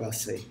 bagaça 0.00 0.32
aí. 0.32 0.42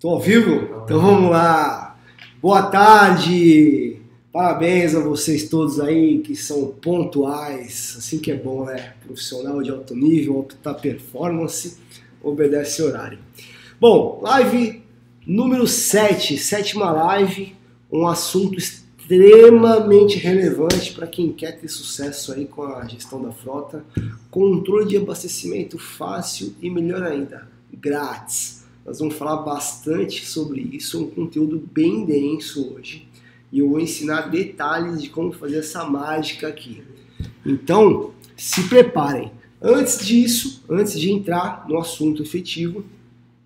Tô 0.00 0.08
ao 0.08 0.20
vivo? 0.20 0.82
Então 0.84 1.00
vamos 1.00 1.30
lá. 1.30 1.98
Boa 2.40 2.62
tarde. 2.62 4.00
Parabéns 4.32 4.94
a 4.94 5.00
vocês 5.00 5.48
todos 5.48 5.78
aí 5.78 6.20
que 6.20 6.34
são 6.34 6.68
pontuais. 6.68 7.94
Assim 7.98 8.18
que 8.18 8.30
é 8.30 8.36
bom, 8.36 8.64
né? 8.64 8.94
Profissional 9.04 9.62
de 9.62 9.70
alto 9.70 9.94
nível, 9.94 10.36
alta 10.36 10.74
performance, 10.74 11.78
obedece 12.22 12.82
horário. 12.82 13.18
Bom, 13.78 14.20
live 14.22 14.82
número 15.26 15.66
7, 15.66 16.36
sétima 16.36 16.90
live, 16.90 17.54
um 17.90 18.06
assunto 18.06 18.58
extremamente 18.58 18.83
relevante 20.18 20.92
para 20.92 21.06
quem 21.06 21.30
quer 21.30 21.60
ter 21.60 21.68
sucesso 21.68 22.32
aí 22.32 22.46
com 22.46 22.62
a 22.62 22.86
gestão 22.86 23.22
da 23.22 23.30
frota. 23.30 23.84
Controle 24.30 24.86
de 24.86 24.96
abastecimento 24.96 25.78
fácil 25.78 26.54
e 26.60 26.70
melhor 26.70 27.02
ainda, 27.02 27.46
grátis. 27.72 28.64
Nós 28.84 28.98
vamos 28.98 29.14
falar 29.14 29.42
bastante 29.42 30.24
sobre 30.24 30.60
isso, 30.60 31.02
um 31.02 31.10
conteúdo 31.10 31.62
bem 31.72 32.04
denso 32.04 32.74
hoje. 32.74 33.06
E 33.52 33.58
eu 33.58 33.68
vou 33.68 33.78
ensinar 33.78 34.30
detalhes 34.30 35.02
de 35.02 35.10
como 35.10 35.32
fazer 35.32 35.58
essa 35.58 35.84
mágica 35.84 36.48
aqui. 36.48 36.82
Então, 37.44 38.12
se 38.36 38.62
preparem. 38.68 39.30
Antes 39.60 40.04
disso, 40.04 40.64
antes 40.68 40.98
de 40.98 41.10
entrar 41.10 41.66
no 41.68 41.78
assunto 41.78 42.22
efetivo, 42.22 42.84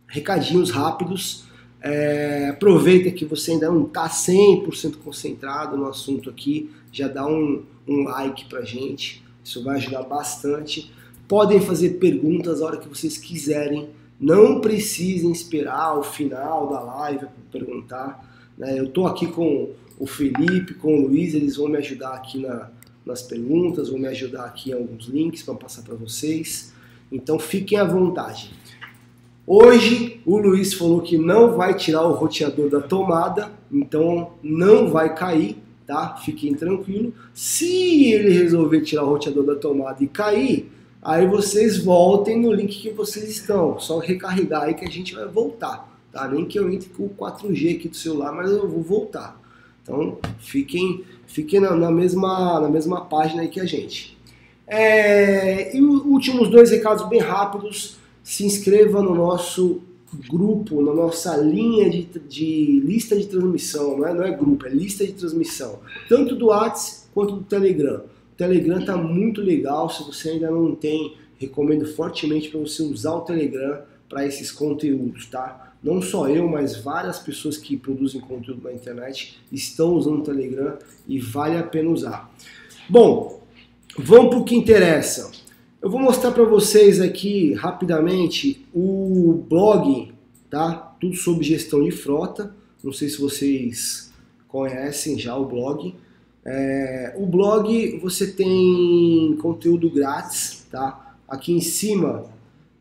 recadinhos 0.07 0.71
rápidos 0.71 1.48
é, 1.81 2.49
aproveita 2.49 3.11
que 3.11 3.25
você 3.25 3.53
ainda 3.53 3.71
não 3.71 3.87
está 3.87 4.09
100% 4.09 4.97
concentrado 5.05 5.77
no 5.77 5.87
assunto 5.87 6.29
aqui, 6.29 6.71
já 6.91 7.09
dá 7.09 7.27
um, 7.27 7.63
um 7.87 8.05
like 8.05 8.47
pra 8.47 8.63
gente, 8.63 9.23
isso 9.45 9.63
vai 9.63 9.77
ajudar 9.77 10.03
bastante. 10.03 10.93
Podem 11.27 11.61
fazer 11.61 11.91
perguntas 11.99 12.61
a 12.61 12.67
hora 12.67 12.77
que 12.79 12.89
vocês 12.89 13.17
quiserem, 13.17 13.91
não 14.21 14.61
precisem 14.61 15.31
esperar 15.31 15.97
o 15.99 16.03
final 16.03 16.69
da 16.69 16.81
live 16.81 17.21
para 17.21 17.29
perguntar. 17.61 18.51
Né? 18.57 18.79
Eu 18.79 18.87
estou 18.87 19.07
aqui 19.07 19.27
com 19.29 19.71
o 19.99 20.07
Felipe, 20.07 20.75
com 20.75 20.99
o 20.99 21.07
Luiz, 21.07 21.35
eles 21.35 21.57
vão 21.57 21.69
me 21.69 21.77
ajudar 21.77 22.15
aqui 22.15 22.39
na, 22.39 22.71
nas 23.05 23.23
perguntas, 23.23 23.89
vão 23.89 23.99
me 23.99 24.09
ajudar 24.09 24.45
aqui 24.45 24.71
em 24.71 24.75
alguns 24.75 25.07
links 25.07 25.43
para 25.43 25.55
passar 25.55 25.83
para 25.83 25.95
vocês. 25.95 26.73
Então 27.11 27.39
fiquem 27.39 27.79
à 27.79 27.85
vontade. 27.85 28.51
Hoje 29.51 30.21
o 30.27 30.37
Luiz 30.37 30.75
falou 30.75 31.01
que 31.01 31.17
não 31.17 31.57
vai 31.57 31.73
tirar 31.73 32.07
o 32.07 32.13
roteador 32.13 32.69
da 32.69 32.83
tomada, 32.83 33.51
então 33.73 34.33
não 34.43 34.91
vai 34.91 35.15
cair, 35.15 35.57
tá? 35.87 36.19
Fiquem 36.23 36.53
tranquilo. 36.53 37.15
Se 37.33 38.13
ele 38.13 38.29
resolver 38.29 38.83
tirar 38.83 39.05
o 39.05 39.09
roteador 39.09 39.47
da 39.47 39.55
tomada 39.55 40.05
e 40.05 40.07
cair, 40.07 40.71
aí 41.01 41.27
vocês 41.27 41.83
voltem 41.83 42.39
no 42.39 42.53
link 42.53 42.79
que 42.79 42.91
vocês 42.91 43.27
estão. 43.31 43.81
Só 43.81 43.99
recarregar 43.99 44.65
aí 44.65 44.75
que 44.75 44.85
a 44.85 44.91
gente 44.91 45.15
vai 45.15 45.27
voltar, 45.27 45.99
tá? 46.13 46.29
Nem 46.29 46.45
que 46.45 46.59
eu 46.59 46.71
entre 46.71 46.91
com 46.91 47.05
o 47.05 47.15
4G 47.19 47.77
aqui 47.77 47.89
do 47.89 47.97
celular, 47.97 48.31
mas 48.33 48.51
eu 48.51 48.69
vou 48.69 48.83
voltar. 48.83 49.41
Então 49.83 50.19
fiquem, 50.39 51.07
fiquem 51.27 51.59
na, 51.59 51.75
na 51.75 51.91
mesma, 51.91 52.61
na 52.61 52.69
mesma 52.69 53.01
página 53.07 53.41
aí 53.41 53.49
que 53.49 53.61
a 53.61 53.65
gente. 53.65 54.15
É, 54.67 55.75
e 55.75 55.81
os 55.81 56.05
últimos 56.05 56.51
dois 56.51 56.71
recados 56.71 57.09
bem 57.09 57.21
rápidos 57.21 57.97
se 58.29 58.45
inscreva 58.45 59.01
no 59.01 59.15
nosso 59.15 59.81
grupo, 60.29 60.83
na 60.83 60.93
nossa 60.93 61.35
linha 61.39 61.89
de, 61.89 62.03
de 62.29 62.79
lista 62.85 63.17
de 63.17 63.27
transmissão, 63.27 63.97
não 63.97 64.07
é, 64.07 64.13
não 64.13 64.23
é 64.23 64.31
grupo, 64.31 64.67
é 64.67 64.69
lista 64.69 65.07
de 65.07 65.15
transmissão, 65.15 65.79
tanto 66.11 66.37
do 66.37 66.49
WhatsApp 66.49 67.09
quanto 67.15 67.37
do 67.37 67.45
Telegram. 67.45 68.03
O 68.35 68.37
Telegram 68.37 68.81
está 68.81 68.99
muito 68.99 69.41
legal, 69.41 69.89
se 69.89 70.05
você 70.05 70.29
ainda 70.29 70.51
não 70.51 70.75
tem, 70.75 71.17
recomendo 71.39 71.87
fortemente 71.87 72.51
para 72.51 72.61
você 72.61 72.83
usar 72.83 73.15
o 73.15 73.23
Telegram 73.23 73.81
para 74.11 74.27
esses 74.27 74.53
conteúdos, 74.53 75.25
tá? 75.25 75.73
Não 75.83 76.03
só 76.03 76.29
eu, 76.29 76.47
mas 76.47 76.77
várias 76.77 77.19
pessoas 77.19 77.57
que 77.57 77.79
produzem 77.79 78.21
conteúdo 78.21 78.63
na 78.63 78.75
internet 78.75 79.39
estão 79.51 79.95
usando 79.95 80.19
o 80.19 80.25
Telegram 80.25 80.77
e 81.09 81.19
vale 81.19 81.57
a 81.57 81.63
pena 81.63 81.89
usar. 81.89 82.31
Bom, 82.91 83.43
vamos 83.97 84.29
para 84.29 84.39
o 84.39 84.45
que 84.45 84.55
interessa. 84.55 85.31
Eu 85.89 85.93
vou 85.93 86.03
mostrar 86.03 86.33
para 86.33 86.45
vocês 86.45 87.01
aqui 87.01 87.55
rapidamente 87.55 88.63
o 88.75 89.43
blog, 89.49 90.13
tá? 90.51 90.95
Tudo 91.01 91.17
sobre 91.17 91.43
gestão 91.47 91.83
de 91.83 91.91
frota. 91.91 92.55
Não 92.85 92.93
sei 92.93 93.09
se 93.09 93.19
vocês 93.19 94.13
conhecem 94.47 95.19
já 95.19 95.35
o 95.35 95.47
blog. 95.47 95.95
É, 96.45 97.15
o 97.17 97.25
blog 97.25 97.99
você 98.03 98.27
tem 98.27 99.35
conteúdo 99.41 99.91
grátis, 99.91 100.67
tá? 100.71 101.17
Aqui 101.27 101.55
em 101.55 101.61
cima 101.63 102.27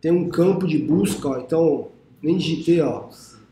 tem 0.01 0.11
um 0.11 0.27
campo 0.27 0.67
de 0.67 0.77
busca, 0.77 1.29
ó, 1.29 1.37
então 1.37 1.87
nem 2.21 2.35
digitei, 2.35 2.81
ó. 2.81 3.05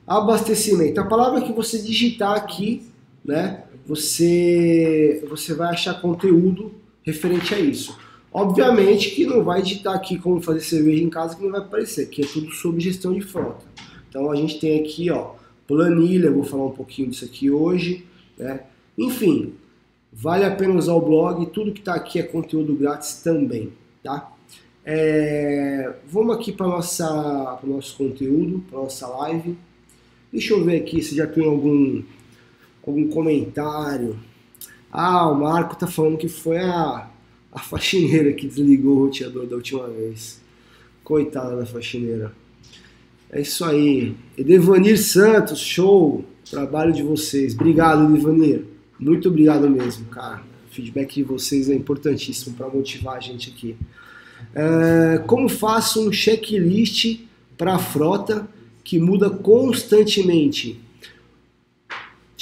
Abastecimento. 0.06 1.00
A 1.00 1.06
palavra 1.06 1.40
que 1.40 1.54
você 1.54 1.82
digitar 1.82 2.36
aqui, 2.36 2.84
né? 3.24 3.64
Você 3.88 5.26
você 5.30 5.54
vai 5.54 5.70
achar 5.70 6.02
conteúdo 6.02 6.74
referente 7.06 7.56
a 7.56 7.60
isso. 7.62 8.04
Obviamente 8.38 9.12
que 9.12 9.26
não 9.26 9.46
vai 9.46 9.62
digitar 9.62 9.96
aqui 9.96 10.20
como 10.20 10.42
fazer 10.42 10.60
cerveja 10.60 11.02
em 11.02 11.10
casa 11.10 11.38
que 11.38 11.42
não 11.42 11.52
vai 11.52 11.62
aparecer, 11.62 12.10
que 12.10 12.22
é 12.22 12.28
tudo 12.28 12.52
sobre 12.52 12.82
gestão 12.82 13.14
de 13.14 13.22
frota. 13.22 13.66
Então 14.10 14.30
a 14.30 14.36
gente 14.36 14.60
tem 14.60 14.78
aqui, 14.82 15.10
ó, 15.10 15.36
planilha, 15.66 16.30
vou 16.30 16.44
falar 16.44 16.66
um 16.66 16.72
pouquinho 16.72 17.10
disso 17.10 17.24
aqui 17.24 17.50
hoje, 17.50 18.06
né? 18.38 18.64
Enfim, 18.98 19.54
vale 20.12 20.44
a 20.44 20.54
pena 20.54 20.76
usar 20.76 20.96
o 20.96 21.00
blog, 21.00 21.46
tudo 21.46 21.72
que 21.72 21.80
está 21.80 21.96
aqui 21.96 22.20
é 22.20 22.24
conteúdo 22.24 22.76
grátis 22.76 23.22
também, 23.24 23.72
tá? 24.04 24.30
É, 24.84 25.94
vamos 26.06 26.36
aqui 26.36 26.52
para 26.52 26.68
nossa 26.68 27.58
o 27.64 27.68
nosso 27.68 27.96
conteúdo, 27.96 28.66
para 28.70 28.80
nossa 28.80 29.08
live. 29.08 29.58
Deixa 30.30 30.54
eu 30.54 30.62
ver 30.62 30.82
aqui 30.82 31.02
se 31.02 31.16
já 31.16 31.26
tem 31.26 31.46
algum 31.46 32.04
algum 32.86 33.08
comentário. 33.08 34.20
Ah, 34.92 35.32
o 35.32 35.36
Marco 35.36 35.78
tá 35.78 35.88
falando 35.88 36.18
que 36.18 36.28
foi 36.28 36.58
a 36.58 37.15
a 37.56 37.60
faxineira 37.60 38.34
que 38.34 38.48
desligou 38.48 38.98
o 38.98 39.06
roteador 39.06 39.48
da 39.48 39.56
última 39.56 39.88
vez. 39.88 40.42
Coitada 41.06 41.56
da 41.56 41.66
faxineira. 41.66 42.34
É 43.32 43.40
isso 43.40 43.64
aí. 43.64 44.14
Edevanir 44.38 45.02
Santos, 45.02 45.60
show. 45.62 46.26
Trabalho 46.52 46.92
de 46.92 47.02
vocês. 47.02 47.56
Obrigado, 47.56 48.14
Edevanir. 48.14 48.66
Muito 49.00 49.30
obrigado 49.30 49.70
mesmo, 49.70 50.06
cara. 50.08 50.44
O 50.70 50.74
feedback 50.74 51.16
de 51.16 51.24
vocês 51.24 51.70
é 51.70 51.74
importantíssimo 51.74 52.58
para 52.58 52.68
motivar 52.68 53.16
a 53.16 53.20
gente 53.22 53.50
aqui. 53.50 53.78
É, 54.54 55.20
como 55.26 55.48
faço 55.48 56.06
um 56.06 56.12
checklist 56.12 57.22
para 57.58 57.76
a 57.76 57.80
frota 57.80 58.48
que 58.84 59.00
muda 59.00 59.30
constantemente? 59.30 60.80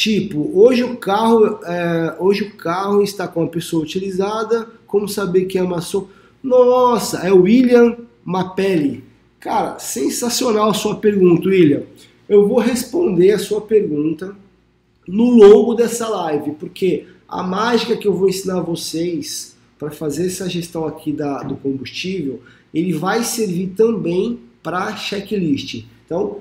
Tipo, 0.04 0.52
hoje 0.54 0.84
o 0.84 0.98
carro, 0.98 1.62
é, 1.64 2.18
hoje 2.20 2.44
o 2.44 2.58
carro 2.58 3.02
está 3.02 3.26
com 3.26 3.42
a 3.44 3.48
pessoa 3.48 3.82
utilizada, 3.82 4.68
como 4.86 5.08
saber 5.08 5.46
que 5.46 5.58
é 5.58 5.64
uma 5.64 5.80
so... 5.80 6.10
Nossa, 6.44 7.20
é 7.20 7.32
o 7.32 7.44
William 7.44 7.96
Mapelli. 8.22 9.02
Cara, 9.40 9.80
sensacional 9.80 10.70
a 10.72 10.74
sua 10.74 10.98
pergunta, 10.98 11.48
William. 11.48 11.84
Eu 12.28 12.46
vou 12.46 12.60
responder 12.60 13.32
a 13.32 13.40
sua 13.40 13.62
pergunta 13.62 14.36
no 15.08 15.30
longo 15.30 15.74
dessa 15.74 16.10
live, 16.10 16.52
porque 16.60 17.06
a 17.26 17.42
mágica 17.42 17.96
que 17.96 18.06
eu 18.06 18.14
vou 18.14 18.28
ensinar 18.28 18.58
a 18.58 18.62
vocês 18.62 19.56
para 19.80 19.90
fazer 19.90 20.28
essa 20.28 20.50
gestão 20.50 20.86
aqui 20.86 21.14
da, 21.14 21.44
do 21.44 21.56
combustível, 21.56 22.42
ele 22.74 22.92
vai 22.92 23.24
servir 23.24 23.68
também 23.68 24.38
para 24.62 24.98
checklist. 24.98 25.86
Então, 26.06 26.40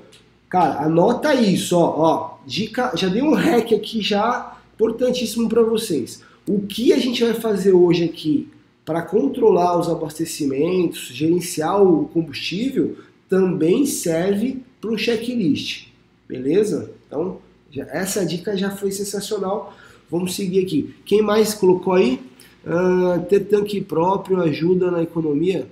cara, 0.49 0.81
anota 0.81 1.33
isso, 1.33 1.77
ó, 1.77 1.93
ó, 1.97 2.32
dica, 2.45 2.91
já 2.95 3.07
dei 3.07 3.21
um 3.21 3.33
hack 3.33 3.71
aqui 3.73 4.01
já 4.01 4.57
importantíssimo 4.75 5.47
para 5.47 5.63
vocês. 5.63 6.21
O 6.47 6.61
que 6.61 6.91
a 6.91 6.97
gente 6.97 7.23
vai 7.23 7.33
fazer 7.33 7.71
hoje 7.71 8.03
aqui 8.03 8.49
para 8.85 9.01
controlar 9.01 9.79
os 9.79 9.89
abastecimentos, 9.89 11.07
gerenciar 11.07 11.81
o 11.81 12.05
combustível, 12.07 12.97
também 13.29 13.85
serve 13.85 14.61
para 14.81 14.91
o 14.91 14.97
checklist, 14.97 15.87
beleza? 16.27 16.91
Então, 17.07 17.39
já, 17.71 17.83
essa 17.85 18.25
dica 18.25 18.55
já 18.57 18.69
foi 18.71 18.91
sensacional. 18.91 19.73
Vamos 20.11 20.35
seguir 20.35 20.63
aqui. 20.63 20.93
Quem 21.05 21.21
mais 21.21 21.53
colocou 21.53 21.93
aí? 21.93 22.19
Uh, 22.65 23.21
ter 23.25 23.41
tanque 23.41 23.81
próprio 23.81 24.41
ajuda 24.41 24.91
na 24.91 25.01
economia? 25.01 25.67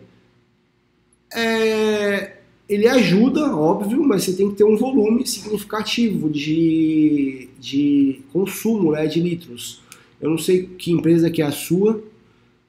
É, 1.34 2.38
ele 2.72 2.88
ajuda, 2.88 3.54
óbvio, 3.54 4.02
mas 4.02 4.24
você 4.24 4.32
tem 4.32 4.50
que 4.50 4.56
ter 4.56 4.64
um 4.64 4.78
volume 4.78 5.28
significativo 5.28 6.30
de, 6.30 7.50
de 7.60 8.22
consumo 8.32 8.94
né, 8.94 9.06
de 9.08 9.20
litros. 9.20 9.82
Eu 10.22 10.30
não 10.30 10.38
sei 10.38 10.64
que 10.64 10.90
empresa 10.90 11.30
que 11.30 11.42
é 11.42 11.46
a 11.46 11.52
sua, 11.52 12.02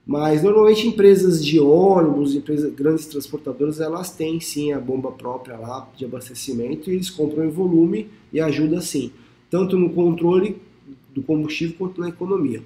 mas 0.04 0.42
normalmente 0.42 0.88
empresas 0.88 1.44
de 1.44 1.60
ônibus, 1.60 2.34
empresas 2.34 2.74
grandes 2.74 3.06
transportadoras, 3.06 3.80
elas 3.80 4.10
têm 4.10 4.40
sim 4.40 4.72
a 4.72 4.80
bomba 4.80 5.12
própria 5.12 5.56
lá 5.56 5.88
de 5.96 6.04
abastecimento 6.04 6.90
e 6.90 6.94
eles 6.94 7.08
compram 7.08 7.44
em 7.44 7.50
volume 7.50 8.08
e 8.32 8.40
ajuda 8.40 8.80
sim, 8.80 9.12
tanto 9.48 9.78
no 9.78 9.90
controle 9.90 10.56
do 11.14 11.22
combustível 11.22 11.76
quanto 11.78 12.00
na 12.00 12.08
economia. 12.08 12.60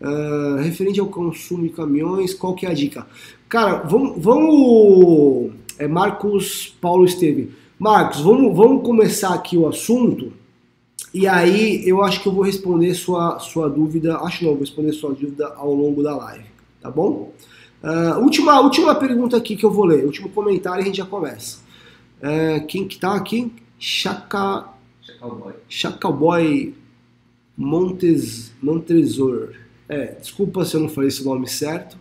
Uh, 0.00 0.56
referente 0.62 0.98
ao 0.98 1.08
consumo 1.08 1.64
de 1.64 1.74
caminhões, 1.74 2.32
qual 2.32 2.54
que 2.54 2.64
é 2.64 2.70
a 2.70 2.72
dica? 2.72 3.06
Cara, 3.50 3.82
vamos. 3.82 4.14
vamos 4.22 5.52
é 5.80 5.88
Marcos 5.88 6.76
Paulo 6.78 7.06
Esteve. 7.06 7.50
Marcos, 7.78 8.20
vamos, 8.20 8.54
vamos 8.54 8.84
começar 8.84 9.32
aqui 9.32 9.56
o 9.56 9.66
assunto. 9.66 10.30
E 11.14 11.26
aí 11.26 11.88
eu 11.88 12.02
acho 12.02 12.22
que 12.22 12.28
eu 12.28 12.32
vou 12.32 12.44
responder 12.44 12.92
sua, 12.92 13.38
sua 13.38 13.68
dúvida. 13.68 14.18
Acho 14.18 14.44
não, 14.44 14.52
vou 14.52 14.60
responder 14.60 14.92
sua 14.92 15.14
dúvida 15.14 15.48
ao 15.56 15.74
longo 15.74 16.02
da 16.02 16.14
live. 16.14 16.44
Tá 16.82 16.90
bom? 16.90 17.32
Uh, 17.82 18.20
última, 18.20 18.60
última 18.60 18.94
pergunta 18.94 19.38
aqui 19.38 19.56
que 19.56 19.64
eu 19.64 19.70
vou 19.70 19.86
ler. 19.86 20.04
Último 20.04 20.28
comentário 20.28 20.80
e 20.80 20.82
a 20.82 20.84
gente 20.84 20.98
já 20.98 21.06
começa. 21.06 21.60
Uh, 22.18 22.66
quem 22.66 22.86
que 22.86 22.98
tá 22.98 23.14
aqui? 23.14 23.50
Chaca... 23.78 24.68
Chacalboy. 25.00 25.54
Chacalboy 25.66 26.74
Montes, 27.56 28.52
Montresor. 28.62 29.54
É, 29.88 30.12
desculpa 30.20 30.64
se 30.66 30.76
eu 30.76 30.80
não 30.80 30.90
falei 30.90 31.08
esse 31.08 31.24
nome 31.24 31.48
certo. 31.48 31.96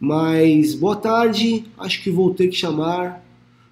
Mas 0.00 0.74
boa 0.74 0.94
tarde, 0.94 1.64
acho 1.76 2.02
que 2.02 2.10
vou 2.10 2.32
ter 2.32 2.48
que 2.48 2.56
chamar 2.56 3.24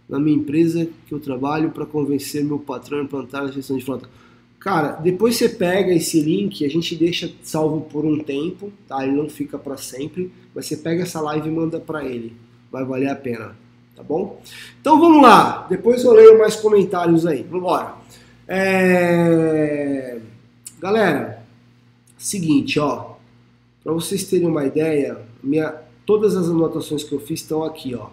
na 0.09 0.19
minha 0.19 0.37
empresa 0.37 0.89
que 1.07 1.13
eu 1.13 1.21
trabalho 1.21 1.71
para 1.71 1.87
convencer 1.87 2.45
meu 2.45 2.59
patrão 2.59 3.01
a 3.01 3.03
implantar 3.03 3.43
a 3.45 3.51
gestão 3.51 3.77
de 3.77 3.85
frota. 3.85 4.09
Cara, 4.59 4.93
depois 4.93 5.37
você 5.37 5.49
pega 5.49 5.93
esse 5.93 6.21
link, 6.21 6.65
a 6.65 6.69
gente 6.69 6.97
deixa 6.97 7.33
salvo 7.43 7.83
por 7.83 8.05
um 8.05 8.19
tempo, 8.19 8.73
tá? 8.89 9.05
Ele 9.07 9.17
não 9.17 9.29
fica 9.29 9.57
para 9.57 9.77
sempre, 9.77 10.33
mas 10.53 10.67
você 10.67 10.77
pega 10.77 11.05
essa 11.05 11.21
live 11.21 11.49
e 11.49 11.53
manda 11.53 11.79
para 11.79 12.05
ele. 12.05 12.35
Vai 12.73 12.85
valer 12.85 13.09
a 13.09 13.15
pena, 13.15 13.57
tá 13.95 14.03
bom? 14.03 14.43
Então 14.81 14.99
vamos 14.99 15.23
lá, 15.23 15.67
depois 15.71 16.03
eu 16.03 16.13
leio 16.13 16.39
mais 16.39 16.57
comentários 16.57 17.25
aí. 17.25 17.43
Vamos 17.45 17.59
embora. 17.59 17.95
É... 18.49 20.19
Galera, 20.81 21.45
seguinte, 22.19 22.81
ó, 22.81 23.15
para 23.85 23.93
vocês 23.93 24.25
terem 24.25 24.49
uma 24.49 24.65
ideia, 24.65 25.21
minha 25.43 25.86
Todas 26.07 26.37
as 26.37 26.49
anotações 26.49 27.03
que 27.03 27.13
eu 27.13 27.21
fiz 27.21 27.41
estão 27.41 27.65
aqui, 27.65 27.95
ó. 27.95 28.09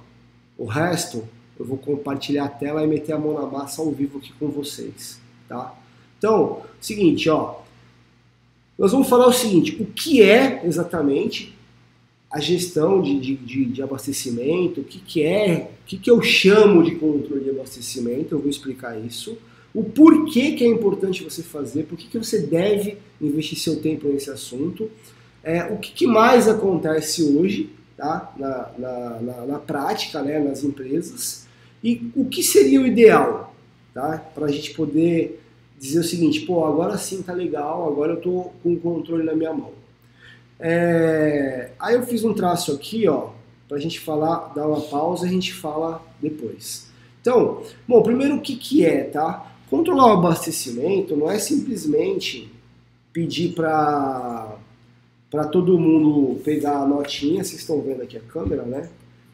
O 0.58 0.66
resto 0.66 1.24
eu 1.60 1.66
vou 1.66 1.78
compartilhar 1.78 2.46
a 2.46 2.50
tela 2.50 2.84
e 2.84 2.88
meter 2.88 3.14
a 3.14 3.20
mão 3.20 3.34
na 3.34 3.46
massa 3.46 3.82
ao 3.82 3.92
vivo 3.92 4.18
aqui 4.18 4.34
com 4.40 4.50
vocês, 4.50 5.22
tá? 5.48 5.74
Então, 6.18 6.62
seguinte, 6.82 7.30
ó. 7.30 7.62
Nós 8.78 8.92
vamos 8.92 9.08
falar 9.08 9.28
o 9.28 9.34
seguinte, 9.34 9.78
o 9.80 9.86
que 9.86 10.22
é 10.24 10.66
exatamente 10.66 11.54
a 12.32 12.40
gestão 12.40 13.00
de, 13.00 13.20
de, 13.20 13.36
de, 13.36 13.66
de 13.66 13.84
abastecimento, 13.84 14.82
o 14.82 14.84
que, 14.84 14.98
que 14.98 15.24
é, 15.24 15.70
o 15.84 15.86
que, 15.86 15.98
que 16.00 16.10
eu 16.10 16.20
chamo 16.24 16.82
de 16.82 16.96
controle 16.96 17.44
de 17.44 17.52
abastecimento, 17.52 18.34
eu 18.34 18.40
vou 18.40 18.50
explicar 18.50 19.00
isso. 19.00 19.38
O 19.72 19.84
porquê 19.84 20.54
que 20.54 20.64
é 20.64 20.68
importante 20.68 21.24
você 21.24 21.44
fazer, 21.44 21.84
por 21.84 21.96
que, 21.96 22.08
que 22.08 22.18
você 22.18 22.40
deve 22.40 22.98
investir 23.22 23.60
seu 23.60 23.80
tempo 23.80 24.08
nesse 24.08 24.32
assunto, 24.32 24.90
é, 25.44 25.66
o 25.66 25.78
que, 25.78 25.92
que 25.92 26.08
mais 26.08 26.48
acontece 26.48 27.24
hoje, 27.24 27.70
tá? 28.04 28.34
na, 28.38 28.70
na, 28.78 29.10
na, 29.22 29.46
na 29.46 29.60
prática, 29.60 30.22
né? 30.22 30.40
nas 30.40 30.64
empresas, 30.64 31.48
e 31.84 32.12
o 32.16 32.26
que 32.26 32.44
seria 32.44 32.82
o 32.82 32.86
ideal 32.86 33.54
tá? 33.94 34.18
para 34.34 34.46
a 34.46 34.52
gente 34.52 34.74
poder 34.74 35.42
dizer 35.80 36.00
o 36.00 36.04
seguinte, 36.04 36.42
pô, 36.42 36.66
agora 36.66 36.98
sim 36.98 37.22
tá 37.22 37.34
legal, 37.34 37.88
agora 37.88 38.14
eu 38.14 38.22
tô 38.22 38.52
com 38.62 38.74
o 38.74 38.80
controle 38.80 39.24
na 39.24 39.36
minha 39.36 39.54
mão. 39.54 39.72
É... 40.60 41.72
Aí 41.80 41.96
eu 41.96 42.04
fiz 42.04 42.24
um 42.24 42.34
traço 42.34 42.72
aqui, 42.72 43.08
ó, 43.08 43.30
a 43.72 43.80
gente 43.80 44.00
falar, 44.00 44.54
dar 44.54 44.68
uma 44.68 44.82
pausa 44.82 45.26
e 45.26 45.30
a 45.30 45.32
gente 45.32 45.52
fala 45.52 46.00
depois. 46.22 46.92
Então, 47.20 47.64
bom, 47.88 48.04
primeiro 48.04 48.36
o 48.36 48.42
que, 48.42 48.56
que 48.56 48.86
é, 48.86 49.06
tá? 49.06 49.52
Controlar 49.68 50.08
o 50.08 50.20
abastecimento 50.20 51.16
não 51.16 51.32
é 51.32 51.40
simplesmente 51.40 52.52
pedir 53.12 53.54
para 53.54 54.58
para 55.34 55.46
todo 55.46 55.80
mundo 55.80 56.40
pegar 56.44 56.84
a 56.84 56.88
notinha, 56.88 57.44
vocês 57.44 57.60
estão 57.60 57.82
vendo 57.82 58.04
aqui 58.04 58.16
a 58.16 58.20
câmera, 58.20 58.62
né? 58.62 58.88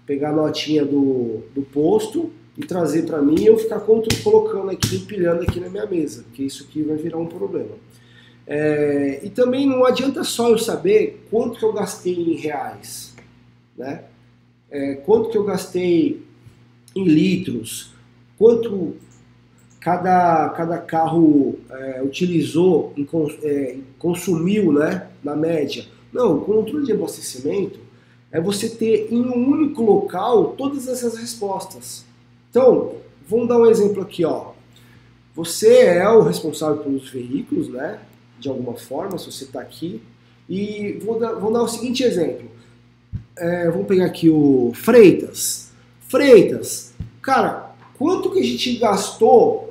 Pegar 0.05 0.29
a 0.29 0.33
notinha 0.33 0.85
do, 0.85 1.41
do 1.53 1.61
posto 1.61 2.31
e 2.57 2.65
trazer 2.65 3.05
para 3.05 3.21
mim 3.21 3.35
e 3.37 3.47
eu 3.47 3.57
ficar 3.57 3.81
colocando 3.81 4.71
aqui, 4.71 4.95
empilhando 4.95 5.41
aqui 5.41 5.59
na 5.59 5.67
minha 5.67 5.85
mesa, 5.85 6.23
que 6.33 6.43
isso 6.43 6.63
aqui 6.63 6.83
vai 6.83 6.95
virar 6.95 7.17
um 7.17 7.25
problema. 7.25 7.75
É, 8.47 9.19
e 9.23 9.29
também 9.29 9.67
não 9.67 9.85
adianta 9.85 10.23
só 10.23 10.49
eu 10.49 10.57
saber 10.57 11.27
quanto 11.29 11.59
que 11.59 11.65
eu 11.65 11.73
gastei 11.73 12.15
em 12.15 12.35
reais, 12.37 13.13
né? 13.75 14.05
É, 14.71 14.93
quanto 15.05 15.29
que 15.29 15.37
eu 15.37 15.43
gastei 15.43 16.23
em 16.95 17.03
litros, 17.03 17.91
quanto 18.37 18.95
cada, 19.79 20.49
cada 20.49 20.77
carro 20.77 21.55
é, 21.69 22.01
utilizou, 22.03 22.93
é, 23.43 23.77
consumiu, 23.97 24.73
né? 24.73 25.09
na 25.23 25.35
média. 25.35 25.85
Não, 26.11 26.37
o 26.37 26.41
controle 26.41 26.85
de 26.85 26.91
abastecimento 26.91 27.79
é 28.31 28.39
você 28.39 28.69
ter 28.69 29.07
em 29.11 29.21
um 29.21 29.49
único 29.49 29.83
local 29.83 30.53
todas 30.57 30.87
essas 30.87 31.17
respostas. 31.17 32.05
Então, 32.49 32.95
vamos 33.27 33.47
dar 33.47 33.57
um 33.57 33.65
exemplo 33.65 34.01
aqui, 34.01 34.25
ó. 34.25 34.51
Você 35.35 35.83
é 35.83 36.09
o 36.09 36.21
responsável 36.21 36.77
pelos 36.77 37.09
veículos, 37.09 37.69
né? 37.69 37.99
De 38.39 38.49
alguma 38.49 38.75
forma, 38.75 39.17
se 39.17 39.31
você 39.31 39.45
está 39.45 39.61
aqui. 39.61 40.01
E 40.47 40.99
vou 41.03 41.19
dar, 41.19 41.33
vou 41.33 41.51
dar 41.51 41.61
o 41.61 41.67
seguinte 41.67 42.03
exemplo. 42.03 42.49
É, 43.37 43.69
vamos 43.69 43.87
pegar 43.87 44.05
aqui 44.05 44.29
o 44.29 44.71
Freitas. 44.73 45.71
Freitas, 46.07 46.93
cara, 47.21 47.75
quanto 47.97 48.31
que 48.31 48.39
a 48.39 48.43
gente 48.43 48.77
gastou 48.77 49.68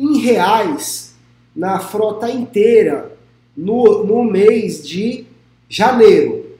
em 0.00 0.18
reais 0.18 1.14
na 1.54 1.78
frota 1.78 2.30
inteira 2.30 3.12
no, 3.54 4.02
no 4.04 4.24
mês 4.24 4.86
de 4.86 5.26
janeiro. 5.68 6.56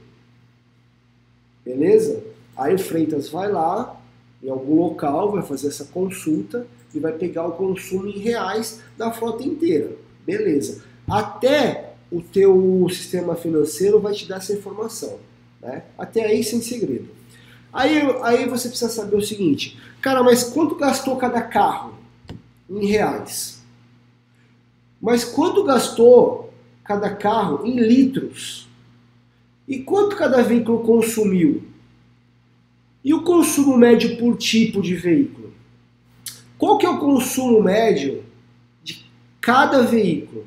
Beleza? 1.65 2.23
Aí 2.55 2.75
o 2.75 2.79
Freitas 2.79 3.31
vai 3.31 3.51
lá, 3.51 3.99
em 4.43 4.51
algum 4.51 4.77
local, 4.77 5.33
vai 5.33 5.43
fazer 5.43 5.69
essa 5.69 5.87
consulta 5.87 6.67
e 6.95 7.01
vai 7.01 7.13
pegar 7.13 7.47
o 7.47 7.53
consumo 7.53 8.09
em 8.09 8.19
reais 8.19 8.83
da 8.99 9.11
frota 9.11 9.43
inteira. 9.43 9.93
Beleza. 10.27 10.83
Até 11.09 11.95
o 12.13 12.21
teu 12.21 12.87
sistema 12.91 13.35
financeiro 13.35 14.01
vai 14.01 14.13
te 14.13 14.29
dar 14.29 14.37
essa 14.37 14.53
informação. 14.53 15.19
Né? 15.63 15.83
Até 15.97 16.27
aí 16.27 16.45
sem 16.45 16.61
segredo. 16.61 17.09
Aí, 17.73 18.03
aí 18.23 18.49
você 18.49 18.69
precisa 18.69 18.91
saber 18.91 19.17
o 19.17 19.23
seguinte, 19.23 19.79
cara, 20.03 20.23
mas 20.23 20.43
quanto 20.45 20.75
gastou 20.75 21.17
cada 21.17 21.41
carro 21.41 22.00
em 22.71 22.87
reais? 22.87 23.61
Mas 25.01 25.25
quanto 25.25 25.65
gastou 25.65 26.51
cada 26.91 27.15
carro 27.15 27.65
em 27.65 27.79
litros. 27.79 28.69
E 29.69 29.79
quanto 29.79 30.17
cada 30.17 30.43
veículo 30.43 30.81
consumiu? 30.81 31.63
E 33.05 33.15
o 33.15 33.23
consumo 33.23 33.77
médio 33.77 34.19
por 34.19 34.37
tipo 34.37 34.83
de 34.83 34.97
veículo? 34.97 35.53
Qual 36.59 36.79
que 36.79 36.85
é 36.85 36.91
o 36.91 36.99
consumo 36.99 37.63
médio 37.63 38.25
de 38.83 39.07
cada 39.41 39.83
veículo? 39.83 40.47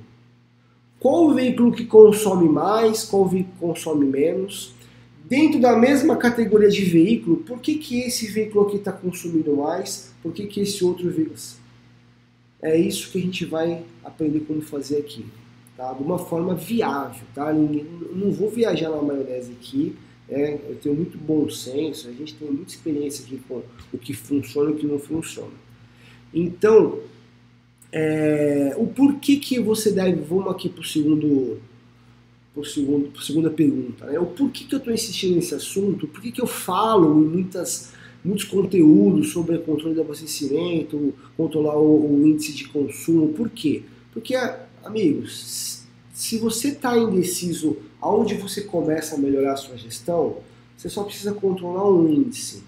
Qual 1.00 1.28
o 1.28 1.34
veículo 1.34 1.72
que 1.72 1.86
consome 1.86 2.50
mais, 2.50 3.06
qual 3.06 3.22
o 3.22 3.30
veículo 3.30 3.54
que 3.54 3.60
consome 3.62 4.06
menos? 4.06 4.74
Dentro 5.24 5.62
da 5.62 5.78
mesma 5.78 6.18
categoria 6.18 6.70
de 6.70 6.84
veículo, 6.84 7.38
por 7.38 7.60
que, 7.62 7.76
que 7.76 8.02
esse 8.02 8.28
veículo 8.28 8.68
aqui 8.68 8.76
está 8.76 8.92
consumindo 8.92 9.56
mais? 9.56 10.14
Por 10.22 10.34
que, 10.34 10.46
que 10.46 10.60
esse 10.60 10.84
outro 10.84 11.10
veículo? 11.10 11.63
É 12.64 12.78
isso 12.78 13.12
que 13.12 13.18
a 13.18 13.22
gente 13.22 13.46
vai 13.46 13.84
aprender 14.04 14.40
como 14.42 14.62
fazer 14.62 14.98
aqui 14.98 15.26
tá? 15.76 15.94
de 15.94 16.02
uma 16.02 16.18
forma 16.18 16.56
viável. 16.56 17.26
Tá? 17.36 17.52
Não 17.54 18.32
vou 18.32 18.50
viajar 18.50 18.90
na 18.90 19.02
maionese 19.02 19.52
aqui, 19.52 19.96
é, 20.30 20.54
eu 20.70 20.76
tenho 20.76 20.96
muito 20.96 21.18
bom 21.18 21.50
senso, 21.50 22.08
a 22.08 22.12
gente 22.12 22.34
tem 22.36 22.50
muita 22.50 22.72
experiência 22.72 23.26
aqui 23.26 23.40
com 23.48 23.62
o 23.92 23.98
que 23.98 24.14
funciona 24.14 24.72
e 24.72 24.74
o 24.74 24.78
que 24.78 24.88
não 24.88 24.98
funciona. 24.98 25.52
Então, 26.34 27.00
é, 27.92 28.74
o 28.78 28.88
porquê 28.88 29.38
que 29.38 29.60
você 29.60 29.92
deve, 29.92 30.22
vamos 30.22 30.48
aqui 30.48 30.70
para 30.70 30.82
o 30.82 30.84
segundo, 30.84 31.62
por 32.56 32.66
segundo, 32.66 33.12
por 33.12 33.22
segunda 33.22 33.50
pergunta, 33.50 34.06
né? 34.06 34.18
o 34.18 34.26
porquê 34.26 34.64
que 34.64 34.74
eu 34.74 34.80
estou 34.80 34.94
insistindo 34.94 35.36
nesse 35.36 35.54
assunto, 35.54 36.08
por 36.08 36.22
que 36.22 36.42
eu 36.42 36.48
falo 36.48 37.22
em 37.22 37.28
muitas, 37.28 37.94
muitos 38.24 38.46
conteúdos 38.46 39.32
sobre 39.32 39.58
controle 39.60 39.96
de 39.96 40.02
abastecimento, 40.02 41.14
controlar 41.36 41.78
o, 41.78 42.14
o 42.14 42.28
índice 42.28 42.54
de 42.54 42.68
consumo, 42.68 43.30
por 43.30 43.50
quê? 43.50 43.84
Porque 44.14 44.36
Amigos, 44.84 45.86
se 46.14 46.38
você 46.38 46.68
está 46.68 46.98
indeciso 46.98 47.78
aonde 48.02 48.36
você 48.36 48.62
começa 48.62 49.16
a 49.16 49.18
melhorar 49.18 49.54
a 49.54 49.58
sua 49.58 49.78
gestão, 49.78 50.38
você 50.76 50.90
só 50.90 51.04
precisa 51.04 51.34
controlar 51.34 51.90
um 51.90 52.10
índice, 52.10 52.64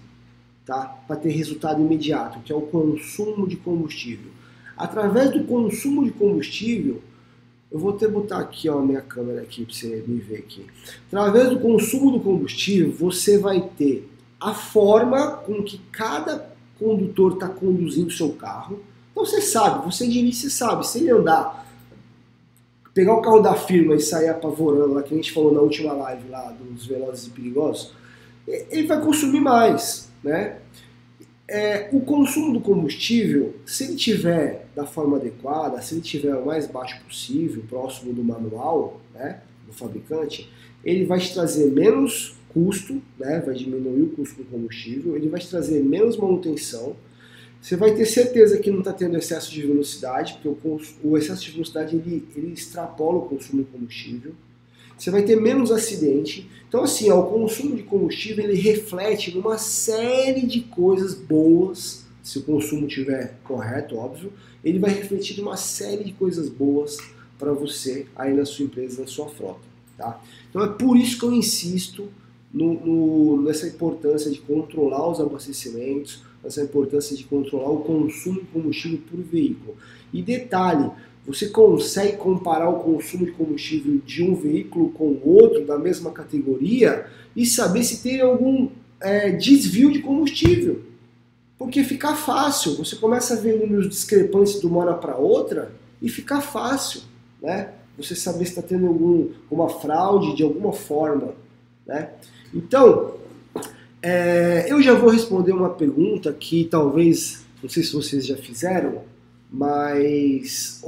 tá? 0.64 0.98
Para 1.06 1.16
ter 1.16 1.28
resultado 1.28 1.82
imediato, 1.82 2.40
que 2.40 2.50
é 2.50 2.56
o 2.56 2.62
consumo 2.62 3.46
de 3.46 3.56
combustível. 3.56 4.30
Através 4.74 5.30
do 5.30 5.44
consumo 5.44 6.04
de 6.04 6.10
combustível, 6.10 7.02
eu 7.70 7.78
vou 7.78 7.90
até 7.90 8.08
botar 8.08 8.38
aqui 8.38 8.66
ó, 8.70 8.78
a 8.78 8.82
minha 8.82 9.02
câmera 9.02 9.42
aqui 9.42 9.66
para 9.66 9.74
você 9.74 10.02
me 10.06 10.18
ver 10.18 10.38
aqui. 10.38 10.64
Através 11.08 11.50
do 11.50 11.58
consumo 11.58 12.12
do 12.12 12.20
combustível, 12.20 12.90
você 12.92 13.36
vai 13.36 13.60
ter 13.76 14.08
a 14.40 14.54
forma 14.54 15.32
com 15.38 15.62
que 15.62 15.78
cada 15.90 16.50
condutor 16.78 17.34
está 17.34 17.48
conduzindo 17.48 18.08
o 18.08 18.12
seu 18.12 18.32
carro. 18.32 18.80
Então 19.10 19.24
você 19.24 19.40
sabe, 19.40 19.84
você 19.84 20.06
dirige, 20.06 20.36
você 20.36 20.50
sabe, 20.50 20.86
se 20.86 20.98
ele 20.98 21.10
andar 21.10 21.66
pegar 22.96 23.12
o 23.12 23.20
carro 23.20 23.40
da 23.40 23.54
firma 23.54 23.94
e 23.94 24.00
sair 24.00 24.28
apavorando, 24.28 24.94
lá 24.94 25.02
que 25.02 25.12
a 25.12 25.16
gente 25.16 25.30
falou 25.30 25.52
na 25.52 25.60
última 25.60 25.92
live 25.92 26.30
lá 26.30 26.50
dos 26.58 26.86
Velozes 26.86 27.26
e 27.26 27.30
Perigosos, 27.30 27.92
ele 28.48 28.86
vai 28.86 29.04
consumir 29.04 29.40
mais, 29.40 30.10
né? 30.24 30.58
É, 31.48 31.90
o 31.92 32.00
consumo 32.00 32.54
do 32.54 32.60
combustível, 32.60 33.54
se 33.66 33.84
ele 33.84 33.96
tiver 33.96 34.66
da 34.74 34.86
forma 34.86 35.18
adequada, 35.18 35.80
se 35.82 35.94
ele 35.94 36.00
tiver 36.00 36.34
o 36.34 36.46
mais 36.46 36.66
baixo 36.66 36.98
possível, 37.04 37.62
próximo 37.68 38.12
do 38.14 38.24
manual, 38.24 39.00
né, 39.14 39.42
do 39.66 39.72
fabricante, 39.72 40.50
ele 40.82 41.04
vai 41.04 41.20
te 41.20 41.32
trazer 41.32 41.70
menos 41.70 42.35
custo, 42.56 43.02
né, 43.18 43.38
vai 43.44 43.54
diminuir 43.54 44.04
o 44.04 44.08
custo 44.12 44.42
do 44.42 44.48
combustível, 44.48 45.14
ele 45.14 45.28
vai 45.28 45.38
te 45.38 45.50
trazer 45.50 45.84
menos 45.84 46.16
manutenção, 46.16 46.96
você 47.60 47.76
vai 47.76 47.94
ter 47.94 48.06
certeza 48.06 48.56
que 48.56 48.70
não 48.70 48.78
está 48.78 48.94
tendo 48.94 49.14
excesso 49.14 49.52
de 49.52 49.60
velocidade, 49.60 50.38
porque 50.40 50.48
o, 50.48 50.80
o, 51.04 51.18
excesso 51.18 51.42
de 51.42 51.50
velocidade 51.50 51.96
ele, 51.96 52.26
ele 52.34 52.54
extrapola 52.54 53.18
o 53.18 53.28
consumo 53.28 53.62
de 53.62 53.70
combustível, 53.70 54.32
você 54.96 55.10
vai 55.10 55.22
ter 55.22 55.38
menos 55.38 55.70
acidente. 55.70 56.48
Então, 56.66 56.84
assim, 56.84 57.10
ó, 57.10 57.20
o 57.20 57.26
consumo 57.26 57.76
de 57.76 57.82
combustível 57.82 58.42
ele 58.42 58.58
reflete 58.58 59.36
numa 59.36 59.58
série 59.58 60.46
de 60.46 60.62
coisas 60.62 61.12
boas, 61.12 62.06
se 62.22 62.38
o 62.38 62.42
consumo 62.42 62.86
estiver 62.86 63.36
correto, 63.44 63.96
óbvio, 63.96 64.32
ele 64.64 64.78
vai 64.78 64.94
refletir 64.94 65.36
numa 65.36 65.58
série 65.58 66.04
de 66.04 66.12
coisas 66.12 66.48
boas 66.48 66.96
para 67.38 67.52
você 67.52 68.06
aí 68.16 68.32
na 68.32 68.46
sua 68.46 68.64
empresa, 68.64 69.02
na 69.02 69.06
sua 69.06 69.28
frota. 69.28 69.60
Tá? 69.98 70.22
Então 70.48 70.64
é 70.64 70.68
por 70.68 70.96
isso 70.96 71.18
que 71.18 71.24
eu 71.24 71.32
insisto 71.32 72.08
no, 72.56 72.72
no, 72.72 73.42
nessa 73.42 73.66
importância 73.66 74.30
de 74.30 74.40
controlar 74.40 75.10
os 75.10 75.20
abastecimentos, 75.20 76.22
essa 76.42 76.62
importância 76.62 77.14
de 77.14 77.24
controlar 77.24 77.70
o 77.70 77.80
consumo 77.80 78.40
de 78.40 78.46
combustível 78.46 78.98
por 79.10 79.20
veículo. 79.20 79.76
E 80.10 80.22
detalhe, 80.22 80.90
você 81.26 81.50
consegue 81.50 82.16
comparar 82.16 82.70
o 82.70 82.80
consumo 82.80 83.26
de 83.26 83.32
combustível 83.32 84.00
de 84.06 84.22
um 84.22 84.34
veículo 84.34 84.88
com 84.90 85.20
outro 85.22 85.66
da 85.66 85.78
mesma 85.78 86.10
categoria 86.12 87.06
e 87.34 87.44
saber 87.44 87.84
se 87.84 88.02
tem 88.02 88.22
algum 88.22 88.70
é, 89.02 89.32
desvio 89.32 89.92
de 89.92 89.98
combustível. 89.98 90.80
Porque 91.58 91.84
fica 91.84 92.14
fácil, 92.14 92.76
você 92.76 92.96
começa 92.96 93.34
a 93.34 93.36
ver 93.36 93.58
números 93.60 93.88
discrepantes 93.90 94.58
de 94.58 94.66
uma 94.66 94.78
hora 94.78 94.94
para 94.94 95.16
outra 95.16 95.72
e 96.00 96.08
fica 96.08 96.40
fácil, 96.40 97.02
né? 97.42 97.72
Você 97.98 98.14
saber 98.14 98.44
se 98.44 98.50
está 98.52 98.62
tendo 98.62 98.86
algum, 98.86 99.28
alguma 99.50 99.68
fraude 99.68 100.36
de 100.36 100.42
alguma 100.42 100.72
forma, 100.72 101.34
né? 101.86 102.10
Então, 102.52 103.14
é, 104.02 104.66
eu 104.68 104.82
já 104.82 104.94
vou 104.94 105.10
responder 105.10 105.52
uma 105.52 105.70
pergunta 105.70 106.32
que 106.32 106.64
talvez, 106.64 107.44
não 107.62 107.68
sei 107.68 107.82
se 107.82 107.92
vocês 107.92 108.26
já 108.26 108.36
fizeram, 108.36 109.02
mas 109.50 110.82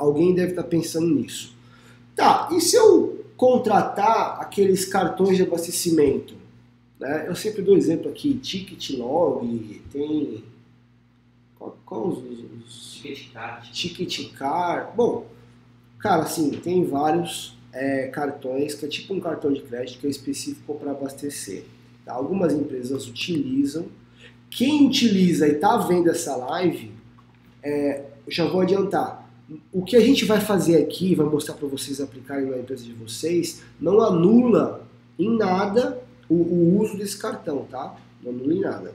Alguém 0.00 0.34
deve 0.34 0.52
estar 0.52 0.62
pensando 0.62 1.14
nisso. 1.14 1.54
Tá, 2.16 2.48
e 2.52 2.60
se 2.60 2.74
eu 2.74 3.22
contratar 3.36 4.40
aqueles 4.40 4.86
cartões 4.86 5.36
de 5.36 5.42
abastecimento? 5.42 6.34
Né? 6.98 7.26
Eu 7.28 7.36
sempre 7.36 7.60
dou 7.60 7.76
exemplo 7.76 8.10
aqui, 8.10 8.34
Ticket 8.34 8.98
Log, 8.98 9.82
tem. 9.92 10.42
Qual, 11.58 11.78
qual 11.84 12.08
os, 12.08 12.18
os. 12.66 12.94
Ticket 12.94 13.30
Car. 13.30 13.70
Ticket 13.70 14.32
Car. 14.32 14.94
Bom, 14.96 15.26
cara, 15.98 16.22
assim, 16.22 16.50
tem 16.50 16.82
vários 16.86 17.54
é, 17.72 18.08
cartões 18.08 18.74
que 18.74 18.84
é 18.84 18.88
tipo 18.88 19.14
um 19.14 19.20
cartão 19.20 19.52
de 19.52 19.62
crédito 19.62 20.00
que 20.00 20.06
é 20.06 20.10
específico 20.10 20.74
para 20.74 20.90
abastecer. 20.90 21.64
Tá? 22.04 22.12
Algumas 22.12 22.52
empresas 22.52 23.06
utilizam. 23.06 23.86
Quem 24.50 24.86
utiliza 24.86 25.46
e 25.46 25.52
está 25.52 25.76
vendo 25.76 26.10
essa 26.10 26.34
live, 26.34 26.90
é, 27.62 28.04
já 28.28 28.46
vou 28.46 28.60
adiantar 28.60 29.20
o 29.72 29.82
que 29.82 29.96
a 29.96 30.00
gente 30.00 30.24
vai 30.24 30.40
fazer 30.40 30.76
aqui, 30.76 31.14
vai 31.14 31.26
mostrar 31.26 31.54
para 31.54 31.66
vocês 31.66 32.00
aplicarem 32.00 32.48
na 32.48 32.58
empresa 32.58 32.84
de 32.84 32.92
vocês, 32.92 33.62
não 33.80 34.00
anula 34.00 34.86
em 35.18 35.36
nada 35.36 36.00
o, 36.28 36.34
o, 36.34 36.80
uso 36.80 36.96
desse 36.96 37.16
cartão, 37.16 37.66
tá? 37.70 37.96
Não 38.22 38.30
anula 38.30 38.54
em 38.54 38.60
nada. 38.60 38.94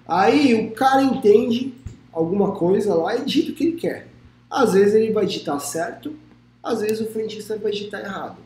Aí 0.07 0.67
o 0.67 0.71
cara 0.71 1.03
entende 1.03 1.73
alguma 2.11 2.53
coisa 2.53 2.95
lá 2.95 3.15
e 3.15 3.25
digita 3.25 3.51
o 3.51 3.55
que 3.55 3.63
ele 3.65 3.77
quer. 3.77 4.07
Às 4.49 4.73
vezes 4.73 4.93
ele 4.93 5.11
vai 5.11 5.25
digitar 5.25 5.59
certo, 5.59 6.15
às 6.63 6.81
vezes 6.81 7.01
o 7.01 7.11
frentista 7.11 7.57
vai 7.57 7.71
digitar 7.71 8.01
errado. 8.01 8.37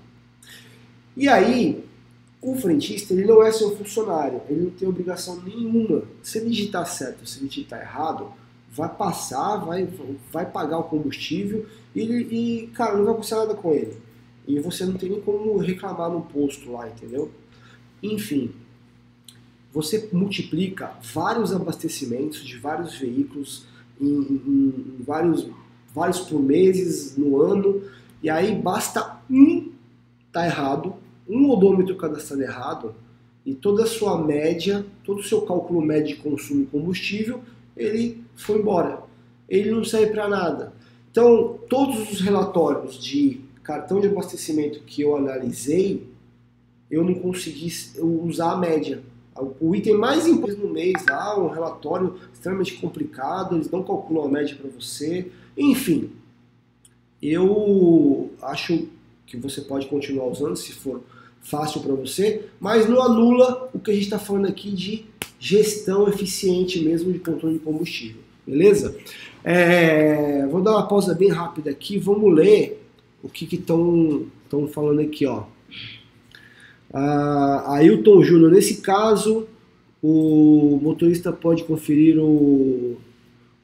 E 1.16 1.28
aí, 1.28 1.84
o 2.42 2.56
frentista 2.56 3.14
ele 3.14 3.26
não 3.26 3.44
é 3.44 3.52
seu 3.52 3.76
funcionário, 3.76 4.42
ele 4.50 4.62
não 4.62 4.72
tem 4.72 4.88
obrigação 4.88 5.42
nenhuma. 5.42 6.04
Se 6.24 6.38
ele 6.38 6.50
digitar 6.50 6.88
certo, 6.88 7.28
se 7.28 7.40
ele 7.40 7.50
digitar 7.50 7.82
errado, 7.82 8.32
vai 8.72 8.90
passar, 8.90 9.58
vai, 9.58 9.88
vai 10.32 10.46
pagar 10.46 10.80
o 10.80 10.84
combustível 10.84 11.66
e, 11.94 12.02
e, 12.02 12.68
cara, 12.68 12.96
não 12.96 13.04
vai 13.04 13.14
acontecer 13.14 13.36
nada 13.36 13.56
com 13.56 13.74
ele. 13.74 13.98
E 14.50 14.60
você 14.60 14.84
não 14.84 14.96
tem 14.96 15.10
nem 15.10 15.22
como 15.22 15.56
reclamar 15.58 16.10
no 16.10 16.24
posto 16.24 16.72
lá, 16.72 16.90
entendeu? 16.90 17.30
Enfim, 18.02 18.50
você 19.72 20.10
multiplica 20.12 20.94
vários 21.14 21.54
abastecimentos 21.54 22.44
de 22.44 22.58
vários 22.58 22.98
veículos 22.98 23.68
em, 24.02 24.08
em, 24.08 24.98
em 25.00 25.04
vários 25.04 25.48
vários 25.94 26.20
por 26.20 26.42
meses, 26.42 27.16
no 27.16 27.40
ano, 27.40 27.84
e 28.24 28.30
aí 28.30 28.56
basta 28.56 29.22
um 29.30 29.72
tá 30.32 30.46
errado, 30.46 30.96
um 31.28 31.50
odômetro 31.50 31.96
cadastrado 31.96 32.42
errado, 32.42 32.96
e 33.46 33.54
toda 33.54 33.84
a 33.84 33.88
sua 33.88 34.20
média, 34.24 34.84
todo 35.04 35.20
o 35.20 35.24
seu 35.24 35.42
cálculo 35.42 35.82
médio 35.82 36.16
de 36.16 36.22
consumo 36.22 36.62
de 36.62 36.72
combustível, 36.72 37.42
ele 37.78 38.24
foi 38.36 38.60
embora. 38.60 39.04
Ele 39.48 39.72
não 39.72 39.84
serve 39.84 40.12
para 40.12 40.28
nada. 40.28 40.74
Então, 41.12 41.60
todos 41.68 42.12
os 42.12 42.22
relatórios 42.22 43.00
de 43.00 43.42
cartão 43.70 44.02
de 44.02 44.08
abastecimento 44.08 44.80
que 44.80 45.04
eu 45.04 45.16
analisei, 45.16 46.08
eu 46.90 47.04
não 47.04 47.14
consegui 47.14 47.72
usar 48.02 48.54
a 48.54 48.58
média. 48.58 49.04
O 49.60 49.76
item 49.76 49.96
mais 49.96 50.28
importante 50.28 50.60
no 50.60 50.74
mês 50.74 51.06
lá, 51.08 51.40
um 51.40 51.50
relatório 51.50 52.16
extremamente 52.34 52.74
complicado, 52.78 53.56
eles 53.56 53.70
não 53.70 53.84
calculam 53.84 54.26
a 54.26 54.28
média 54.28 54.58
para 54.60 54.72
você. 54.72 55.32
Enfim, 55.56 56.10
eu 57.22 58.32
acho 58.42 58.88
que 59.28 59.38
você 59.38 59.62
pode 59.62 59.86
continuar 59.86 60.26
usando 60.26 60.56
se 60.56 60.72
for 60.72 61.04
fácil 61.40 61.82
para 61.82 61.94
você, 61.94 62.48
mas 62.60 62.90
não 62.90 63.00
anula 63.00 63.70
o 63.72 63.78
que 63.78 63.92
a 63.92 63.94
gente 63.94 64.06
está 64.06 64.18
falando 64.18 64.48
aqui 64.48 64.72
de 64.72 65.06
gestão 65.40 66.10
eficiente 66.10 66.84
mesmo 66.84 67.14
de 67.14 67.20
controle 67.20 67.60
de 67.60 67.64
combustível, 67.64 68.22
beleza? 68.48 68.98
É, 69.44 70.48
vou 70.48 70.60
dar 70.60 70.72
uma 70.72 70.88
pausa 70.88 71.14
bem 71.14 71.30
rápida 71.30 71.70
aqui, 71.70 72.00
vamos 72.00 72.34
ler 72.34 72.89
o 73.24 73.30
que 73.30 73.56
estão 73.56 74.68
falando 74.72 75.02
aqui, 75.02 75.26
ó. 75.26 75.44
Ah, 76.94 77.76
Ailton 77.76 78.24
Júnior, 78.24 78.52
nesse 78.52 78.82
caso, 78.82 79.48
o 80.02 80.80
motorista 80.82 81.32
pode 81.32 81.64
conferir 81.64 82.18
o, 82.18 82.98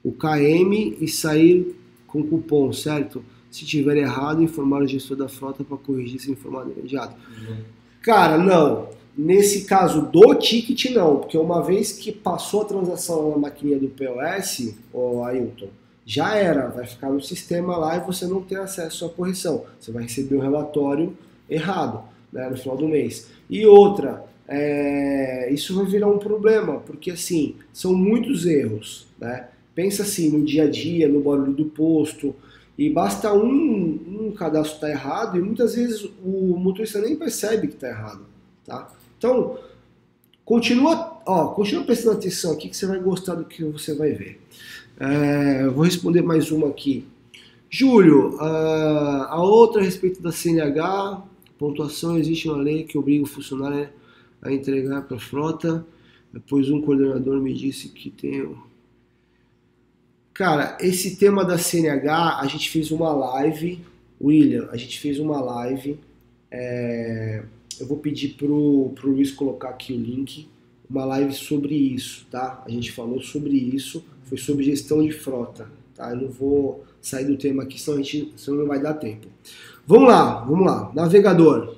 o 0.04 0.12
KM 0.12 0.98
e 1.00 1.08
sair 1.08 1.76
com 2.08 2.24
cupom, 2.24 2.72
certo? 2.72 3.24
Se 3.50 3.66
tiver 3.66 3.98
errado, 3.98 4.44
informar 4.44 4.82
o 4.82 4.88
gestor 4.88 5.18
da 5.18 5.28
frota 5.28 5.64
para 5.64 5.78
corrigir 5.78 6.18
esse 6.18 6.32
informado 6.32 6.72
imediato. 6.72 7.16
Uhum. 7.16 7.58
Cara, 8.02 8.38
não. 8.38 8.90
Nesse 9.18 9.64
caso 9.64 10.02
do 10.12 10.36
ticket, 10.36 10.94
não, 10.94 11.20
porque 11.20 11.38
uma 11.38 11.64
vez 11.64 11.94
que 11.94 12.12
passou 12.12 12.64
a 12.64 12.66
transação 12.66 13.32
na 13.32 13.38
maquininha 13.38 13.80
do 13.80 13.88
POS, 13.88 14.76
o 14.92 15.24
Ailton, 15.24 15.70
já 16.06 16.36
era, 16.36 16.68
vai 16.68 16.86
ficar 16.86 17.10
no 17.10 17.22
sistema 17.22 17.76
lá 17.78 17.98
e 17.98 18.02
você 18.02 18.28
não 18.28 18.42
tem 18.42 18.58
acesso 18.58 19.06
à 19.06 19.10
correção. 19.10 19.66
Você 19.80 19.92
vai 19.92 20.04
receber 20.04 20.36
um 20.36 20.42
relatório 20.42 21.18
errado 21.50 22.04
né, 22.32 22.48
no 22.50 22.58
final 22.58 22.78
do 22.78 22.88
mês. 22.88 23.28
E 23.50 23.66
outra, 23.66 24.24
é, 24.48 25.52
isso 25.52 25.76
vai 25.76 25.86
virar 25.86 26.08
um 26.08 26.20
problema, 26.20 26.80
porque 26.80 27.12
assim, 27.12 27.56
são 27.74 27.96
muitos 27.96 28.46
erros, 28.46 29.08
né? 29.20 29.48
Pensa 29.74 30.04
assim, 30.04 30.30
no 30.30 30.46
dia 30.46 30.64
a 30.64 30.70
dia, 30.70 31.08
no 31.08 31.22
barulho 31.22 31.52
do 31.52 31.66
posto, 31.66 32.36
e 32.78 32.90
basta 32.90 33.34
um, 33.34 34.28
um 34.28 34.32
cadastro 34.32 34.76
estar 34.76 34.88
tá 34.88 34.94
errado 34.94 35.38
e 35.38 35.42
muitas 35.42 35.76
vezes 35.76 36.04
o 36.24 36.56
motorista 36.58 37.02
nem 37.02 37.16
percebe 37.16 37.68
que 37.68 37.76
está 37.76 37.88
errado, 37.88 38.26
tá? 38.66 38.92
Então, 39.18 39.58
continua, 40.44 41.22
ó, 41.26 41.48
continua 41.48 41.84
prestando 41.84 42.18
atenção 42.18 42.52
aqui 42.52 42.70
que 42.70 42.78
você 42.78 42.86
vai 42.86 43.00
gostar 43.00 43.36
do 43.36 43.46
que 43.46 43.64
você 43.64 43.94
vai 43.96 44.12
ver. 44.12 44.42
É, 44.98 45.68
vou 45.68 45.84
responder 45.84 46.22
mais 46.22 46.52
uma 46.52 46.70
aqui. 46.70 47.06
Júlio, 47.70 48.40
a, 48.40 49.28
a 49.32 49.44
outra 49.44 49.82
a 49.82 49.84
respeito 49.84 50.22
da 50.22 50.32
CNH, 50.32 51.22
pontuação, 51.58 52.18
existe 52.18 52.48
uma 52.48 52.58
lei 52.58 52.84
que 52.84 52.98
obriga 52.98 53.24
o 53.24 53.28
funcionário 53.28 53.90
a 54.42 54.54
entregar 54.54 55.02
para 55.02 55.18
a 55.18 55.20
frota, 55.20 55.86
depois 56.32 56.70
um 56.70 56.82
coordenador 56.82 57.42
me 57.42 57.54
disse 57.54 57.90
que 57.90 58.10
tem... 58.10 58.56
Cara, 60.34 60.78
esse 60.80 61.18
tema 61.18 61.44
da 61.44 61.58
CNH, 61.58 62.40
a 62.40 62.48
gente 62.48 62.70
fez 62.70 62.92
uma 62.92 63.12
live, 63.12 63.82
William, 64.22 64.70
a 64.72 64.78
gente 64.78 65.00
fez 65.00 65.20
uma 65.20 65.42
live, 65.42 66.00
é, 66.52 67.44
eu 67.80 67.88
vou 67.88 67.98
pedir 67.98 68.36
pro, 68.36 68.94
pro 68.96 69.12
Luiz 69.12 69.32
colocar 69.32 69.70
aqui 69.70 69.92
o 69.94 69.98
link, 69.98 70.48
uma 70.90 71.04
live 71.04 71.34
sobre 71.34 71.76
isso, 71.76 72.26
tá? 72.30 72.64
A 72.66 72.70
gente 72.70 72.92
falou 72.92 73.22
sobre 73.22 73.58
isso, 73.58 74.04
foi 74.26 74.38
sobre 74.38 74.64
gestão 74.64 75.02
de 75.02 75.12
frota, 75.12 75.68
tá? 75.96 76.12
Eu 76.12 76.18
não 76.18 76.30
vou 76.30 76.84
sair 77.02 77.26
do 77.26 77.38
tema 77.38 77.64
aqui, 77.64 77.80
senão, 77.80 78.00
a 78.00 78.02
gente, 78.02 78.34
senão 78.36 78.60
não 78.60 78.68
vai 78.68 78.82
dar 78.82 78.96
tempo. 78.96 79.28
Vamos 79.88 80.10
lá, 80.10 80.44
vamos 80.44 80.66
lá. 80.66 80.92
Navegador. 80.94 81.76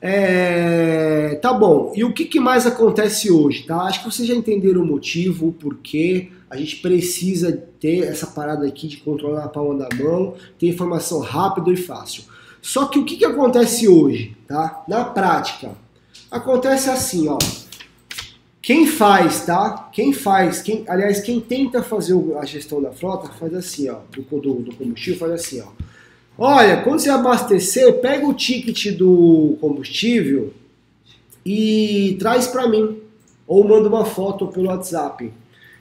É, 0.00 1.34
tá 1.36 1.52
bom. 1.52 1.92
E 1.94 2.04
o 2.04 2.12
que, 2.12 2.24
que, 2.24 2.38
mais 2.38 2.66
acontece 2.66 3.30
hoje, 3.30 3.64
tá? 3.64 3.82
Acho 3.82 4.00
que 4.02 4.10
vocês 4.10 4.28
já 4.28 4.34
entenderam 4.34 4.82
o 4.82 4.86
motivo, 4.86 5.48
o 5.48 5.52
porquê 5.52 6.30
a 6.48 6.56
gente 6.56 6.76
precisa 6.76 7.52
ter 7.80 8.04
essa 8.04 8.26
parada 8.26 8.66
aqui 8.66 8.86
de 8.86 8.98
controlar 8.98 9.44
a 9.44 9.48
palma 9.48 9.74
da 9.74 9.88
mão, 9.96 10.34
ter 10.58 10.68
informação 10.68 11.20
rápida 11.20 11.70
e 11.72 11.76
fácil. 11.76 12.24
Só 12.62 12.86
que 12.86 12.98
o 12.98 13.04
que, 13.04 13.16
que 13.16 13.24
acontece 13.24 13.88
hoje, 13.88 14.36
tá? 14.46 14.84
Na 14.88 15.04
prática, 15.04 15.72
acontece 16.30 16.88
assim, 16.90 17.28
ó. 17.28 17.38
Quem 18.66 18.84
faz, 18.84 19.46
tá? 19.46 19.88
Quem 19.92 20.12
faz, 20.12 20.60
quem, 20.60 20.82
aliás, 20.88 21.20
quem 21.20 21.38
tenta 21.38 21.84
fazer 21.84 22.20
a 22.36 22.44
gestão 22.44 22.82
da 22.82 22.90
frota 22.90 23.28
faz 23.28 23.54
assim, 23.54 23.88
ó, 23.88 24.00
do, 24.10 24.22
do, 24.40 24.54
do 24.54 24.74
combustível 24.74 25.20
faz 25.20 25.32
assim, 25.34 25.60
ó. 25.60 25.68
Olha, 26.36 26.82
quando 26.82 26.98
você 26.98 27.08
abastecer, 27.08 28.00
pega 28.00 28.26
o 28.26 28.34
ticket 28.34 28.92
do 28.96 29.56
combustível 29.60 30.52
e 31.44 32.16
traz 32.18 32.48
para 32.48 32.68
mim 32.68 32.98
ou 33.46 33.62
manda 33.62 33.88
uma 33.88 34.04
foto 34.04 34.48
pelo 34.48 34.66
WhatsApp. 34.66 35.32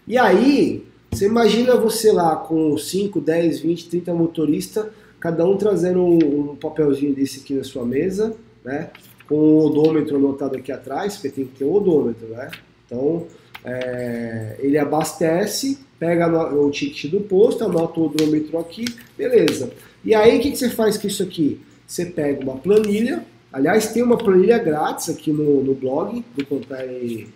E 0.08 0.15
aí, 0.15 0.84
você 1.10 1.25
imagina 1.25 1.75
você 1.75 2.12
lá 2.12 2.36
com 2.36 2.77
5, 2.77 3.20
10, 3.20 3.62
20, 3.62 3.89
30 3.89 4.13
motoristas, 4.13 4.86
cada 5.20 5.44
um 5.44 5.58
trazendo 5.58 6.04
um, 6.04 6.51
um 6.51 6.56
papelzinho 6.56 7.15
desse 7.15 7.39
aqui 7.39 7.56
na 7.56 7.63
sua 7.63 7.84
mesa, 7.84 8.36
né? 8.63 8.92
Com 9.27 9.38
o 9.38 9.65
odômetro 9.65 10.18
anotado 10.18 10.56
aqui 10.56 10.72
atrás, 10.72 11.15
porque 11.15 11.30
tem 11.30 11.46
que 11.48 11.58
ter 11.58 11.65
o 11.65 11.74
odômetro, 11.74 12.27
né? 12.27 12.51
Então, 12.86 13.25
é, 13.63 14.58
ele 14.60 14.77
abastece, 14.77 15.80
pega 15.98 16.54
o 16.54 16.70
ticket 16.70 17.10
do 17.12 17.22
posto, 17.22 17.63
anota 17.63 18.00
o 18.00 18.06
odômetro 18.06 18.58
aqui, 18.60 18.86
beleza. 19.18 19.72
E 20.04 20.13
aí, 20.13 20.38
o 20.38 20.42
que, 20.42 20.51
que 20.51 20.58
você 20.58 20.70
faz 20.70 20.98
com 20.98 21.08
isso 21.08 21.24
aqui? 21.24 21.60
Você 21.88 22.06
pega 22.06 22.44
uma 22.44 22.58
planilha, 22.58 23.25
aliás, 23.51 23.92
tem 23.92 24.04
uma 24.04 24.18
planilha 24.18 24.58
grátis 24.58 25.10
aqui 25.10 25.32
no, 25.32 25.63
no 25.63 25.74
blog 25.74 26.24
do 26.36 26.46
Compare 26.46 27.27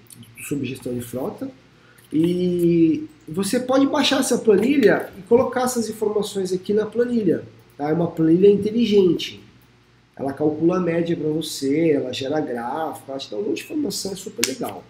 Subgestão 0.48 0.94
de 0.94 1.02
Frota, 1.02 1.50
e 2.12 3.08
você 3.28 3.60
pode 3.60 3.86
baixar 3.88 4.20
essa 4.20 4.38
planilha 4.38 5.10
e 5.18 5.22
colocar 5.24 5.64
essas 5.64 5.90
informações 5.90 6.52
aqui 6.52 6.74
na 6.74 6.86
planilha. 6.86 7.44
Tá? 7.78 7.90
É 7.90 7.94
uma 7.94 8.08
planilha 8.08 8.50
inteligente. 8.50 9.42
Ela 10.16 10.34
calcula 10.34 10.78
a 10.78 10.80
média 10.80 11.16
para 11.16 11.30
você, 11.30 11.92
ela 11.92 12.12
gera 12.12 12.42
gráfico, 12.42 13.10
ela 13.10 13.20
te 13.20 13.32
dá 13.32 13.38
um 13.38 13.44
monte 13.44 13.58
de 13.58 13.64
informação, 13.64 14.12
é 14.12 14.16
super 14.16 14.46
legal. 14.46 14.84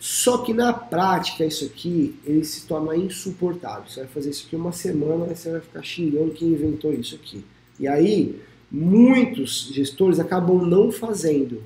Só 0.00 0.38
que 0.38 0.54
na 0.54 0.72
prática 0.72 1.44
isso 1.44 1.64
aqui 1.64 2.14
ele 2.24 2.44
se 2.44 2.66
torna 2.66 2.96
insuportável. 2.96 3.88
Você 3.88 4.00
vai 4.00 4.08
fazer 4.08 4.30
isso 4.30 4.46
aqui 4.46 4.54
uma 4.54 4.72
semana 4.72 5.32
e 5.32 5.36
você 5.36 5.50
vai 5.50 5.60
ficar 5.60 5.82
xingando 5.82 6.30
quem 6.30 6.48
inventou 6.48 6.92
isso 6.92 7.16
aqui. 7.16 7.44
E 7.80 7.88
aí 7.88 8.40
muitos 8.70 9.70
gestores 9.72 10.20
acabam 10.20 10.64
não 10.64 10.92
fazendo, 10.92 11.62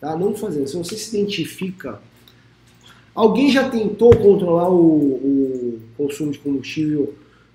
tá? 0.00 0.16
Não 0.16 0.34
fazendo. 0.34 0.68
Se 0.68 0.76
você 0.76 0.96
se 0.96 1.14
identifica, 1.16 2.00
alguém 3.14 3.50
já 3.50 3.68
tentou 3.68 4.16
controlar 4.16 4.70
o, 4.70 4.76
o 4.76 5.80
consumo 5.96 6.32
de 6.32 6.38
combustível 6.38 7.14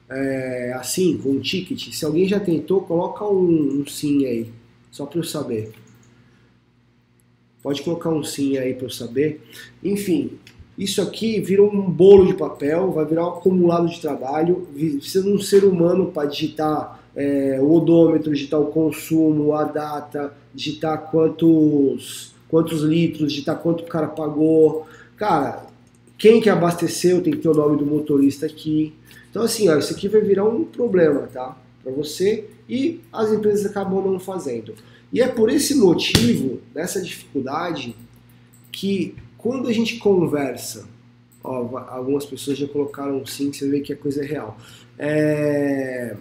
é, 0.10 0.74
assim, 0.76 1.18
com 1.18 1.30
um 1.30 1.40
ticket? 1.40 1.94
Se 1.94 2.04
alguém 2.06 2.28
já 2.28 2.40
tentou, 2.40 2.82
coloca 2.82 3.26
um, 3.26 3.82
um 3.82 3.88
sim 3.88 4.26
aí, 4.26 4.48
só 4.92 5.06
para 5.06 5.20
eu 5.20 5.24
saber. 5.24 5.72
Pode 7.62 7.82
colocar 7.82 8.10
um 8.10 8.24
sim 8.24 8.58
aí 8.58 8.74
para 8.74 8.86
eu 8.86 8.90
saber. 8.90 9.42
Enfim, 9.84 10.40
isso 10.78 11.02
aqui 11.02 11.42
virou 11.42 11.70
um 11.70 11.82
bolo 11.90 12.26
de 12.26 12.34
papel, 12.34 12.92
vai 12.92 13.06
virar 13.06 13.26
um 13.26 13.30
acumulado 13.32 13.90
de 13.90 14.00
trabalho. 14.00 14.68
Precisa 14.74 15.24
de 15.24 15.30
um 15.30 15.40
ser 15.40 15.66
humano 15.66 16.12
para 16.12 16.30
digitar 16.30 17.04
é, 17.16 17.60
o 17.62 17.74
odômetro, 17.74 18.34
digitar 18.34 18.62
o 18.62 18.68
consumo, 18.68 19.54
a 19.54 19.66
data, 19.66 20.34
digitar 20.54 21.12
quantos, 21.12 22.34
quantos 22.48 22.82
litros, 22.82 23.34
digitar 23.34 23.58
quanto 23.58 23.84
o 23.84 23.88
cara 23.88 24.08
pagou. 24.08 24.88
Cara, 25.18 25.66
quem 26.18 26.40
que 26.40 26.50
abasteceu 26.50 27.22
tem 27.22 27.34
que 27.34 27.40
ter 27.40 27.50
o 27.50 27.54
nome 27.54 27.78
do 27.78 27.86
motorista 27.86 28.46
aqui. 28.46 28.94
Então 29.30 29.44
assim, 29.44 29.68
ó, 29.68 29.78
isso 29.78 29.94
aqui 29.94 30.08
vai 30.08 30.22
virar 30.22 30.46
um 30.46 30.64
problema, 30.64 31.28
tá? 31.28 31.58
Para 31.84 31.92
você 31.92 32.46
e 32.70 33.02
as 33.12 33.34
empresas 33.34 33.66
acabam 33.66 34.02
não 34.02 34.20
fazendo. 34.20 34.74
E 35.12 35.22
é 35.22 35.28
por 35.28 35.50
esse 35.50 35.76
motivo, 35.76 36.62
dessa 36.74 37.02
dificuldade, 37.02 37.96
que 38.72 39.16
quando 39.38 39.68
a 39.68 39.74
gente 39.74 39.98
conversa, 39.98 40.88
ó, 41.44 41.78
algumas 41.90 42.26
pessoas 42.26 42.58
já 42.58 42.68
colocaram 42.68 43.26
sim, 43.26 43.52
você 43.52 43.68
vê 43.68 43.80
que 43.80 43.94
a 43.94 43.98
coisa 43.98 44.24
é 44.24 44.26
real. 44.26 44.58
É, 44.98 46.16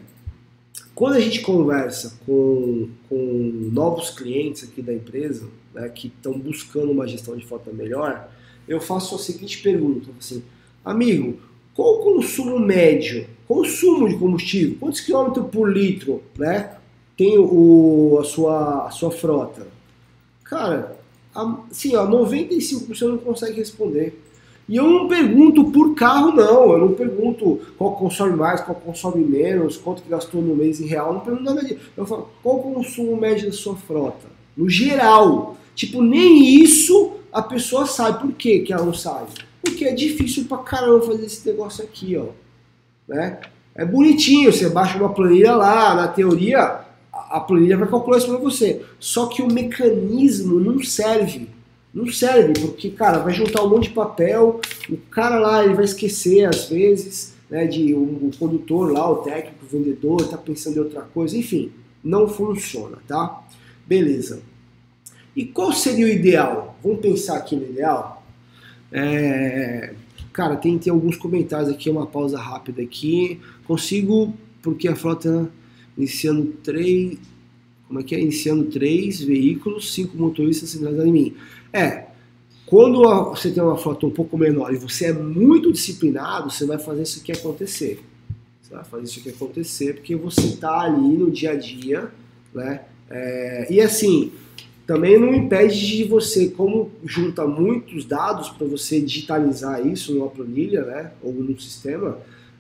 quando 0.95 1.15
a 1.15 1.21
gente 1.21 1.43
conversa 1.43 2.19
com, 2.25 2.89
com 3.09 3.71
novos 3.73 4.11
clientes 4.11 4.65
aqui 4.65 4.81
da 4.81 4.93
empresa, 4.93 5.49
né, 5.75 5.89
que 5.89 6.09
estão 6.09 6.39
buscando 6.39 6.91
uma 6.91 7.07
gestão 7.07 7.37
de 7.37 7.47
frota 7.47 7.71
melhor, 7.73 8.29
eu 8.67 8.81
faço 8.81 9.15
a 9.15 9.19
seguinte 9.19 9.63
pergunta, 9.63 10.11
assim, 10.19 10.43
amigo, 10.85 11.39
qual 11.75 11.95
o 11.95 11.99
consumo 11.99 12.59
médio, 12.59 13.27
consumo 13.47 14.09
de 14.09 14.17
combustível, 14.17 14.77
quantos 14.81 15.01
quilômetros 15.01 15.47
por 15.51 15.73
litro, 15.73 16.23
né, 16.37 16.78
tem 17.19 17.37
o, 17.37 18.17
a, 18.21 18.25
sua, 18.25 18.87
a 18.87 18.91
sua 18.93 19.11
frota? 19.11 19.67
Cara, 20.45 20.97
sim, 21.73 21.97
ó, 21.97 22.07
95% 22.07 23.09
não 23.09 23.19
consegue 23.19 23.57
responder. 23.57 24.23
E 24.69 24.77
eu 24.77 24.87
não 24.87 25.09
pergunto 25.09 25.65
por 25.73 25.97
carro, 25.97 26.31
não. 26.31 26.73
Eu 26.73 26.79
não 26.79 26.93
pergunto 26.93 27.61
qual 27.77 27.97
consome 27.97 28.37
mais, 28.37 28.61
qual 28.61 28.77
consome 28.77 29.25
menos, 29.25 29.77
quanto 29.77 30.03
que 30.03 30.09
gastou 30.09 30.41
no 30.41 30.55
mês 30.55 30.81
em 30.81 30.87
real. 30.87 31.09
Eu 31.09 31.15
não 31.15 31.21
pergunto 31.21 31.45
nada 31.45 31.63
disso. 31.63 31.81
Eu 31.97 32.07
falo, 32.07 32.29
qual 32.41 32.61
o 32.61 32.75
consumo 32.75 33.17
médio 33.17 33.47
da 33.47 33.53
sua 33.53 33.75
frota? 33.75 34.29
No 34.57 34.69
geral. 34.69 35.57
Tipo, 35.75 36.01
nem 36.01 36.63
isso 36.63 37.15
a 37.33 37.43
pessoa 37.43 37.85
sabe. 37.85 38.21
Por 38.21 38.33
quê 38.35 38.61
que 38.61 38.73
ela 38.73 38.85
não 38.85 38.95
sabe? 38.95 39.33
Porque 39.61 39.87
é 39.87 39.93
difícil 39.93 40.45
pra 40.45 40.59
caramba 40.59 41.05
fazer 41.05 41.27
esse 41.27 41.49
negócio 41.49 41.83
aqui, 41.83 42.17
ó. 42.17 42.27
Né? 43.09 43.41
É 43.75 43.85
bonitinho, 43.85 44.53
você 44.53 44.69
baixa 44.69 44.99
uma 44.99 45.13
planilha 45.13 45.57
lá, 45.57 45.95
na 45.95 46.09
teoria 46.09 46.87
a 47.31 47.41
planilha 47.41 47.77
vai 47.77 47.89
calcular 47.89 48.19
isso 48.19 48.29
para 48.29 48.39
você. 48.39 48.83
Só 48.99 49.27
que 49.27 49.43
o 49.43 49.53
mecanismo 49.53 50.59
não 50.59 50.83
serve. 50.83 51.49
Não 51.93 52.07
serve, 52.07 52.53
porque, 52.61 52.91
cara, 52.91 53.19
vai 53.19 53.33
juntar 53.33 53.63
um 53.63 53.71
monte 53.71 53.89
de 53.89 53.95
papel, 53.95 54.61
o 54.91 54.97
cara 55.11 55.39
lá 55.39 55.65
ele 55.65 55.75
vai 55.75 55.85
esquecer 55.85 56.45
às 56.45 56.69
vezes, 56.69 57.35
né, 57.49 57.67
de 57.67 57.95
um, 57.95 58.29
o 58.29 58.31
condutor 58.39 58.93
lá, 58.93 59.11
o 59.11 59.17
técnico, 59.17 59.65
o 59.65 59.67
vendedor, 59.67 60.29
tá 60.29 60.37
pensando 60.37 60.77
em 60.77 60.81
outra 60.81 61.01
coisa, 61.01 61.37
enfim, 61.37 61.73
não 62.05 62.29
funciona, 62.29 62.99
tá? 63.09 63.43
Beleza. 63.87 64.43
E 65.35 65.47
qual 65.47 65.73
seria 65.73 66.05
o 66.05 66.09
ideal? 66.09 66.79
Vamos 66.83 67.01
pensar 67.01 67.39
aqui 67.39 67.57
no 67.57 67.65
ideal? 67.65 68.23
É... 68.93 69.95
Cara, 70.33 70.57
tem, 70.57 70.79
tem 70.79 70.93
alguns 70.93 71.17
comentários 71.17 71.69
aqui, 71.69 71.91
uma 71.91 72.07
pausa 72.07 72.39
rápida 72.39 72.83
aqui. 72.83 73.41
Consigo, 73.67 74.33
porque 74.63 74.87
a 74.87 74.95
frota 74.95 75.51
iniciando 75.99 76.47
três. 76.63 77.19
Como 77.87 78.01
é 78.01 78.03
que 78.03 78.15
é? 78.15 78.21
Iniciando 78.21 78.65
três 78.65 79.21
veículos, 79.21 79.93
cinco 79.93 80.17
motoristas 80.17 80.71
centralizados 80.71 81.09
em 81.09 81.13
mim. 81.13 81.35
É, 81.73 82.07
quando 82.65 83.03
você 83.31 83.51
tem 83.51 83.63
uma 83.63 83.77
frota 83.77 84.07
um 84.07 84.11
pouco 84.11 84.39
menor 84.39 84.73
e 84.73 84.77
você 84.77 85.07
é 85.07 85.13
muito 85.13 85.73
disciplinado, 85.73 86.51
você 86.51 86.65
vai 86.65 86.79
fazer 86.79 87.03
isso 87.03 87.21
aqui 87.21 87.33
acontecer. 87.33 88.01
Você 88.63 88.75
vai 88.75 88.85
fazer 88.85 89.05
isso 89.05 89.21
aqui 89.21 89.31
acontecer 89.31 89.95
porque 89.95 90.15
você 90.15 90.43
está 90.43 90.81
ali 90.81 91.17
no 91.17 91.31
dia 91.31 91.53
a 91.53 91.55
dia, 91.57 92.11
né? 92.55 92.83
É, 93.11 93.67
e 93.71 93.81
assim, 93.81 94.33
também 94.87 95.19
não 95.19 95.35
impede 95.35 95.97
de 95.97 96.05
você, 96.05 96.49
como 96.49 96.91
junta 97.05 97.47
muitos 97.47 98.05
dados 98.05 98.51
para 98.51 98.67
você 98.67 99.01
digitalizar 99.01 99.87
isso 99.87 100.15
numa 100.15 100.29
planilha, 100.29 100.83
né? 100.85 101.13
Ou 101.23 101.33
num 101.33 101.59
sistema, 101.59 102.19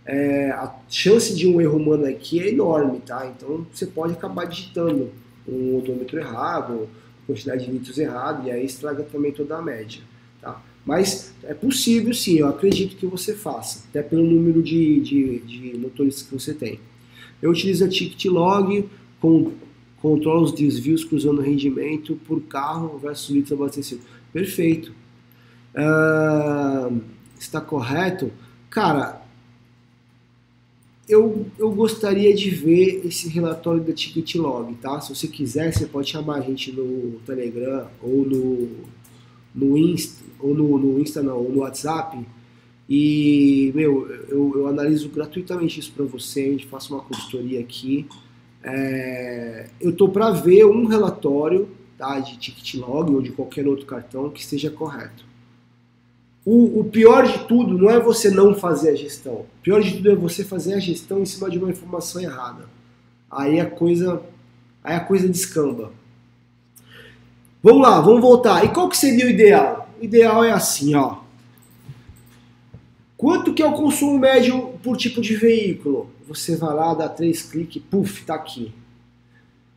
é, 0.08 0.50
a 0.52 0.74
chance 0.88 1.36
de 1.36 1.46
um 1.46 1.60
erro 1.60 1.76
humano 1.76 2.06
aqui 2.06 2.40
é 2.40 2.48
enorme, 2.48 2.98
tá? 3.00 3.26
Então 3.26 3.66
você 3.70 3.84
pode 3.84 4.14
acabar 4.14 4.46
digitando 4.46 5.10
um 5.46 5.76
odômetro 5.76 6.18
errado, 6.18 6.88
quantidade 7.26 7.66
de 7.66 7.70
litros 7.70 7.98
errado, 7.98 8.48
e 8.48 8.50
aí 8.50 8.64
estraga 8.64 9.02
também 9.02 9.32
toda 9.32 9.58
a 9.58 9.62
média, 9.62 10.00
tá? 10.40 10.62
Mas 10.86 11.34
é 11.44 11.52
possível 11.52 12.14
sim, 12.14 12.38
eu 12.38 12.48
acredito 12.48 12.96
que 12.96 13.04
você 13.04 13.34
faça, 13.34 13.84
até 13.90 14.02
pelo 14.02 14.22
número 14.22 14.62
de, 14.62 14.98
de, 15.00 15.38
de 15.40 15.76
motoristas 15.76 16.26
que 16.26 16.32
você 16.32 16.54
tem. 16.54 16.80
Eu 17.42 17.50
utilizo 17.50 17.84
a 17.84 17.88
Ticket 17.88 18.24
Log, 18.32 18.88
com, 19.20 19.52
controla 20.00 20.40
os 20.40 20.52
desvios 20.52 21.04
cruzando 21.04 21.42
rendimento 21.42 22.18
por 22.26 22.40
carro 22.44 22.96
versus 22.96 23.28
litro 23.28 23.56
abastecido. 23.56 24.00
Perfeito. 24.32 24.90
Uh, 25.74 26.98
está 27.38 27.60
correto? 27.60 28.32
Cara, 28.70 29.27
eu, 31.08 31.46
eu 31.58 31.70
gostaria 31.70 32.34
de 32.34 32.50
ver 32.50 33.00
esse 33.06 33.28
relatório 33.28 33.80
da 33.80 33.92
Ticket 33.92 34.34
Log, 34.34 34.74
tá? 34.74 35.00
Se 35.00 35.14
você 35.14 35.26
quiser, 35.26 35.72
você 35.72 35.86
pode 35.86 36.10
chamar 36.10 36.36
a 36.36 36.40
gente 36.40 36.70
no 36.70 37.18
Telegram 37.24 37.88
ou 38.02 38.26
no, 38.26 38.68
no 39.54 39.78
Insta, 39.78 40.22
ou 40.38 40.54
no, 40.54 40.78
no 40.78 41.00
Insta 41.00 41.22
não, 41.22 41.38
ou 41.38 41.50
no 41.50 41.60
WhatsApp. 41.60 42.18
E, 42.88 43.72
meu, 43.74 44.10
eu, 44.28 44.52
eu 44.54 44.66
analiso 44.66 45.08
gratuitamente 45.08 45.80
isso 45.80 45.92
para 45.92 46.04
você, 46.04 46.40
a 46.40 46.50
gente 46.50 46.66
faz 46.66 46.90
uma 46.90 47.00
consultoria 47.00 47.60
aqui. 47.60 48.06
É, 48.62 49.70
eu 49.80 49.92
tô 49.92 50.08
para 50.08 50.30
ver 50.30 50.66
um 50.66 50.86
relatório 50.86 51.68
tá, 51.96 52.20
de 52.20 52.36
Ticket 52.36 52.74
Log 52.74 53.10
ou 53.12 53.22
de 53.22 53.30
qualquer 53.30 53.66
outro 53.66 53.86
cartão 53.86 54.28
que 54.30 54.40
esteja 54.40 54.70
correto. 54.70 55.24
O, 56.50 56.80
o, 56.80 56.84
pior 56.84 57.26
de 57.26 57.40
tudo 57.40 57.76
não 57.76 57.90
é 57.90 58.00
você 58.00 58.30
não 58.30 58.54
fazer 58.54 58.88
a 58.88 58.94
gestão. 58.94 59.34
O 59.34 59.46
pior 59.62 59.82
de 59.82 59.96
tudo 59.96 60.10
é 60.10 60.14
você 60.14 60.42
fazer 60.42 60.72
a 60.72 60.78
gestão 60.78 61.20
em 61.20 61.26
cima 61.26 61.50
de 61.50 61.58
uma 61.58 61.68
informação 61.68 62.22
errada. 62.22 62.64
Aí 63.30 63.60
a 63.60 63.66
coisa, 63.66 64.22
aí 64.82 64.96
a 64.96 65.00
coisa 65.00 65.28
descamba. 65.28 65.92
Vamos 67.62 67.82
lá, 67.82 68.00
vamos 68.00 68.22
voltar. 68.22 68.64
E 68.64 68.70
qual 68.70 68.88
que 68.88 68.96
seria 68.96 69.26
o 69.26 69.28
ideal? 69.28 69.90
O 70.00 70.04
ideal 70.06 70.42
é 70.42 70.50
assim, 70.50 70.94
ó. 70.94 71.18
Quanto 73.14 73.52
que 73.52 73.62
é 73.62 73.66
o 73.66 73.74
consumo 73.74 74.18
médio 74.18 74.68
por 74.82 74.96
tipo 74.96 75.20
de 75.20 75.34
veículo? 75.34 76.10
Você 76.26 76.56
vai 76.56 76.74
lá, 76.74 76.94
dá 76.94 77.10
três 77.10 77.42
cliques, 77.42 77.82
puf, 77.90 78.24
tá 78.24 78.36
aqui. 78.36 78.72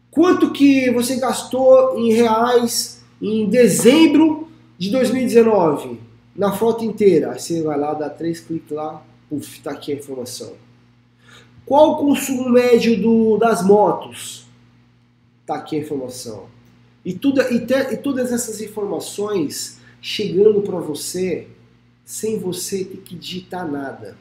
Quanto 0.10 0.52
que 0.52 0.90
você 0.92 1.18
gastou 1.18 2.00
em 2.00 2.14
reais 2.14 3.04
em 3.22 3.50
dezembro 3.50 4.48
de 4.78 4.90
2019? 4.90 6.11
Na 6.36 6.52
frota 6.52 6.84
inteira. 6.84 7.32
Aí 7.32 7.40
você 7.40 7.62
vai 7.62 7.78
lá, 7.78 7.94
dá 7.94 8.10
três 8.10 8.40
cliques 8.40 8.72
lá, 8.72 9.06
puf, 9.30 9.62
tá 9.62 9.72
aqui 9.72 9.92
a 9.92 9.96
informação. 9.96 10.54
Qual 11.66 11.92
o 11.92 11.98
consumo 11.98 12.50
médio 12.50 13.00
do, 13.02 13.38
das 13.38 13.64
motos? 13.66 14.46
Tá 15.46 15.56
aqui 15.56 15.76
a 15.76 15.80
informação. 15.80 16.48
E, 17.04 17.14
tudo, 17.14 17.42
e, 17.42 17.66
te, 17.66 17.94
e 17.94 17.98
todas 17.98 18.32
essas 18.32 18.62
informações 18.62 19.80
chegando 20.02 20.62
para 20.62 20.80
você 20.80 21.48
sem 22.04 22.38
você 22.40 22.84
ter 22.84 22.98
que 22.98 23.16
digitar 23.16 23.70
nada. 23.70 24.18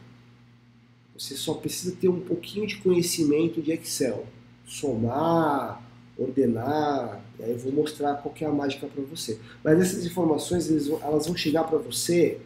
Você 1.17 1.37
só 1.37 1.55
precisa 1.55 1.95
ter 1.97 2.09
um 2.09 2.21
pouquinho 2.21 2.67
de 2.67 2.77
conhecimento 2.77 3.61
de 3.61 3.73
Excel. 3.73 4.27
Somar, 4.65 5.83
ordenar, 6.23 7.25
e 7.39 7.43
aí 7.43 7.51
eu 7.53 7.59
vou 7.59 7.73
mostrar 7.73 8.15
qual 8.17 8.35
é 8.41 8.45
a 8.45 8.53
mágica 8.53 8.87
para 8.87 9.03
você. 9.05 9.39
Mas 9.65 9.81
essas 9.81 10.05
informações 10.05 10.71
elas 11.03 11.27
vão 11.27 11.37
chegar 11.37 11.65
para 11.65 11.79
você 11.79 12.39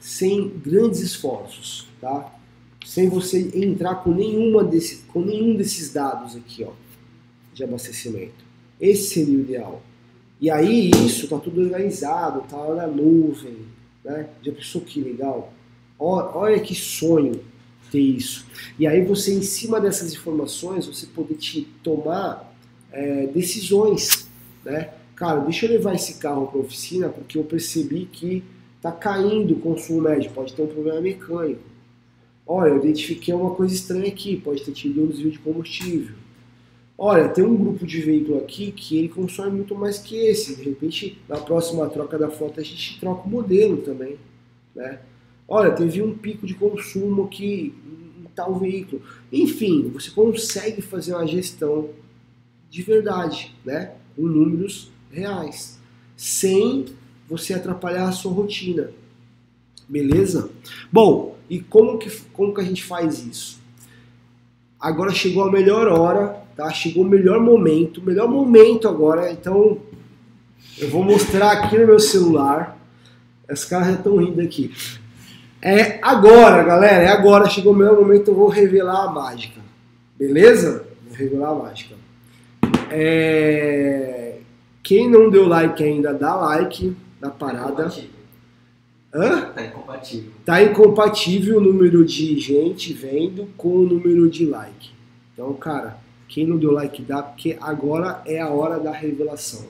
sem 0.00 0.48
grandes 0.48 1.00
esforços, 1.00 1.86
tá? 2.00 2.34
Sem 2.84 3.08
você 3.08 3.50
entrar 3.54 3.96
com 3.96 4.10
nenhuma 4.10 4.64
desse, 4.64 5.02
com 5.04 5.20
nenhum 5.20 5.54
desses 5.54 5.92
dados 5.92 6.34
aqui, 6.34 6.64
ó, 6.64 6.72
de 7.52 7.62
abastecimento. 7.62 8.46
Esse 8.80 9.14
seria 9.14 9.36
o 9.36 9.40
ideal. 9.40 9.82
E 10.40 10.50
aí 10.50 10.90
isso 11.04 11.28
tá 11.28 11.38
tudo 11.38 11.60
organizado, 11.60 12.42
tá 12.48 12.74
na 12.74 12.86
nuvem, 12.86 13.58
né? 14.02 14.28
Já 14.42 14.52
pensou 14.52 14.80
que 14.80 15.00
legal? 15.00 15.52
Olha 15.98 16.60
que 16.60 16.74
sonho 16.74 17.40
ter 17.90 18.00
isso. 18.00 18.46
E 18.78 18.86
aí 18.86 19.04
você, 19.04 19.32
em 19.32 19.42
cima 19.42 19.80
dessas 19.80 20.12
informações, 20.12 20.86
você 20.86 21.06
poder 21.06 21.34
te 21.34 21.62
tomar 21.82 22.54
é, 22.92 23.26
decisões, 23.26 24.28
né? 24.64 24.90
Cara, 25.14 25.40
deixa 25.40 25.66
eu 25.66 25.72
levar 25.72 25.94
esse 25.94 26.14
carro 26.14 26.46
para 26.46 26.58
a 26.58 26.62
oficina 26.62 27.08
porque 27.08 27.36
eu 27.36 27.44
percebi 27.44 28.06
que 28.06 28.44
está 28.76 28.92
caindo 28.92 29.54
o 29.54 29.60
consumo 29.60 30.02
médio, 30.02 30.30
pode 30.30 30.54
ter 30.54 30.62
um 30.62 30.68
problema 30.68 31.00
mecânico. 31.00 31.60
Olha, 32.46 32.70
eu 32.70 32.78
identifiquei 32.78 33.34
uma 33.34 33.50
coisa 33.54 33.74
estranha 33.74 34.06
aqui, 34.08 34.36
pode 34.36 34.62
ter 34.62 34.72
tido 34.72 35.02
um 35.02 35.08
desvio 35.08 35.30
de 35.30 35.38
combustível. 35.40 36.14
Olha, 36.96 37.28
tem 37.28 37.44
um 37.44 37.56
grupo 37.56 37.86
de 37.86 38.00
veículo 38.00 38.38
aqui 38.38 38.72
que 38.72 38.98
ele 38.98 39.08
consome 39.08 39.50
muito 39.50 39.74
mais 39.74 39.98
que 39.98 40.16
esse. 40.16 40.56
De 40.56 40.62
repente, 40.62 41.18
na 41.28 41.36
próxima 41.36 41.88
troca 41.88 42.18
da 42.18 42.30
frota, 42.30 42.60
a 42.60 42.64
gente 42.64 42.98
troca 42.98 43.26
o 43.26 43.30
modelo 43.30 43.78
também. 43.78 44.16
Né? 44.74 44.98
Olha, 45.48 45.70
teve 45.72 46.02
um 46.02 46.16
pico 46.16 46.46
de 46.46 46.54
consumo 46.54 47.24
aqui 47.24 47.74
em 48.20 48.26
tal 48.34 48.54
veículo. 48.58 49.00
Enfim, 49.32 49.90
você 49.90 50.10
consegue 50.10 50.82
fazer 50.82 51.14
uma 51.14 51.26
gestão 51.26 51.88
de 52.68 52.82
verdade, 52.82 53.56
né? 53.64 53.92
com 54.18 54.22
números 54.22 54.90
reais, 55.12 55.78
sem 56.16 56.86
você 57.28 57.54
atrapalhar 57.54 58.08
a 58.08 58.12
sua 58.12 58.32
rotina. 58.32 58.90
Beleza? 59.88 60.50
Bom, 60.92 61.36
e 61.48 61.60
como 61.60 61.96
que, 61.98 62.10
como 62.32 62.52
que 62.52 62.60
a 62.60 62.64
gente 62.64 62.82
faz 62.84 63.24
isso? 63.24 63.60
Agora 64.78 65.12
chegou 65.12 65.44
a 65.44 65.50
melhor 65.50 65.86
hora, 65.88 66.42
tá? 66.56 66.70
Chegou 66.72 67.04
o 67.04 67.08
melhor 67.08 67.40
momento, 67.40 68.02
melhor 68.02 68.28
momento 68.28 68.88
agora, 68.88 69.30
então 69.32 69.78
eu 70.76 70.90
vou 70.90 71.02
mostrar 71.02 71.52
aqui 71.52 71.78
no 71.78 71.86
meu 71.86 71.98
celular. 72.00 72.76
Os 73.50 73.64
caras 73.64 73.88
já 73.88 73.94
estão 73.94 74.16
rindo 74.16 74.40
aqui. 74.40 74.74
É 75.60 75.98
agora, 76.02 76.62
galera, 76.62 77.02
é 77.02 77.08
agora, 77.08 77.48
chegou 77.48 77.72
o 77.72 77.76
meu 77.76 78.00
momento, 78.00 78.30
eu 78.30 78.34
vou 78.34 78.48
revelar 78.48 79.04
a 79.04 79.10
mágica. 79.10 79.60
Beleza? 80.16 80.86
Vou 81.06 81.16
revelar 81.16 81.50
a 81.50 81.54
mágica. 81.54 81.96
É... 82.90 84.38
Quem 84.82 85.10
não 85.10 85.28
deu 85.28 85.46
like 85.46 85.82
ainda, 85.82 86.14
dá 86.14 86.34
like 86.34 86.96
na 87.20 87.30
parada. 87.30 87.92
Hã? 89.12 89.40
Tá 89.52 89.64
incompatível. 89.64 90.32
Tá 90.44 90.62
incompatível 90.62 91.58
o 91.58 91.60
número 91.60 92.04
de 92.04 92.38
gente 92.38 92.92
vendo 92.92 93.48
com 93.56 93.68
o 93.68 93.82
número 93.82 94.30
de 94.30 94.46
like. 94.46 94.90
Então, 95.32 95.52
cara, 95.54 95.98
quem 96.28 96.46
não 96.46 96.56
deu 96.56 96.70
like 96.70 97.02
dá, 97.02 97.22
porque 97.22 97.56
agora 97.60 98.22
é 98.26 98.40
a 98.40 98.48
hora 98.48 98.78
da 98.78 98.92
revelação. 98.92 99.66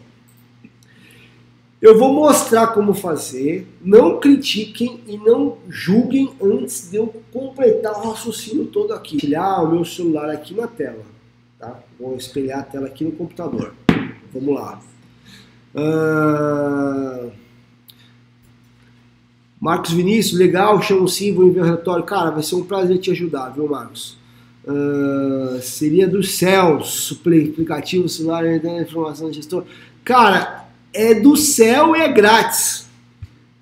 Eu 1.80 1.96
vou 1.96 2.12
mostrar 2.12 2.68
como 2.68 2.92
fazer. 2.92 3.68
Não 3.80 4.18
critiquem 4.18 5.00
e 5.06 5.16
não 5.16 5.58
julguem 5.68 6.30
antes 6.42 6.90
de 6.90 6.96
eu 6.96 7.14
completar 7.32 7.92
o 7.92 8.10
raciocínio 8.10 8.66
todo 8.66 8.92
aqui. 8.92 9.16
Espelhar 9.16 9.64
o 9.64 9.70
meu 9.72 9.84
celular 9.84 10.28
aqui 10.30 10.54
na 10.54 10.66
tela. 10.66 11.04
Tá? 11.58 11.78
Vou 11.98 12.16
espelhar 12.16 12.60
a 12.60 12.62
tela 12.62 12.86
aqui 12.86 13.04
no 13.04 13.12
computador. 13.12 13.74
Vamos 14.32 14.54
lá. 14.54 14.80
Uh... 15.74 17.30
Marcos 19.60 19.92
Vinícius, 19.92 20.38
legal, 20.38 20.80
chamo 20.82 21.08
sim, 21.08 21.34
vou 21.34 21.46
enviar 21.46 21.64
o 21.64 21.68
relatório. 21.68 22.04
Cara, 22.04 22.30
vai 22.30 22.42
ser 22.42 22.54
um 22.56 22.64
prazer 22.64 22.98
te 22.98 23.10
ajudar, 23.12 23.50
viu, 23.50 23.68
Marcos? 23.68 24.18
Uh... 24.64 25.60
seria 25.62 26.08
dos 26.08 26.36
céus, 26.36 27.16
aplicativo 27.20 28.08
celular, 28.08 28.44
informação 28.80 29.32
gestor. 29.32 29.64
Cara, 30.04 30.67
é 30.92 31.14
do 31.14 31.36
céu 31.36 31.94
e 31.96 32.00
é 32.00 32.08
grátis. 32.08 32.88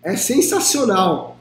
É 0.03 0.17
sensacional. 0.17 1.39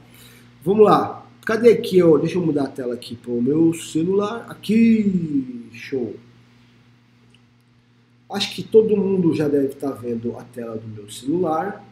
Vamos 0.64 0.84
lá. 0.84 1.26
Cadê 1.44 1.70
aqui? 1.70 2.02
Ó? 2.02 2.18
Deixa 2.18 2.36
eu 2.36 2.44
mudar 2.44 2.64
a 2.64 2.68
tela 2.68 2.94
aqui 2.94 3.14
para 3.14 3.30
o 3.30 3.40
meu 3.40 3.72
celular. 3.72 4.46
Aqui. 4.48 5.68
Show. 5.72 6.16
Acho 8.28 8.54
que 8.54 8.62
todo 8.62 8.96
mundo 8.96 9.32
já 9.34 9.46
deve 9.46 9.68
estar 9.68 9.92
vendo 9.92 10.36
a 10.36 10.42
tela 10.42 10.76
do 10.76 10.88
meu 10.88 11.08
celular. 11.08 11.84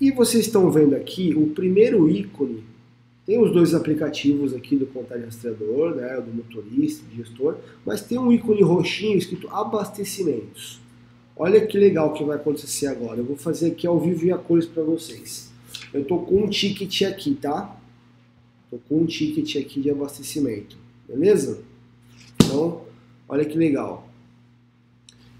E 0.00 0.12
vocês 0.12 0.46
estão 0.46 0.70
vendo 0.70 0.94
aqui 0.94 1.34
o 1.34 1.48
primeiro 1.48 2.08
ícone. 2.08 2.62
Tem 3.26 3.42
os 3.42 3.50
dois 3.52 3.74
aplicativos 3.74 4.54
aqui 4.54 4.76
do 4.76 4.86
contagem 4.86 5.24
rastreador, 5.24 5.94
né, 5.94 6.20
do 6.20 6.32
motorista, 6.32 7.04
do 7.06 7.16
gestor, 7.16 7.56
mas 7.84 8.02
tem 8.02 8.18
um 8.18 8.30
ícone 8.30 8.62
roxinho 8.62 9.16
escrito 9.16 9.48
abastecimentos. 9.48 10.83
Olha 11.36 11.66
que 11.66 11.76
legal 11.76 12.12
que 12.12 12.22
vai 12.22 12.36
acontecer 12.36 12.86
agora. 12.86 13.18
Eu 13.18 13.24
vou 13.24 13.36
fazer 13.36 13.72
aqui 13.72 13.86
ao 13.86 13.98
vivo 13.98 14.24
e 14.24 14.32
a 14.32 14.38
cores 14.38 14.66
para 14.66 14.82
vocês. 14.82 15.52
Eu 15.92 16.04
tô 16.04 16.20
com 16.20 16.44
um 16.44 16.48
ticket 16.48 17.02
aqui, 17.02 17.34
tá? 17.34 17.76
Tô 18.70 18.78
com 18.88 19.00
um 19.00 19.06
ticket 19.06 19.56
aqui 19.56 19.80
de 19.80 19.90
abastecimento, 19.90 20.76
beleza? 21.08 21.62
Então, 22.36 22.84
olha 23.28 23.44
que 23.44 23.56
legal. 23.56 24.08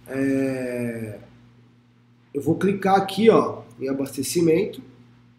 É... 0.06 1.20
Eu 2.32 2.42
vou 2.42 2.56
clicar 2.56 2.96
aqui, 2.96 3.30
ó, 3.30 3.62
em 3.80 3.88
abastecimento, 3.88 4.82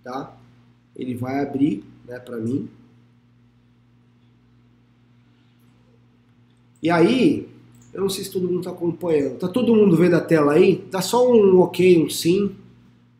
tá? 0.03 0.37
Ele 0.95 1.13
vai 1.13 1.41
abrir, 1.41 1.83
né, 2.07 2.17
para 2.19 2.37
mim. 2.37 2.69
E 6.81 6.89
aí, 6.89 7.49
eu 7.95 8.01
não 8.01 8.09
sei 8.09 8.25
se 8.25 8.29
todo 8.29 8.45
mundo 8.45 8.59
está 8.59 8.71
acompanhando. 8.71 9.37
Tá 9.37 9.47
todo 9.47 9.73
mundo 9.73 9.95
vendo 9.95 10.15
a 10.15 10.19
tela 10.19 10.51
aí? 10.51 10.83
Dá 10.91 11.01
só 11.01 11.31
um 11.31 11.61
ok, 11.61 12.03
um 12.03 12.09
sim. 12.09 12.51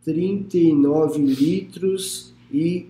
39 0.05 1.21
litros 1.21 2.35
e 2.53 2.87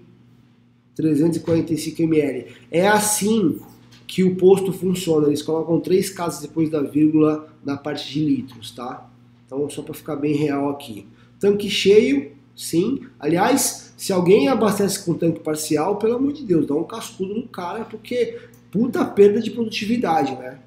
345 0.94 2.02
ml. 2.02 2.46
É 2.70 2.88
assim 2.88 3.61
que 4.07 4.23
o 4.23 4.37
posto 4.37 4.73
funciona. 4.73 5.27
Eles 5.27 5.42
colocam 5.42 5.81
três 5.81 6.11
casas 6.11 6.40
depois 6.40 6.71
da 6.71 6.83
vírgula 6.83 7.49
na 7.64 7.77
parte 7.77 8.12
de 8.12 8.25
litros, 8.25 8.71
tá? 8.71 9.09
Então, 9.45 9.69
só 9.69 9.83
para 9.83 9.95
ficar 9.95 10.16
bem 10.16 10.35
real 10.35 10.71
aqui. 10.71 11.07
Tanque 11.38 11.69
cheio, 11.69 12.33
sim. 12.55 13.01
Aliás, 13.19 13.95
se 13.97 14.12
alguém 14.12 14.49
abastece 14.49 15.05
com 15.05 15.14
tanque 15.14 15.40
parcial, 15.40 15.97
pelo 15.97 16.16
amor 16.16 16.33
de 16.33 16.45
Deus, 16.45 16.66
dá 16.66 16.75
um 16.75 16.85
cascudo 16.85 17.35
no 17.35 17.49
cara, 17.49 17.85
porque 17.85 18.38
puta 18.71 19.05
perda 19.05 19.40
de 19.40 19.51
produtividade, 19.51 20.33
né? 20.37 20.59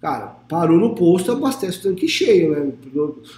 Cara, 0.00 0.36
parou 0.48 0.78
no 0.78 0.94
posto, 0.94 1.32
abastece 1.32 1.78
o 1.78 1.82
tanque 1.82 2.06
cheio, 2.06 2.50
né? 2.50 2.72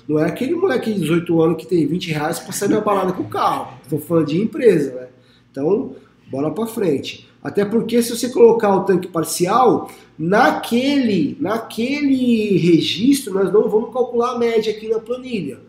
Não 0.09 0.19
é 0.19 0.27
aquele 0.27 0.55
moleque 0.55 0.93
de 0.93 1.01
18 1.01 1.41
anos 1.41 1.57
que 1.59 1.67
tem 1.67 1.87
20 1.87 2.11
reais 2.11 2.41
pra 2.41 2.53
sair 2.53 2.71
na 2.71 2.81
balada 2.81 3.13
com 3.13 3.23
o 3.23 3.29
carro. 3.29 3.79
Estou 3.85 4.01
falando 4.01 4.27
de 4.27 4.43
empresa, 4.43 4.93
né? 4.95 5.09
Então, 5.51 5.95
bola 6.29 6.51
para 6.51 6.67
frente. 6.67 7.26
Até 7.47 7.65
porque 7.65 8.03
se 8.03 8.11
você 8.11 8.29
colocar 8.29 8.75
o 8.75 8.83
tanque 8.83 9.07
parcial, 9.07 9.89
naquele, 10.19 11.37
naquele 11.39 12.59
registro 12.59 13.35
nós 13.35 13.53
não 13.53 13.69
vamos 13.69 13.93
calcular 13.93 14.33
a 14.33 14.39
média 14.41 14.73
aqui 14.73 14.89
na 14.89 14.99
planilha. 14.99 15.61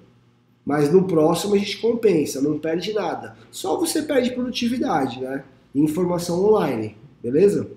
Mas 0.66 0.92
no 0.92 1.04
próximo 1.04 1.54
a 1.54 1.58
gente 1.60 1.78
compensa, 1.78 2.42
não 2.42 2.58
perde 2.58 2.94
nada. 2.94 3.38
Só 3.52 3.78
você 3.78 4.02
perde 4.02 4.32
produtividade, 4.32 5.22
né? 5.22 5.44
informação 5.76 6.44
online, 6.44 6.98
beleza? 7.22 7.70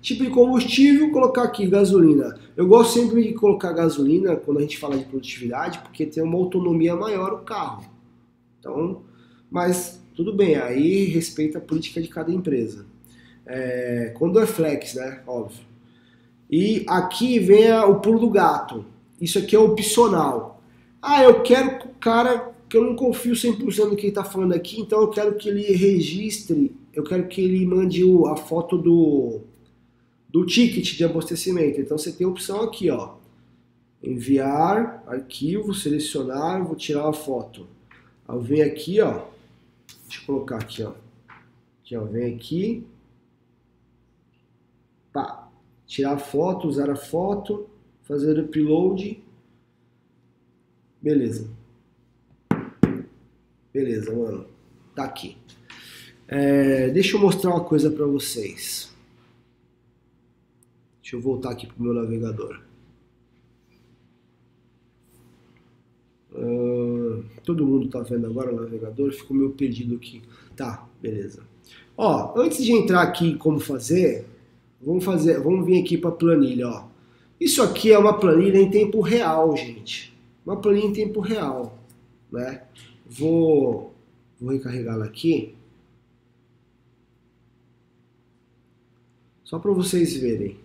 Tipo 0.00 0.22
de 0.22 0.30
combustível, 0.30 1.10
colocar 1.10 1.42
aqui 1.42 1.66
gasolina. 1.66 2.38
Eu 2.56 2.68
gosto 2.68 3.00
sempre 3.00 3.24
de 3.24 3.34
colocar 3.34 3.72
gasolina 3.72 4.36
quando 4.36 4.58
a 4.58 4.62
gente 4.62 4.78
fala 4.78 4.96
de 4.96 5.06
produtividade, 5.06 5.80
porque 5.80 6.06
tem 6.06 6.22
uma 6.22 6.38
autonomia 6.38 6.94
maior 6.94 7.32
o 7.32 7.38
carro. 7.38 7.82
Então, 8.60 9.02
mas 9.50 10.00
tudo 10.14 10.32
bem, 10.32 10.54
aí 10.54 11.06
respeita 11.06 11.58
a 11.58 11.60
política 11.60 12.00
de 12.00 12.06
cada 12.06 12.32
empresa. 12.32 12.91
É, 13.46 14.14
flex, 14.46 14.94
né? 14.94 15.20
Óbvio. 15.26 15.64
E 16.50 16.84
aqui 16.86 17.38
vem 17.38 17.70
a, 17.70 17.86
o 17.86 18.00
pulo 18.00 18.18
do 18.18 18.30
gato. 18.30 18.84
Isso 19.20 19.38
aqui 19.38 19.56
é 19.56 19.58
opcional. 19.58 20.62
Ah, 21.00 21.22
eu 21.22 21.42
quero 21.42 21.78
que 21.78 21.86
o 21.86 21.94
cara, 21.98 22.52
que 22.68 22.76
eu 22.76 22.84
não 22.84 22.94
confio 22.94 23.34
100% 23.34 23.88
no 23.88 23.96
que 23.96 24.02
ele 24.02 24.08
está 24.08 24.22
falando 24.22 24.52
aqui, 24.52 24.80
então 24.80 25.00
eu 25.00 25.08
quero 25.08 25.34
que 25.34 25.48
ele 25.48 25.62
registre, 25.72 26.74
eu 26.92 27.02
quero 27.02 27.26
que 27.26 27.40
ele 27.40 27.66
mande 27.66 28.04
o, 28.04 28.26
a 28.26 28.36
foto 28.36 28.78
do, 28.78 29.40
do 30.28 30.46
ticket 30.46 30.96
de 30.96 31.04
abastecimento. 31.04 31.80
Então 31.80 31.98
você 31.98 32.12
tem 32.12 32.26
a 32.26 32.30
opção 32.30 32.60
aqui, 32.62 32.90
ó. 32.90 33.14
Enviar, 34.02 35.02
arquivo, 35.06 35.72
selecionar, 35.72 36.64
vou 36.64 36.76
tirar 36.76 37.08
a 37.08 37.12
foto. 37.12 37.66
Eu 38.28 38.40
venho 38.40 38.66
aqui, 38.66 39.00
ó. 39.00 39.22
Deixa 40.08 40.22
eu 40.22 40.26
colocar 40.26 40.56
aqui, 40.56 40.82
ó. 40.82 40.92
Aqui, 41.82 41.96
ó. 41.96 42.04
Vem 42.04 42.34
aqui. 42.34 42.86
Pá. 45.12 45.50
Tirar 45.86 46.14
a 46.14 46.18
foto, 46.18 46.68
usar 46.68 46.90
a 46.90 46.96
foto, 46.96 47.68
fazer 48.02 48.38
o 48.38 48.44
upload 48.44 49.22
Beleza. 51.02 51.50
Beleza, 53.74 54.14
mano. 54.14 54.46
Tá 54.94 55.02
aqui. 55.04 55.36
É, 56.28 56.90
deixa 56.90 57.16
eu 57.16 57.20
mostrar 57.20 57.50
uma 57.50 57.64
coisa 57.64 57.90
para 57.90 58.06
vocês. 58.06 58.94
Deixa 61.02 61.16
eu 61.16 61.20
voltar 61.20 61.50
aqui 61.50 61.66
pro 61.66 61.82
meu 61.82 61.92
navegador. 61.92 62.62
Uh, 66.30 67.24
todo 67.44 67.66
mundo 67.66 67.88
tá 67.88 68.00
vendo 68.00 68.26
agora 68.26 68.52
o 68.52 68.56
navegador, 68.56 69.12
ficou 69.12 69.36
meio 69.36 69.50
perdido 69.50 69.96
aqui. 69.96 70.22
Tá, 70.56 70.88
beleza. 71.00 71.42
Ó, 71.96 72.40
antes 72.40 72.64
de 72.64 72.72
entrar 72.72 73.02
aqui 73.02 73.36
como 73.36 73.58
fazer, 73.58 74.24
vamos 74.82 75.04
fazer, 75.04 75.40
vamos 75.40 75.64
vir 75.64 75.82
aqui 75.82 75.96
para 75.96 76.10
planilha, 76.10 76.68
ó. 76.68 76.84
Isso 77.40 77.62
aqui 77.62 77.92
é 77.92 77.98
uma 77.98 78.18
planilha 78.18 78.58
em 78.58 78.70
tempo 78.70 79.00
real, 79.00 79.56
gente 79.56 80.12
uma 80.44 80.60
planilha 80.60 80.86
em 80.86 80.92
tempo 80.92 81.20
real. 81.20 81.78
Né? 82.30 82.64
Vou, 83.06 83.94
vou 84.40 84.50
recarregá-la 84.50 85.04
aqui. 85.04 85.54
Só 89.44 89.58
para 89.58 89.72
vocês 89.72 90.16
verem. 90.16 90.58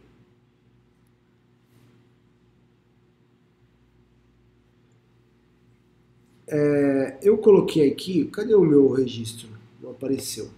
É, 6.50 7.20
eu 7.22 7.38
coloquei 7.38 7.92
aqui, 7.92 8.26
cadê 8.26 8.56
o 8.56 8.62
meu 8.62 8.90
registro? 8.90 9.50
Não 9.82 9.92
apareceu. 9.92 10.50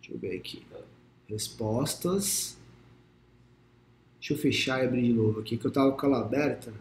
Deixa 0.00 0.14
eu 0.14 0.18
ver 0.18 0.36
aqui. 0.36 0.62
Respostas. 1.28 2.56
Deixa 4.22 4.34
eu 4.34 4.38
fechar 4.38 4.80
e 4.80 4.86
abrir 4.86 5.02
de 5.02 5.12
novo 5.12 5.40
aqui, 5.40 5.56
que 5.56 5.66
eu 5.66 5.68
estava 5.68 5.90
com 5.90 6.06
ela 6.06 6.20
aberta. 6.20 6.72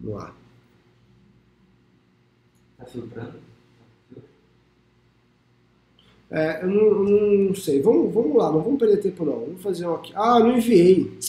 Vamos 0.00 0.20
lá. 0.20 0.34
Tá 2.76 2.84
filtrando? 2.86 3.38
É, 6.28 6.64
eu 6.64 6.66
não, 6.66 6.82
eu 6.82 7.48
não, 7.48 7.54
sei. 7.54 7.80
Vamos, 7.80 8.12
vamos 8.12 8.36
lá, 8.36 8.50
não 8.50 8.60
vamos 8.60 8.80
perder 8.80 8.96
tempo 8.96 9.24
não. 9.24 9.44
Vamos 9.44 9.62
fazer 9.62 9.86
um 9.86 9.94
aqui. 9.94 10.12
Ah, 10.16 10.40
não 10.40 10.56
enviei. 10.56 11.20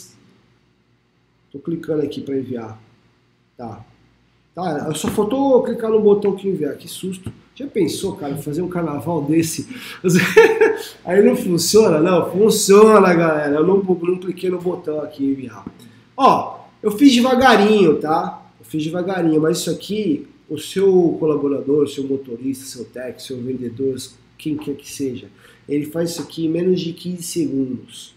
Tô 1.52 1.60
clicando 1.60 2.02
aqui 2.02 2.22
para 2.22 2.40
enviar. 2.40 2.82
Tá. 3.56 3.86
Tá, 4.56 4.86
eu 4.88 4.96
só 4.96 5.08
faltou 5.10 5.64
clicar 5.64 5.90
no 5.90 6.00
botão 6.00 6.36
que 6.36 6.48
enviar. 6.48 6.76
Que 6.76 6.88
susto. 6.88 7.32
Já 7.56 7.68
pensou, 7.68 8.16
cara, 8.16 8.36
fazer 8.38 8.62
um 8.62 8.68
carnaval 8.68 9.22
desse? 9.24 9.68
Aí 11.06 11.24
não 11.24 11.36
funciona? 11.36 12.00
Não, 12.00 12.32
funciona, 12.32 13.14
galera. 13.14 13.56
Eu 13.56 13.66
não, 13.66 13.78
não 13.78 14.18
cliquei 14.18 14.50
no 14.50 14.60
botão 14.60 15.02
aqui 15.02 15.24
enviar. 15.24 15.66
Ó, 16.18 16.60
eu 16.82 16.92
fiz 16.92 17.14
devagarinho, 17.14 18.00
tá? 18.00 18.44
fiz 18.74 18.84
devagarinho, 18.84 19.40
mas 19.40 19.60
isso 19.60 19.70
aqui, 19.70 20.28
o 20.50 20.58
seu 20.58 21.16
colaborador, 21.20 21.88
seu 21.88 22.04
motorista, 22.06 22.66
seu 22.66 22.86
técnico, 22.86 23.22
seu 23.22 23.40
vendedor, 23.40 23.96
quem 24.36 24.58
quer 24.58 24.76
que 24.76 24.92
seja, 24.92 25.28
ele 25.70 25.86
faz 25.86 26.12
isso 26.12 26.24
aqui 26.24 26.48
em 26.48 26.50
menos 26.50 26.82
de 26.82 26.92
15 26.92 27.22
segundos. 27.22 28.16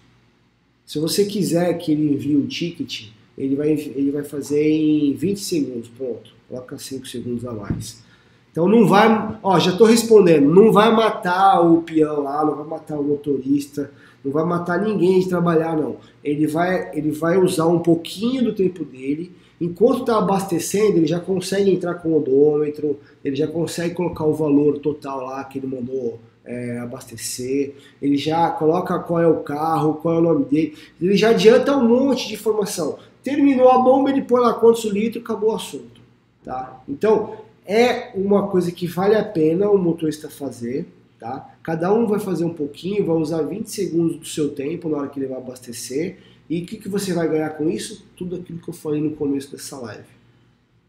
Se 0.87 0.99
você 0.99 1.27
quiser 1.27 1.75
que 1.75 1.93
ele 1.93 2.11
envie 2.11 2.37
um 2.37 2.47
ticket, 2.47 3.09
ele 3.37 3.55
vai, 3.55 3.71
ele 3.71 4.11
vai 4.11 4.25
fazer 4.25 4.63
em 4.63 5.13
20 5.15 5.41
segundos, 5.41 5.89
pronto, 5.89 6.31
coloca 6.49 6.79
5 6.79 7.07
segundos 7.07 7.45
a 7.45 7.53
mais. 7.53 8.05
Então 8.51 8.67
não 8.67 8.87
vai, 8.87 9.39
ó, 9.43 9.59
já 9.59 9.73
estou 9.73 9.87
respondendo, 9.87 10.49
não 10.49 10.73
vai 10.73 10.91
matar 10.91 11.61
o 11.61 11.83
peão 11.83 12.23
lá, 12.23 12.43
não 12.43 12.57
vai 12.57 12.67
matar 12.67 12.99
o 12.99 13.03
motorista, 13.03 13.91
não 14.25 14.33
vai 14.33 14.45
matar 14.47 14.81
ninguém 14.81 15.21
de 15.21 15.29
trabalhar 15.29 15.77
não. 15.77 15.97
Ele 16.25 16.47
vai, 16.47 16.91
ele 16.97 17.11
vai 17.11 17.37
usar 17.37 17.67
um 17.67 17.81
pouquinho 17.81 18.45
do 18.45 18.55
tempo 18.55 18.83
dele, 18.83 19.31
enquanto 19.61 20.01
está 20.01 20.17
abastecendo, 20.17 20.97
ele 20.97 21.07
já 21.07 21.21
consegue 21.21 21.71
entrar 21.71 21.97
com 21.97 22.09
o 22.09 22.17
odômetro, 22.17 22.99
ele 23.23 23.37
já 23.37 23.47
consegue 23.47 23.95
colocar 23.95 24.25
o 24.25 24.33
valor 24.33 24.79
total 24.79 25.27
lá 25.27 25.45
que 25.45 25.59
ele 25.59 25.67
mandou 25.67 26.19
é, 26.43 26.79
abastecer, 26.79 27.75
ele 28.01 28.17
já 28.17 28.49
coloca 28.51 28.99
qual 29.01 29.21
é 29.21 29.27
o 29.27 29.41
carro, 29.41 29.95
qual 29.95 30.15
é 30.15 30.19
o 30.19 30.23
nome 30.23 30.45
dele, 30.47 30.75
ele 30.99 31.15
já 31.15 31.31
adianta 31.31 31.77
um 31.77 31.87
monte 31.87 32.29
de 32.29 32.35
informação. 32.35 32.97
Terminou 33.27 33.69
a 33.71 33.79
bomba, 33.79 34.09
ele 34.09 34.23
põe 34.23 34.41
lá 34.41 34.55
quantos 34.55 34.85
litros, 34.85 35.21
acabou 35.21 35.51
o 35.51 35.57
assunto. 35.57 36.01
Tá? 36.45 36.81
Então, 36.89 37.37
é 37.67 38.13
uma 38.15 38.47
coisa 38.47 38.71
que 38.71 38.87
vale 38.87 39.17
a 39.17 39.25
pena 39.25 39.69
o 39.69 39.77
motorista 39.77 40.31
fazer. 40.31 40.87
Tá? 41.19 41.59
Cada 41.61 41.93
um 41.93 42.07
vai 42.07 42.21
fazer 42.21 42.45
um 42.45 42.55
pouquinho, 42.55 43.05
vai 43.05 43.17
usar 43.17 43.43
20 43.43 43.69
segundos 43.69 44.17
do 44.19 44.25
seu 44.25 44.51
tempo 44.51 44.89
na 44.89 44.99
hora 44.99 45.09
que 45.09 45.19
ele 45.19 45.27
vai 45.27 45.39
abastecer. 45.39 46.19
E 46.49 46.63
o 46.63 46.67
que, 46.67 46.77
que 46.77 46.89
você 46.89 47.13
vai 47.13 47.29
ganhar 47.29 47.51
com 47.51 47.69
isso? 47.69 48.07
Tudo 48.17 48.37
aquilo 48.37 48.61
que 48.61 48.69
eu 48.69 48.75
falei 48.75 49.01
no 49.01 49.17
começo 49.17 49.51
dessa 49.51 49.77
live. 49.77 50.07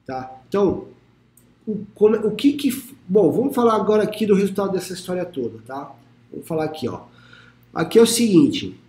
Tá? 0.06 0.40
Então, 0.48 0.86
o, 1.66 1.86
o 2.24 2.36
que 2.36 2.54
que. 2.54 2.70
Bom, 3.08 3.32
vamos 3.32 3.56
falar 3.56 3.74
agora 3.74 4.04
aqui 4.04 4.28
do 4.28 4.36
resultado 4.36 4.74
dessa 4.74 4.94
história 4.94 5.26
toda, 5.26 5.58
tá? 5.66 5.92
Vamos 6.32 6.48
falar 6.48 6.66
aqui, 6.66 6.88
ó. 6.88 7.02
Aqui 7.74 7.98
é 7.98 8.02
o 8.04 8.06
seguinte. 8.06 8.80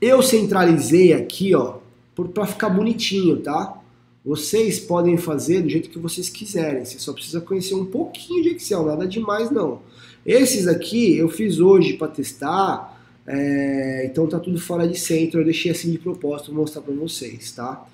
Eu 0.00 0.20
centralizei 0.20 1.12
aqui, 1.12 1.54
ó, 1.54 1.78
para 2.14 2.46
ficar 2.46 2.68
bonitinho, 2.68 3.38
tá? 3.38 3.78
Vocês 4.24 4.78
podem 4.78 5.16
fazer 5.16 5.62
do 5.62 5.68
jeito 5.68 5.90
que 5.90 5.98
vocês 5.98 6.28
quiserem. 6.28 6.84
Você 6.84 6.98
só 6.98 7.12
precisa 7.12 7.40
conhecer 7.40 7.74
um 7.74 7.84
pouquinho 7.84 8.42
de 8.42 8.50
Excel, 8.50 8.86
nada 8.86 9.06
demais 9.06 9.50
não. 9.50 9.80
Esses 10.24 10.68
aqui 10.68 11.16
eu 11.16 11.28
fiz 11.28 11.58
hoje 11.58 11.94
para 11.94 12.06
testar, 12.06 13.02
é, 13.26 14.06
então 14.06 14.28
tá 14.28 14.38
tudo 14.38 14.60
fora 14.60 14.86
de 14.86 14.96
centro. 14.98 15.40
Eu 15.40 15.44
deixei 15.44 15.72
assim 15.72 15.90
de 15.90 15.98
propósito 15.98 16.54
mostrar 16.54 16.82
para 16.82 16.94
vocês, 16.94 17.50
tá? 17.52 17.84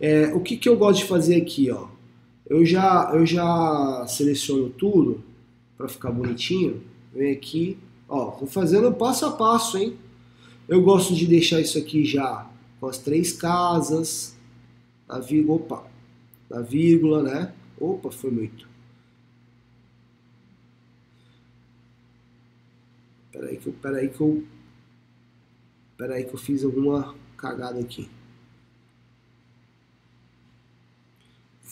É, 0.00 0.32
o 0.34 0.40
que, 0.40 0.56
que 0.56 0.68
eu 0.68 0.76
gosto 0.76 1.00
de 1.00 1.04
fazer 1.04 1.36
aqui, 1.36 1.70
ó? 1.70 1.86
Eu 2.48 2.64
já, 2.64 3.10
eu 3.14 3.24
já 3.24 4.04
seleciono 4.08 4.70
tudo 4.70 5.22
para 5.76 5.88
ficar 5.88 6.10
bonitinho. 6.10 6.82
Vem 7.14 7.32
aqui, 7.32 7.78
ó, 8.08 8.26
tô 8.32 8.46
fazendo 8.46 8.92
passo 8.92 9.24
a 9.26 9.32
passo, 9.32 9.78
hein? 9.78 9.94
Eu 10.68 10.82
gosto 10.82 11.14
de 11.14 11.26
deixar 11.26 11.60
isso 11.60 11.78
aqui 11.78 12.04
já 12.04 12.46
com 12.80 12.86
as 12.86 12.98
três 12.98 13.32
casas, 13.32 14.36
a 15.08 15.18
vírgula, 15.18 15.56
opa, 15.56 15.90
a 16.50 16.60
vírgula, 16.60 17.22
né? 17.22 17.54
Opa, 17.78 18.10
foi 18.10 18.30
muito. 18.30 18.68
Peraí 23.32 23.56
que 23.58 23.66
eu, 23.66 23.72
peraí 23.74 24.08
que 24.08 24.20
eu, 24.20 24.44
peraí 25.96 26.24
que 26.24 26.34
eu 26.34 26.38
fiz 26.38 26.64
alguma 26.64 27.14
cagada 27.36 27.78
aqui. 27.80 28.08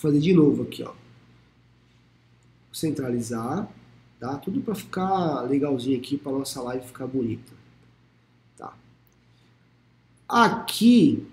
fazer 0.05 0.21
de 0.21 0.35
novo 0.35 0.65
aqui, 0.65 0.83
ó. 0.83 0.93
Centralizar, 2.71 3.67
tá? 4.21 4.37
Tudo 4.37 4.61
para 4.61 4.75
ficar 4.75 5.41
legalzinho 5.43 5.99
aqui, 5.99 6.19
para 6.19 6.33
nossa 6.33 6.61
live 6.61 6.87
ficar 6.87 7.07
bonita. 7.07 7.64
Aqui 10.29 11.27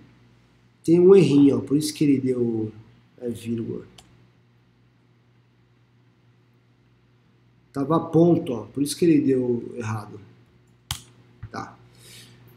tem 0.84 1.00
um 1.00 1.16
errinho, 1.16 1.58
ó, 1.58 1.62
por 1.62 1.78
isso 1.78 1.94
que 1.94 2.04
ele 2.04 2.20
deu 2.20 2.72
é, 3.20 3.30
vírgula. 3.30 3.86
Tava 7.72 8.00
ponto, 8.00 8.54
ó, 8.54 8.62
por 8.64 8.84
isso 8.84 8.98
que 8.98 9.06
ele 9.06 9.22
deu 9.22 9.74
errado. 9.76 10.20
Tá. 11.52 11.78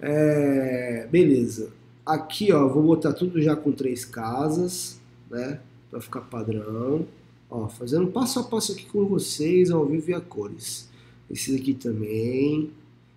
É, 0.00 1.06
beleza. 1.10 1.72
Aqui, 2.04 2.52
ó, 2.52 2.68
vou 2.68 2.82
botar 2.82 3.12
tudo 3.12 3.40
já 3.40 3.54
com 3.54 3.72
três 3.72 4.04
casas, 4.04 5.00
né? 5.30 5.60
vai 5.94 6.00
ficar 6.00 6.20
padrão. 6.22 7.06
Ó, 7.48 7.68
fazendo 7.68 8.08
passo 8.08 8.40
a 8.40 8.44
passo 8.44 8.72
aqui 8.72 8.86
com 8.86 9.06
vocês, 9.06 9.70
ao 9.70 9.86
vivo 9.86 10.10
e 10.10 10.14
a 10.14 10.20
cores. 10.20 10.88
Esse 11.30 11.56
daqui 11.56 11.72
também. 11.74 12.70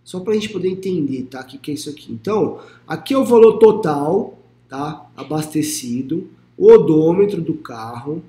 Só 0.08 0.22
para 0.22 0.32
a 0.32 0.36
gente 0.36 0.48
poder 0.48 0.70
entender, 0.70 1.24
tá? 1.24 1.42
O 1.42 1.44
que, 1.44 1.58
que 1.58 1.70
é 1.70 1.74
isso 1.74 1.90
aqui. 1.90 2.14
Então, 2.14 2.62
aqui 2.88 3.14
é 3.14 3.18
o 3.18 3.26
valor 3.26 3.58
total, 3.58 4.40
tá? 4.70 5.06
Abastecido. 5.18 6.30
O 6.58 6.72
odômetro 6.72 7.42
do 7.42 7.56
carro. 7.56 8.24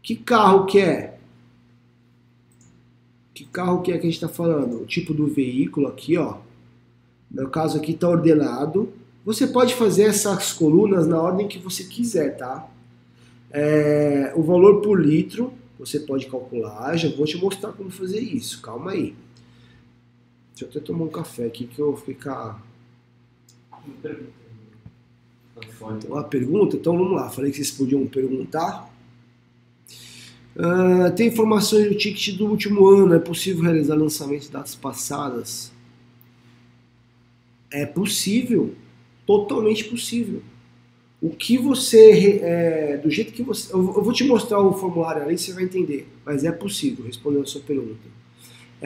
Que 0.00 0.14
carro 0.14 0.64
que 0.64 0.78
é? 0.78 1.18
Que 3.34 3.44
carro 3.46 3.82
que 3.82 3.90
é 3.90 3.98
que 3.98 4.02
a 4.02 4.04
gente 4.04 4.14
está 4.14 4.28
falando? 4.28 4.82
O 4.82 4.86
tipo 4.86 5.12
do 5.12 5.26
veículo 5.26 5.88
aqui, 5.88 6.16
ó. 6.16 6.36
No 7.28 7.42
meu 7.42 7.48
caso 7.48 7.78
aqui 7.78 7.90
está 7.90 8.08
ordenado. 8.08 8.90
Você 9.24 9.48
pode 9.48 9.74
fazer 9.74 10.04
essas 10.04 10.52
colunas 10.52 11.04
na 11.04 11.20
ordem 11.20 11.48
que 11.48 11.58
você 11.58 11.82
quiser, 11.82 12.36
tá? 12.36 12.68
É, 13.50 14.32
o 14.36 14.42
valor 14.44 14.80
por 14.82 15.04
litro 15.04 15.52
você 15.76 15.98
pode 15.98 16.26
calcular, 16.26 16.96
já 16.96 17.08
vou 17.08 17.26
te 17.26 17.36
mostrar 17.36 17.72
como 17.72 17.90
fazer 17.90 18.20
isso, 18.20 18.62
calma 18.62 18.92
aí. 18.92 19.16
Deixa 20.54 20.64
eu 20.64 20.68
até 20.68 20.80
tomar 20.80 21.04
um 21.04 21.08
café 21.08 21.46
aqui 21.46 21.66
que 21.66 21.80
eu 21.80 21.92
vou 21.92 21.96
ficar. 21.96 22.64
Uma 26.08 26.24
pergunta? 26.24 26.76
Então 26.76 26.96
vamos 26.96 27.12
lá, 27.12 27.28
falei 27.28 27.50
que 27.50 27.56
vocês 27.56 27.72
podiam 27.72 28.06
perguntar. 28.06 28.88
Uh, 30.56 31.12
tem 31.16 31.26
informações 31.26 31.88
do 31.88 31.96
ticket 31.96 32.36
do 32.36 32.46
último 32.46 32.86
ano, 32.86 33.14
é 33.14 33.18
possível 33.18 33.64
realizar 33.64 33.96
lançamento 33.96 34.42
de 34.42 34.50
datas 34.50 34.76
passadas? 34.76 35.72
É 37.72 37.84
possível, 37.84 38.74
totalmente 39.26 39.84
possível 39.84 40.40
o 41.24 41.30
que 41.30 41.56
você, 41.56 42.38
é, 42.42 42.96
do 42.98 43.08
jeito 43.08 43.32
que 43.32 43.42
você, 43.42 43.72
eu, 43.72 43.82
vou 43.82 44.12
te 44.12 44.24
mostrar 44.24 44.60
o 44.60 44.74
formulário 44.74 45.22
ali, 45.22 45.38
você 45.38 45.54
vai 45.54 45.64
entender, 45.64 46.06
mas 46.22 46.44
é 46.44 46.52
possível, 46.52 47.02
respondendo 47.02 47.44
a 47.44 47.46
sua 47.46 47.62
pergunta. 47.62 48.06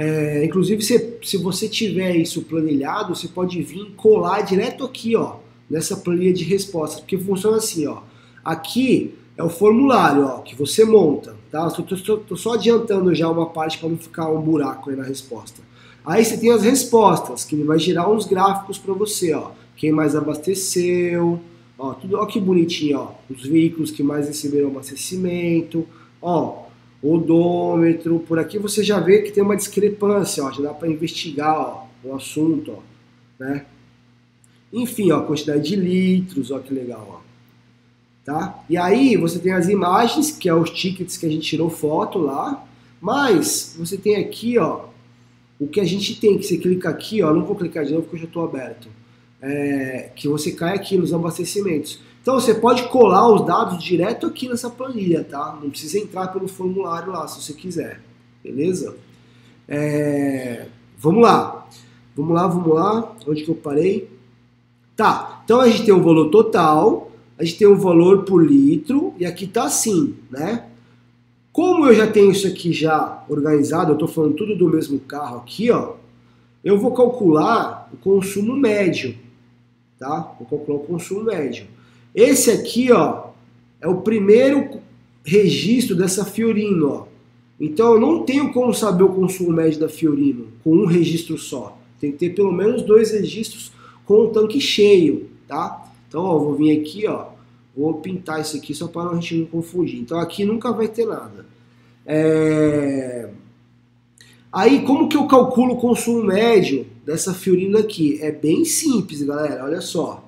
É, 0.00 0.44
inclusive, 0.44 0.80
se, 0.80 1.18
se 1.24 1.36
você 1.36 1.68
tiver 1.68 2.14
isso 2.14 2.42
planilhado, 2.42 3.16
você 3.16 3.26
pode 3.26 3.60
vir 3.60 3.94
colar 3.96 4.42
direto 4.42 4.84
aqui, 4.84 5.16
ó, 5.16 5.38
nessa 5.68 5.96
planilha 5.96 6.32
de 6.32 6.44
respostas, 6.44 7.00
porque 7.00 7.18
funciona 7.18 7.56
assim, 7.56 7.84
ó. 7.88 8.02
Aqui 8.44 9.16
é 9.36 9.42
o 9.42 9.48
formulário, 9.48 10.24
ó, 10.24 10.38
que 10.38 10.54
você 10.54 10.84
monta, 10.84 11.34
tá? 11.50 11.66
Estou 11.66 12.36
só 12.36 12.54
adiantando 12.54 13.12
já 13.12 13.28
uma 13.28 13.46
parte 13.46 13.78
para 13.78 13.88
não 13.88 13.98
ficar 13.98 14.30
um 14.30 14.40
buraco 14.40 14.88
aí 14.88 14.94
na 14.94 15.02
resposta. 15.02 15.62
Aí 16.06 16.24
você 16.24 16.38
tem 16.38 16.52
as 16.52 16.62
respostas, 16.62 17.42
que 17.42 17.56
ele 17.56 17.64
vai 17.64 17.80
gerar 17.80 18.08
uns 18.08 18.24
gráficos 18.24 18.78
para 18.78 18.94
você, 18.94 19.34
ó. 19.34 19.50
Quem 19.76 19.90
mais 19.90 20.14
abasteceu, 20.14 21.40
Ó, 21.76 21.94
tudo, 21.94 22.16
ó 22.18 22.26
que 22.26 22.40
bonitinho, 22.40 22.98
ó. 22.98 23.12
Os 23.28 23.46
veículos 23.46 23.90
que 23.90 24.02
mais 24.02 24.26
receberam 24.26 24.68
abastecimento, 24.68 25.86
ó, 26.20 26.67
odômetro. 27.02 28.20
Por 28.20 28.38
aqui 28.38 28.58
você 28.58 28.82
já 28.82 29.00
vê 29.00 29.22
que 29.22 29.32
tem 29.32 29.42
uma 29.42 29.56
discrepância, 29.56 30.44
ó. 30.44 30.50
Já 30.50 30.62
dá 30.62 30.74
para 30.74 30.88
investigar, 30.88 31.58
ó, 31.58 31.86
o 32.04 32.14
assunto, 32.14 32.72
ó, 32.72 32.82
né? 33.38 33.66
Enfim, 34.72 35.10
ó, 35.12 35.22
quantidade 35.22 35.68
de 35.68 35.76
litros, 35.76 36.50
ó 36.50 36.58
que 36.58 36.74
legal, 36.74 37.22
ó. 37.24 37.28
Tá? 38.24 38.62
E 38.68 38.76
aí 38.76 39.16
você 39.16 39.38
tem 39.38 39.52
as 39.52 39.68
imagens, 39.68 40.30
que 40.30 40.48
é 40.48 40.54
os 40.54 40.68
tickets 40.70 41.16
que 41.16 41.24
a 41.24 41.30
gente 41.30 41.48
tirou 41.48 41.70
foto 41.70 42.18
lá, 42.18 42.66
mas 43.00 43.74
você 43.78 43.96
tem 43.96 44.16
aqui, 44.16 44.58
ó, 44.58 44.86
o 45.58 45.66
que 45.66 45.80
a 45.80 45.84
gente 45.84 46.20
tem, 46.20 46.36
que 46.36 46.44
você 46.44 46.58
clica 46.58 46.90
aqui, 46.90 47.22
ó, 47.22 47.32
não 47.32 47.44
vou 47.44 47.56
clicar 47.56 47.84
de 47.84 47.92
novo 47.92 48.02
porque 48.02 48.16
eu 48.16 48.20
já 48.20 48.26
estou 48.26 48.44
aberto 48.44 48.88
é, 49.40 50.10
que 50.14 50.28
você 50.28 50.52
cai 50.52 50.74
aqui 50.74 50.96
nos 50.96 51.12
abastecimentos. 51.12 52.00
Então 52.28 52.38
você 52.38 52.52
pode 52.52 52.86
colar 52.88 53.26
os 53.32 53.46
dados 53.46 53.82
direto 53.82 54.26
aqui 54.26 54.50
nessa 54.50 54.68
planilha, 54.68 55.24
tá? 55.24 55.58
Não 55.62 55.70
precisa 55.70 55.98
entrar 55.98 56.28
pelo 56.28 56.46
formulário 56.46 57.10
lá 57.10 57.26
se 57.26 57.40
você 57.40 57.54
quiser, 57.54 58.02
beleza? 58.44 58.94
É, 59.66 60.66
vamos 60.98 61.22
lá, 61.22 61.66
vamos 62.14 62.34
lá, 62.34 62.46
vamos 62.46 62.74
lá. 62.74 63.16
Onde 63.26 63.44
que 63.44 63.50
eu 63.50 63.54
parei? 63.54 64.10
Tá. 64.94 65.40
Então 65.42 65.58
a 65.58 65.70
gente 65.70 65.86
tem 65.86 65.94
o 65.94 66.02
valor 66.02 66.28
total, 66.28 67.10
a 67.38 67.44
gente 67.44 67.60
tem 67.60 67.66
o 67.66 67.78
valor 67.78 68.24
por 68.24 68.46
litro 68.46 69.14
e 69.18 69.24
aqui 69.24 69.46
tá 69.46 69.64
assim, 69.64 70.14
né? 70.30 70.66
Como 71.50 71.86
eu 71.86 71.94
já 71.94 72.06
tenho 72.06 72.30
isso 72.30 72.46
aqui 72.46 72.74
já 72.74 73.24
organizado, 73.26 73.92
eu 73.92 73.94
estou 73.94 74.06
falando 74.06 74.34
tudo 74.34 74.54
do 74.54 74.68
mesmo 74.68 75.00
carro 75.00 75.38
aqui, 75.38 75.70
ó. 75.70 75.94
Eu 76.62 76.78
vou 76.78 76.92
calcular 76.92 77.88
o 77.90 77.96
consumo 77.96 78.54
médio 78.54 79.16
tá? 79.98 80.34
Vou 80.38 80.46
calcular 80.48 80.78
o 80.78 80.84
consumo 80.84 81.24
médio. 81.24 81.66
Esse 82.14 82.50
aqui, 82.50 82.90
ó, 82.92 83.28
é 83.80 83.88
o 83.88 84.00
primeiro 84.00 84.80
registro 85.24 85.94
dessa 85.94 86.24
Fiorino, 86.24 86.88
ó. 86.90 87.06
Então 87.60 87.94
eu 87.94 88.00
não 88.00 88.22
tenho 88.24 88.52
como 88.52 88.72
saber 88.72 89.02
o 89.02 89.12
consumo 89.12 89.52
médio 89.52 89.80
da 89.80 89.88
Fiorino 89.88 90.46
com 90.62 90.76
um 90.76 90.86
registro 90.86 91.36
só. 91.36 91.76
Tem 92.00 92.12
que 92.12 92.18
ter 92.18 92.34
pelo 92.34 92.52
menos 92.52 92.82
dois 92.82 93.10
registros 93.10 93.72
com 94.04 94.24
o 94.24 94.28
tanque 94.28 94.60
cheio, 94.60 95.28
tá? 95.46 95.84
Então, 96.08 96.22
ó, 96.22 96.38
vou 96.38 96.54
vir 96.54 96.80
aqui, 96.80 97.06
ó, 97.06 97.26
vou 97.76 97.94
pintar 97.94 98.40
isso 98.40 98.56
aqui 98.56 98.74
só 98.74 98.86
para 98.86 99.10
a 99.10 99.14
gente 99.14 99.34
não 99.34 99.46
confundir. 99.46 99.98
Então 99.98 100.18
aqui 100.18 100.44
nunca 100.44 100.72
vai 100.72 100.88
ter 100.88 101.06
nada. 101.06 101.44
É... 102.06 103.28
Aí, 104.50 104.82
como 104.82 105.08
que 105.08 105.16
eu 105.16 105.26
calculo 105.26 105.74
o 105.74 105.80
consumo 105.80 106.24
médio 106.24 106.86
dessa 107.04 107.34
Fiorino 107.34 107.76
aqui? 107.76 108.18
É 108.22 108.32
bem 108.32 108.64
simples, 108.64 109.22
galera. 109.22 109.64
Olha 109.64 109.80
só. 109.80 110.27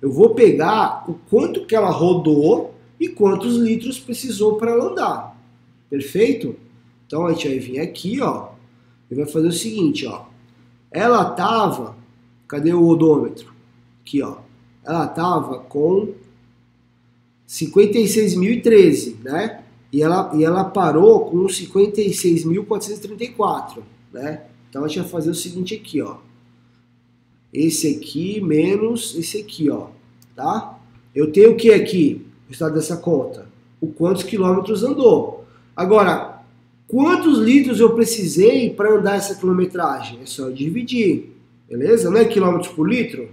Eu 0.00 0.12
vou 0.12 0.34
pegar 0.34 1.04
o 1.08 1.14
quanto 1.28 1.66
que 1.66 1.74
ela 1.74 1.90
rodou 1.90 2.74
e 2.98 3.08
quantos 3.08 3.56
litros 3.56 3.98
precisou 3.98 4.56
para 4.56 4.70
ela 4.72 4.90
andar. 4.90 5.36
Perfeito? 5.88 6.56
Então 7.06 7.26
a 7.26 7.32
gente 7.32 7.48
vai 7.48 7.58
vir 7.58 7.80
aqui, 7.80 8.20
ó, 8.20 8.50
e 9.10 9.14
vai 9.14 9.24
fazer 9.26 9.48
o 9.48 9.52
seguinte, 9.52 10.06
ó. 10.06 10.26
Ela 10.90 11.24
tava, 11.30 11.96
cadê 12.48 12.72
o 12.72 12.86
odômetro? 12.86 13.52
Aqui, 14.02 14.22
ó. 14.22 14.38
Ela 14.84 15.06
tava 15.06 15.60
com 15.60 16.14
56.013, 17.48 19.16
né? 19.22 19.62
E 19.92 20.02
ela, 20.02 20.32
e 20.34 20.42
ela 20.44 20.64
parou 20.64 21.30
com 21.30 21.46
56.434, 21.46 23.84
né? 24.12 24.42
Então 24.68 24.84
a 24.84 24.88
gente 24.88 24.98
vai 25.00 25.08
fazer 25.08 25.30
o 25.30 25.34
seguinte 25.34 25.74
aqui, 25.74 26.02
ó. 26.02 26.16
Esse 27.56 27.96
aqui 27.96 28.38
menos 28.38 29.16
esse 29.16 29.38
aqui, 29.38 29.70
ó, 29.70 29.86
tá? 30.34 30.78
Eu 31.14 31.32
tenho 31.32 31.52
o 31.52 31.56
que 31.56 31.72
aqui? 31.72 32.26
O 32.46 32.52
estado 32.52 32.74
dessa 32.74 32.98
conta. 32.98 33.48
O 33.80 33.86
quantos 33.86 34.22
quilômetros 34.22 34.84
andou. 34.84 35.46
Agora, 35.74 36.42
quantos 36.86 37.38
litros 37.38 37.80
eu 37.80 37.94
precisei 37.94 38.68
para 38.68 38.98
andar 38.98 39.16
essa 39.16 39.34
quilometragem? 39.34 40.20
É 40.20 40.26
só 40.26 40.50
dividir, 40.50 41.32
beleza? 41.66 42.10
Não 42.10 42.18
é 42.18 42.26
quilômetros 42.26 42.70
por 42.74 42.86
litro? 42.86 43.30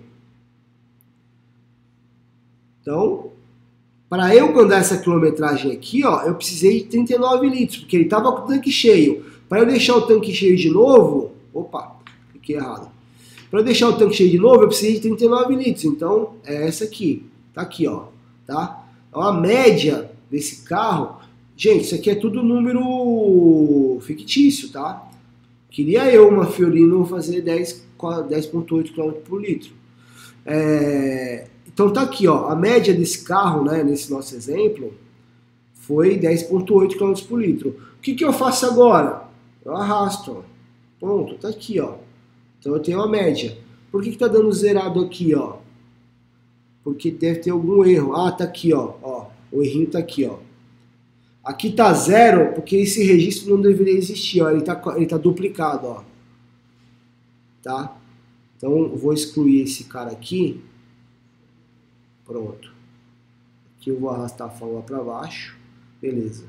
Então, 2.81 3.29
para 4.09 4.33
eu 4.33 4.57
andar 4.57 4.77
essa 4.77 4.99
quilometragem 4.99 5.69
aqui, 5.73 6.05
ó, 6.05 6.21
eu 6.21 6.35
precisei 6.35 6.79
de 6.79 6.85
39 6.85 7.49
litros, 7.49 7.79
porque 7.79 7.97
ele 7.97 8.05
estava 8.05 8.31
com 8.31 8.43
o 8.43 8.47
tanque 8.47 8.71
cheio. 8.71 9.25
Para 9.49 9.59
eu 9.59 9.65
deixar 9.65 9.97
o 9.97 10.07
tanque 10.07 10.33
cheio 10.33 10.55
de 10.55 10.69
novo, 10.69 11.33
opa, 11.53 11.97
fiquei 12.31 12.55
errado. 12.55 12.92
Para 13.53 13.61
deixar 13.61 13.89
o 13.89 13.93
tanque 13.93 14.15
cheio 14.15 14.31
de 14.31 14.39
novo, 14.39 14.63
eu 14.63 14.67
precisei 14.67 14.95
de 14.95 15.01
39 15.01 15.55
litros. 15.55 15.85
Então, 15.85 16.37
é 16.43 16.67
essa 16.67 16.85
aqui. 16.85 17.23
Tá 17.53 17.61
aqui, 17.61 17.85
ó, 17.85 18.05
tá? 18.47 18.87
Então, 19.09 19.21
a 19.21 19.31
média 19.31 20.09
desse 20.31 20.63
carro 20.63 21.21
Gente, 21.55 21.83
isso 21.83 21.95
aqui 21.95 22.09
é 22.09 22.15
tudo 22.15 22.41
número 22.41 23.99
fictício, 24.01 24.69
tá? 24.69 25.07
Queria 25.69 26.11
eu, 26.11 26.27
uma 26.27 26.47
Fiorino, 26.47 27.05
fazer 27.05 27.43
10,8 27.43 28.27
10 28.27 28.47
km 28.89 29.11
por 29.23 29.39
litro. 29.39 29.71
É, 30.45 31.47
então 31.67 31.93
tá 31.93 32.01
aqui, 32.01 32.27
ó, 32.27 32.47
a 32.47 32.55
média 32.55 32.93
desse 32.93 33.23
carro, 33.23 33.63
né, 33.63 33.83
nesse 33.83 34.11
nosso 34.11 34.35
exemplo, 34.35 34.93
foi 35.75 36.19
10,8 36.19 36.97
km 36.97 37.13
por 37.27 37.39
litro. 37.39 37.69
O 37.97 38.01
que, 38.01 38.15
que 38.15 38.25
eu 38.25 38.33
faço 38.33 38.65
agora? 38.65 39.23
Eu 39.63 39.75
arrasto, 39.75 40.39
ó. 40.39 40.41
Pronto, 40.99 41.35
tá 41.35 41.49
aqui, 41.49 41.79
ó. 41.79 42.02
Então 42.63 42.73
eu 42.73 42.79
tenho 42.79 43.01
a 43.01 43.07
média. 43.09 43.57
Por 43.91 44.01
que, 44.01 44.11
que 44.11 44.17
tá 44.17 44.29
dando 44.29 44.49
zerado 44.53 45.01
aqui, 45.01 45.35
ó? 45.35 45.57
Porque 46.81 47.11
deve 47.11 47.39
ter 47.39 47.49
algum 47.49 47.83
erro. 47.83 48.15
Ah, 48.15 48.31
tá 48.31 48.45
aqui, 48.45 48.73
ó. 48.73 48.93
ó 49.03 49.27
o 49.51 49.61
errinho 49.61 49.87
tá 49.87 49.99
aqui, 49.99 50.23
ó. 50.23 50.39
Aqui 51.43 51.67
está 51.67 51.93
zero 51.93 52.53
porque 52.53 52.77
esse 52.77 53.03
registro 53.03 53.49
não 53.53 53.61
deveria 53.61 53.93
existir, 53.93 54.41
ó, 54.41 54.49
ele 54.49 54.59
está 54.59 54.81
ele 54.95 55.05
tá 55.05 55.17
duplicado, 55.17 55.87
ó. 55.87 56.03
Tá? 57.61 57.97
Então 58.55 58.95
vou 58.95 59.11
excluir 59.11 59.61
esse 59.61 59.83
cara 59.83 60.11
aqui. 60.11 60.61
Pronto. 62.23 62.73
Aqui 63.77 63.89
eu 63.89 63.99
vou 63.99 64.09
arrastar 64.09 64.47
a 64.47 64.51
fórmula 64.51 64.81
para 64.83 65.03
baixo. 65.03 65.57
Beleza. 66.01 66.45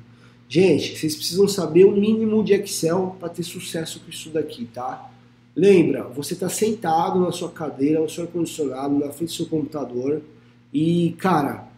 Gente, 0.48 0.96
vocês 0.96 1.16
precisam 1.16 1.48
saber 1.48 1.84
o 1.84 1.90
mínimo 1.90 2.44
de 2.44 2.52
Excel 2.52 3.16
para 3.18 3.28
ter 3.28 3.42
sucesso 3.42 3.98
com 3.98 4.08
isso 4.08 4.30
daqui, 4.30 4.66
tá? 4.66 5.10
Lembra, 5.56 6.04
você 6.04 6.34
está 6.34 6.48
sentado 6.48 7.20
na 7.20 7.30
sua 7.30 7.50
cadeira, 7.50 8.00
no 8.00 8.08
seu 8.08 8.24
ar-condicionado, 8.24 8.98
na 8.98 9.12
frente 9.12 9.30
do 9.30 9.36
seu 9.36 9.46
computador 9.46 10.20
e, 10.72 11.14
cara, 11.18 11.68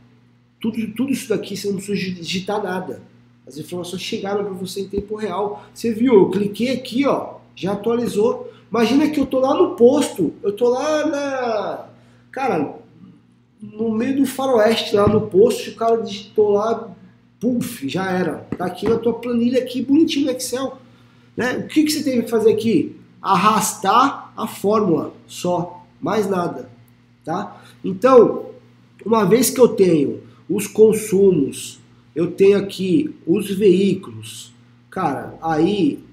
tudo, 0.59 0.79
tudo 0.95 1.13
isso 1.13 1.29
daqui 1.29 1.57
você 1.57 1.69
não 1.69 1.77
precisa 1.77 2.15
digitar 2.15 2.63
nada. 2.63 3.03
As 3.47 3.59
informações 3.59 4.01
chegaram 4.01 4.43
para 4.43 4.55
você 4.55 4.81
em 4.81 4.89
tempo 4.89 5.15
real. 5.15 5.65
Você 5.75 5.93
viu, 5.93 6.15
eu 6.15 6.31
cliquei 6.31 6.71
aqui, 6.71 7.07
ó, 7.07 7.35
já 7.55 7.73
atualizou. 7.73 8.51
Imagina 8.71 9.09
que 9.11 9.21
eu 9.21 9.27
tô 9.27 9.39
lá 9.39 9.55
no 9.55 9.77
posto, 9.77 10.33
eu 10.43 10.53
tô 10.53 10.71
lá 10.71 11.07
na. 11.07 11.87
Cara, 12.33 12.75
no 13.61 13.91
meio 13.91 14.17
do 14.17 14.27
faroeste, 14.27 14.97
lá 14.97 15.07
no 15.07 15.29
posto, 15.29 15.71
o 15.71 15.75
cara 15.75 16.03
digitou 16.03 16.51
lá, 16.51 16.91
puf, 17.39 17.89
já 17.89 18.11
era. 18.11 18.47
Tá 18.57 18.67
aqui 18.67 18.89
na 18.89 18.99
tua 18.99 19.15
planilha 19.15 19.61
aqui, 19.61 19.83
bonitinho 19.83 20.27
no 20.27 20.33
Excel. 20.33 20.79
Né? 21.37 21.59
O 21.59 21.69
que, 21.69 21.85
que 21.85 21.91
você 21.91 22.03
tem 22.03 22.23
que 22.23 22.29
fazer 22.29 22.53
aqui? 22.53 22.97
Arrastar 23.33 24.33
a 24.37 24.47
fórmula 24.47 25.13
só, 25.27 25.85
mais 26.01 26.29
nada. 26.29 26.71
Tá? 27.25 27.61
Então, 27.85 28.51
uma 29.05 29.25
vez 29.25 29.51
que 29.51 29.61
eu 29.61 29.69
tenho 29.69 30.23
os 30.49 30.67
consumos, 30.67 31.81
eu 32.15 32.31
tenho 32.31 32.59
aqui 32.59 33.15
os 33.27 33.51
veículos. 33.51 34.53
Cara, 34.91 35.35
aí 35.43 36.05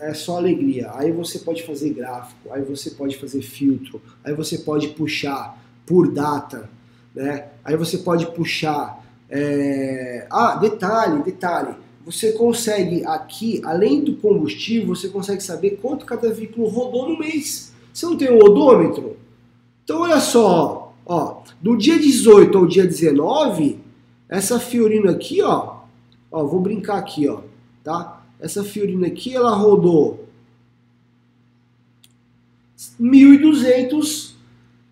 é 0.00 0.12
só 0.14 0.36
alegria. 0.36 0.90
Aí 0.94 1.12
você 1.12 1.38
pode 1.38 1.62
fazer 1.62 1.90
gráfico, 1.90 2.52
aí 2.52 2.62
você 2.62 2.90
pode 2.90 3.16
fazer 3.16 3.42
filtro, 3.42 4.00
aí 4.24 4.34
você 4.34 4.58
pode 4.58 4.88
puxar 4.88 5.62
por 5.86 6.10
data, 6.10 6.68
né? 7.14 7.48
Aí 7.64 7.76
você 7.76 7.98
pode 7.98 8.26
puxar. 8.32 9.04
É... 9.30 10.26
Ah, 10.30 10.56
detalhe, 10.56 11.22
detalhe. 11.22 11.74
Você 12.04 12.32
consegue 12.32 13.04
aqui, 13.04 13.60
além 13.64 14.02
do 14.02 14.16
combustível, 14.16 14.94
você 14.94 15.08
consegue 15.08 15.42
saber 15.42 15.78
quanto 15.80 16.04
cada 16.04 16.32
veículo 16.32 16.68
rodou 16.68 17.08
no 17.08 17.18
mês. 17.18 17.72
Você 17.92 18.06
não 18.06 18.16
tem 18.16 18.30
o 18.30 18.42
odômetro? 18.42 19.16
Então 19.84 20.00
olha 20.00 20.20
só, 20.20 20.94
ó, 21.06 21.42
do 21.60 21.76
dia 21.76 21.98
18 21.98 22.58
ao 22.58 22.66
dia 22.66 22.84
19, 22.84 23.78
essa 24.28 24.58
Fiorino 24.58 25.10
aqui, 25.10 25.42
ó, 25.42 25.80
ó, 26.30 26.44
vou 26.44 26.60
brincar 26.60 26.98
aqui, 26.98 27.28
ó, 27.28 27.40
tá? 27.84 28.24
Essa 28.40 28.64
Fiorino 28.64 29.06
aqui, 29.06 29.34
ela 29.36 29.54
rodou 29.54 30.26
1.200, 33.00 34.32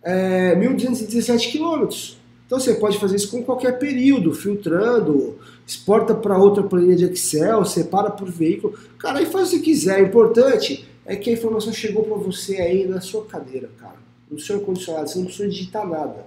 é, 0.03 0.55
1.217 0.55 1.51
quilômetros. 1.51 2.20
Então 2.51 2.59
você 2.59 2.75
pode 2.75 2.99
fazer 2.99 3.15
isso 3.15 3.31
com 3.31 3.45
qualquer 3.45 3.79
período, 3.79 4.35
filtrando, 4.35 5.39
exporta 5.65 6.13
para 6.17 6.37
outra 6.37 6.65
planilha 6.65 6.97
de 6.97 7.05
Excel, 7.05 7.65
separa 7.65 8.11
por 8.11 8.29
veículo. 8.29 8.77
Cara, 8.99 9.21
aí 9.21 9.27
faz 9.27 9.51
o 9.51 9.51
que 9.53 9.61
quiser. 9.61 10.03
O 10.03 10.07
importante 10.07 10.85
é 11.07 11.15
que 11.15 11.31
a 11.31 11.33
informação 11.33 11.73
chegou 11.73 12.03
para 12.03 12.17
você 12.17 12.57
aí 12.57 12.89
na 12.89 13.01
sua 13.01 13.25
cadeira, 13.25 13.71
cara. 13.79 13.95
No 14.29 14.37
seu 14.41 14.57
ar-condicionado, 14.57 15.09
você 15.09 15.19
não 15.21 15.27
precisa 15.27 15.49
digitar 15.49 15.89
nada. 15.89 16.27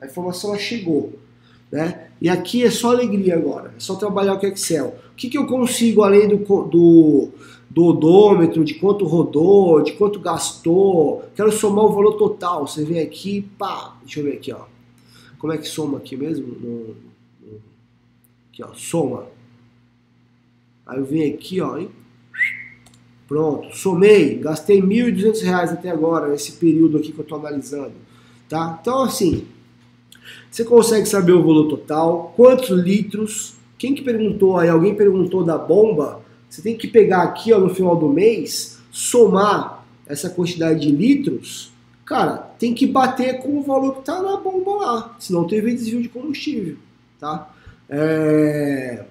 A 0.00 0.06
informação 0.06 0.50
ela 0.50 0.58
chegou. 0.58 1.12
Né? 1.70 2.08
E 2.20 2.28
aqui 2.28 2.64
é 2.64 2.70
só 2.70 2.90
alegria 2.90 3.36
agora, 3.36 3.72
é 3.76 3.78
só 3.78 3.94
trabalhar 3.94 4.38
com 4.38 4.48
Excel. 4.48 4.96
O 5.12 5.14
que, 5.14 5.30
que 5.30 5.38
eu 5.38 5.46
consigo 5.46 6.02
além 6.02 6.26
do, 6.26 6.38
do, 6.64 7.28
do 7.70 7.84
odômetro, 7.84 8.64
de 8.64 8.74
quanto 8.74 9.04
rodou, 9.04 9.80
de 9.82 9.92
quanto 9.92 10.18
gastou? 10.18 11.22
Quero 11.36 11.52
somar 11.52 11.84
o 11.84 11.92
valor 11.92 12.14
total. 12.14 12.66
Você 12.66 12.84
vem 12.84 12.98
aqui, 12.98 13.48
pá, 13.56 13.96
deixa 14.02 14.18
eu 14.18 14.24
ver 14.24 14.32
aqui, 14.32 14.52
ó. 14.52 14.64
Como 15.40 15.52
é 15.52 15.58
que 15.58 15.66
soma 15.66 15.98
aqui 15.98 16.16
mesmo? 16.16 16.46
No, 16.46 16.94
no, 17.40 17.60
aqui, 18.52 18.62
ó, 18.62 18.72
soma. 18.74 19.26
Aí 20.86 20.98
eu 20.98 21.04
venho 21.04 21.34
aqui, 21.34 21.60
ó, 21.60 21.78
e 21.78 21.88
pronto, 23.26 23.74
somei, 23.76 24.36
gastei 24.36 24.80
R$ 24.80 24.86
1.200 24.86 25.72
até 25.72 25.90
agora, 25.90 26.28
nesse 26.28 26.52
período 26.52 26.98
aqui 26.98 27.12
que 27.12 27.18
eu 27.18 27.22
estou 27.22 27.38
analisando, 27.38 27.92
tá? 28.48 28.78
Então, 28.80 29.02
assim, 29.02 29.46
você 30.50 30.64
consegue 30.64 31.06
saber 31.06 31.32
o 31.32 31.42
valor 31.42 31.68
total, 31.68 32.34
quantos 32.36 32.70
litros. 32.70 33.54
Quem 33.78 33.94
que 33.94 34.02
perguntou 34.02 34.58
aí? 34.58 34.68
Alguém 34.68 34.94
perguntou 34.94 35.42
da 35.42 35.56
bomba? 35.56 36.20
Você 36.48 36.60
tem 36.60 36.76
que 36.76 36.88
pegar 36.88 37.22
aqui 37.22 37.52
ó, 37.52 37.58
no 37.58 37.74
final 37.74 37.96
do 37.96 38.08
mês, 38.08 38.78
somar 38.90 39.86
essa 40.06 40.28
quantidade 40.28 40.80
de 40.80 40.90
litros. 40.90 41.72
Cara, 42.10 42.38
tem 42.58 42.74
que 42.74 42.88
bater 42.88 43.38
com 43.38 43.56
o 43.56 43.62
valor 43.62 43.92
que 43.92 44.00
está 44.00 44.20
na 44.20 44.36
bomba 44.36 44.72
lá, 44.72 45.16
senão 45.20 45.46
teve 45.46 45.72
desvio 45.72 46.02
de 46.02 46.08
combustível, 46.08 46.76
tá? 47.20 47.54
É... 47.88 49.04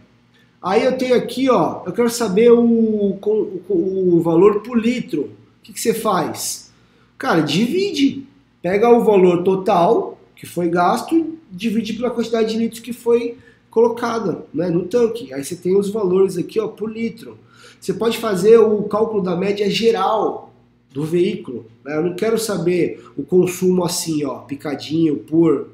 Aí 0.61 0.83
eu 0.83 0.97
tenho 0.97 1.15
aqui, 1.15 1.49
ó, 1.49 1.83
eu 1.85 1.93
quero 1.93 2.09
saber 2.09 2.51
o, 2.51 2.59
o, 2.61 4.17
o 4.17 4.21
valor 4.21 4.59
por 4.63 4.77
litro. 4.77 5.21
O 5.21 5.29
que, 5.63 5.71
que 5.71 5.79
você 5.79 5.93
faz? 5.93 6.73
Cara, 7.17 7.39
divide. 7.39 8.27
Pega 8.61 8.89
o 8.89 9.01
valor 9.05 9.43
total 9.43 10.19
que 10.35 10.45
foi 10.45 10.67
gasto 10.67 11.15
e 11.15 11.39
divide 11.49 11.93
pela 11.93 12.09
quantidade 12.09 12.49
de 12.49 12.57
litros 12.57 12.81
que 12.81 12.91
foi 12.91 13.37
colocada 13.69 14.43
né, 14.53 14.69
no 14.69 14.83
tanque. 14.83 15.33
Aí 15.33 15.41
você 15.41 15.55
tem 15.55 15.73
os 15.73 15.89
valores 15.89 16.37
aqui 16.37 16.59
ó, 16.59 16.67
por 16.67 16.91
litro. 16.91 17.37
Você 17.79 17.93
pode 17.93 18.17
fazer 18.17 18.57
o 18.57 18.83
cálculo 18.83 19.23
da 19.23 19.37
média 19.37 19.69
geral 19.69 20.48
do 20.91 21.05
veículo. 21.05 21.65
Né? 21.83 21.95
Eu 21.95 22.03
não 22.03 22.15
quero 22.15 22.37
saber 22.37 23.05
o 23.17 23.23
consumo 23.23 23.83
assim, 23.83 24.23
ó, 24.25 24.39
picadinho 24.39 25.17
por, 25.17 25.69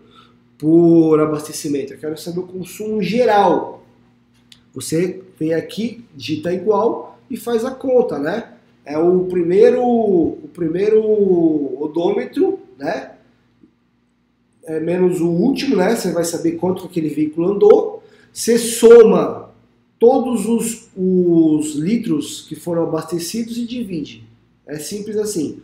por 0.57 1.19
abastecimento. 1.19 1.93
Eu 1.93 1.99
quero 1.99 2.17
saber 2.17 2.39
o 2.39 2.47
consumo 2.47 3.01
geral. 3.01 3.83
Você 4.73 5.21
vem 5.39 5.53
aqui, 5.53 6.03
digita 6.15 6.53
igual 6.53 7.19
e 7.29 7.37
faz 7.37 7.63
a 7.63 7.71
conta, 7.71 8.19
né? 8.19 8.51
É 8.85 8.97
o 8.97 9.25
primeiro, 9.25 9.81
o 9.83 10.49
primeiro 10.53 11.01
odômetro, 11.81 12.59
né? 12.77 13.13
É 14.65 14.79
menos 14.79 15.21
o 15.21 15.27
último, 15.27 15.75
né? 15.75 15.95
Você 15.95 16.11
vai 16.11 16.23
saber 16.23 16.53
quanto 16.53 16.85
aquele 16.85 17.09
veículo 17.09 17.53
andou. 17.53 18.03
Você 18.33 18.57
soma 18.57 19.49
todos 19.97 20.45
os, 20.45 20.89
os 20.95 21.75
litros 21.75 22.45
que 22.47 22.55
foram 22.55 22.83
abastecidos 22.83 23.57
e 23.57 23.65
divide. 23.65 24.27
É 24.67 24.77
simples 24.79 25.17
assim. 25.17 25.61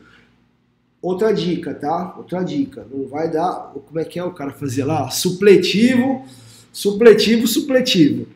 Outra 1.02 1.34
dica, 1.34 1.74
tá? 1.74 2.16
Outra 2.18 2.44
dica. 2.44 2.86
Não 2.92 3.08
vai 3.08 3.30
dar. 3.30 3.74
Como 3.88 4.00
é 4.00 4.06
que 4.06 4.20
é 4.20 4.24
o 4.24 4.34
cara 4.34 4.52
fazia 4.52 4.86
lá? 4.86 5.10
Supletivo, 5.10 6.26
supletivo, 6.72 7.48
supletivo. 7.48 8.28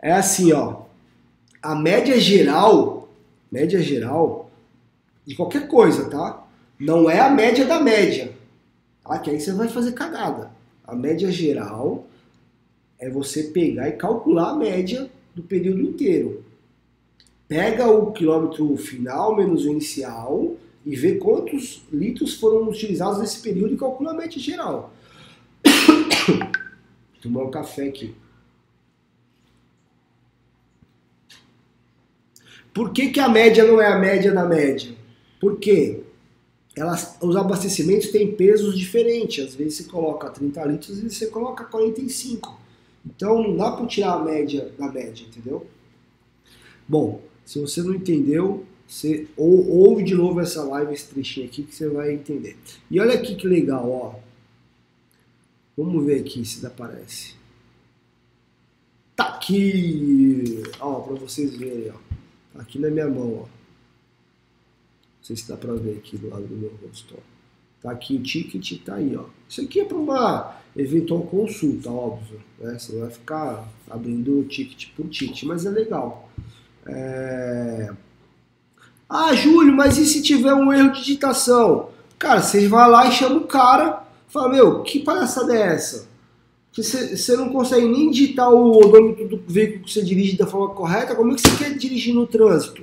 É 0.00 0.12
assim, 0.12 0.52
ó. 0.52 0.82
A 1.62 1.74
média 1.74 2.20
geral, 2.20 3.08
média 3.50 3.80
geral 3.80 4.50
de 5.26 5.34
qualquer 5.34 5.66
coisa, 5.66 6.08
tá? 6.08 6.44
Não 6.78 7.10
é 7.10 7.18
a 7.20 7.30
média 7.30 7.64
da 7.64 7.80
média. 7.80 8.32
Tá? 9.02 9.18
Que 9.18 9.30
aí 9.30 9.40
você 9.40 9.52
vai 9.52 9.68
fazer 9.68 9.92
cagada. 9.92 10.50
A 10.86 10.94
média 10.94 11.30
geral 11.32 12.06
é 12.98 13.10
você 13.10 13.44
pegar 13.44 13.88
e 13.88 13.92
calcular 13.92 14.50
a 14.50 14.56
média 14.56 15.10
do 15.34 15.42
período 15.42 15.80
inteiro. 15.80 16.44
Pega 17.48 17.88
o 17.88 18.12
quilômetro 18.12 18.76
final 18.76 19.36
menos 19.36 19.64
o 19.64 19.70
inicial 19.70 20.56
e 20.84 20.96
vê 20.96 21.16
quantos 21.16 21.82
litros 21.92 22.34
foram 22.34 22.68
utilizados 22.68 23.18
nesse 23.18 23.40
período 23.40 23.74
e 23.74 23.78
calcula 23.78 24.10
a 24.10 24.14
média 24.14 24.38
geral. 24.40 24.92
Tomar 27.22 27.44
um 27.44 27.50
café 27.50 27.88
aqui. 27.88 28.14
Por 32.74 32.92
que, 32.92 33.08
que 33.08 33.20
a 33.20 33.28
média 33.28 33.64
não 33.64 33.80
é 33.80 33.86
a 33.86 33.98
média 33.98 34.32
da 34.32 34.44
média? 34.44 34.94
Porque 35.40 36.02
elas, 36.76 37.16
os 37.22 37.34
abastecimentos 37.34 38.10
têm 38.10 38.32
pesos 38.32 38.76
diferentes. 38.76 39.46
Às 39.46 39.54
vezes 39.54 39.78
você 39.78 39.84
coloca 39.84 40.28
30 40.28 40.64
litros 40.66 40.98
e 40.98 41.08
você 41.08 41.26
coloca 41.28 41.64
45. 41.64 42.60
Então 43.06 43.42
não 43.42 43.56
dá 43.56 43.70
para 43.70 43.86
tirar 43.86 44.14
a 44.14 44.22
média 44.22 44.70
da 44.78 44.88
média, 44.88 45.24
entendeu? 45.26 45.66
Bom, 46.86 47.22
se 47.46 47.60
você 47.60 47.80
não 47.80 47.94
entendeu, 47.94 48.66
você 48.86 49.28
ou, 49.36 49.68
ouve 49.68 50.02
de 50.02 50.14
novo 50.14 50.40
essa 50.40 50.64
live, 50.64 50.92
esse 50.92 51.06
trechinho 51.06 51.46
aqui, 51.46 51.62
que 51.62 51.74
você 51.74 51.88
vai 51.88 52.12
entender. 52.12 52.56
E 52.90 53.00
olha 53.00 53.14
aqui 53.14 53.36
que 53.36 53.46
legal, 53.46 53.88
ó. 53.88 54.16
Vamos 55.76 56.04
ver 56.04 56.20
aqui 56.20 56.44
se 56.44 56.66
aparece. 56.66 57.34
Tá 59.14 59.28
aqui, 59.28 60.62
ó, 60.80 61.00
para 61.00 61.14
vocês 61.14 61.56
verem, 61.56 61.90
ó. 61.90 61.98
Tá 62.52 62.62
aqui 62.62 62.80
na 62.80 62.90
minha 62.90 63.08
mão, 63.08 63.34
ó. 63.34 63.42
Não 63.42 63.48
sei 65.22 65.36
se 65.36 65.48
dá 65.48 65.56
para 65.56 65.74
ver 65.74 65.98
aqui 65.98 66.18
do 66.18 66.28
lado 66.28 66.46
do 66.46 66.56
meu 66.56 66.72
rosto, 66.82 67.14
ó. 67.16 67.20
Tá 67.80 67.92
aqui 67.92 68.16
o 68.16 68.22
ticket, 68.22 68.82
tá 68.82 68.96
aí, 68.96 69.14
ó. 69.16 69.26
Isso 69.48 69.60
aqui 69.60 69.80
é 69.80 69.84
para 69.84 69.96
uma 69.96 70.60
eventual 70.74 71.22
consulta, 71.22 71.90
óbvio, 71.90 72.40
né? 72.58 72.76
Você 72.76 72.92
não 72.92 73.02
vai 73.02 73.10
ficar 73.10 73.72
abrindo 73.88 74.44
ticket 74.48 74.88
por 74.96 75.08
ticket, 75.08 75.44
mas 75.44 75.64
é 75.64 75.70
legal. 75.70 76.28
É... 76.88 77.90
Ah, 79.08 79.34
Júlio, 79.34 79.74
mas 79.74 79.98
e 79.98 80.06
se 80.06 80.22
tiver 80.22 80.54
um 80.54 80.72
erro 80.72 80.92
de 80.92 81.00
digitação? 81.00 81.90
Cara, 82.18 82.40
você 82.40 82.66
vai 82.66 82.90
lá 82.90 83.06
e 83.08 83.12
chama 83.12 83.36
o 83.36 83.46
cara, 83.46 84.02
fala, 84.28 84.48
meu, 84.48 84.82
que 84.82 85.00
palhaçada 85.00 85.54
é 85.54 85.74
essa? 85.74 86.08
Você 86.72 87.36
não 87.36 87.48
consegue 87.48 87.86
nem 87.86 88.10
digitar 88.10 88.52
o 88.52 88.78
odômetro 88.78 89.26
do 89.26 89.42
veículo 89.46 89.84
que 89.84 89.92
você 89.92 90.02
dirige 90.02 90.36
da 90.36 90.46
forma 90.46 90.74
correta, 90.74 91.14
como 91.14 91.32
é 91.32 91.34
que 91.34 91.40
você 91.40 91.56
quer 91.56 91.76
dirigir 91.76 92.14
no 92.14 92.26
trânsito? 92.26 92.82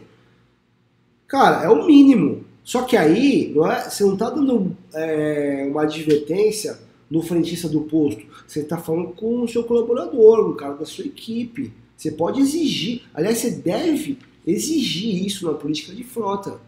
Cara, 1.27 1.63
é 1.63 1.69
o 1.69 1.85
mínimo. 1.85 2.43
Só 2.63 2.83
que 2.83 2.95
aí, 2.95 3.51
não 3.53 3.69
é, 3.69 3.89
você 3.89 4.03
não 4.03 4.13
está 4.13 4.29
dando 4.29 4.75
é, 4.93 5.67
uma 5.69 5.83
advertência 5.83 6.79
no 7.09 7.21
frentista 7.21 7.67
do 7.69 7.81
posto. 7.81 8.25
Você 8.47 8.61
está 8.61 8.77
falando 8.77 9.09
com 9.09 9.41
o 9.41 9.47
seu 9.47 9.63
colaborador, 9.63 10.49
o 10.49 10.55
cara 10.55 10.73
da 10.73 10.85
sua 10.85 11.05
equipe. 11.05 11.71
Você 12.03 12.11
pode 12.11 12.41
exigir, 12.41 13.03
aliás, 13.13 13.37
você 13.37 13.49
deve 13.49 14.17
exigir 14.45 15.25
isso 15.25 15.45
na 15.45 15.53
política 15.53 15.95
de 15.95 16.03
frota, 16.03 16.59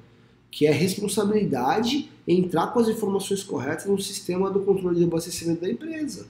que 0.49 0.65
é 0.65 0.71
responsabilidade 0.71 2.09
entrar 2.25 2.67
com 2.67 2.79
as 2.79 2.87
informações 2.87 3.43
corretas 3.43 3.85
no 3.85 3.99
sistema 3.99 4.49
do 4.49 4.61
controle 4.61 4.97
de 4.97 5.03
abastecimento 5.03 5.59
da 5.59 5.69
empresa. 5.69 6.25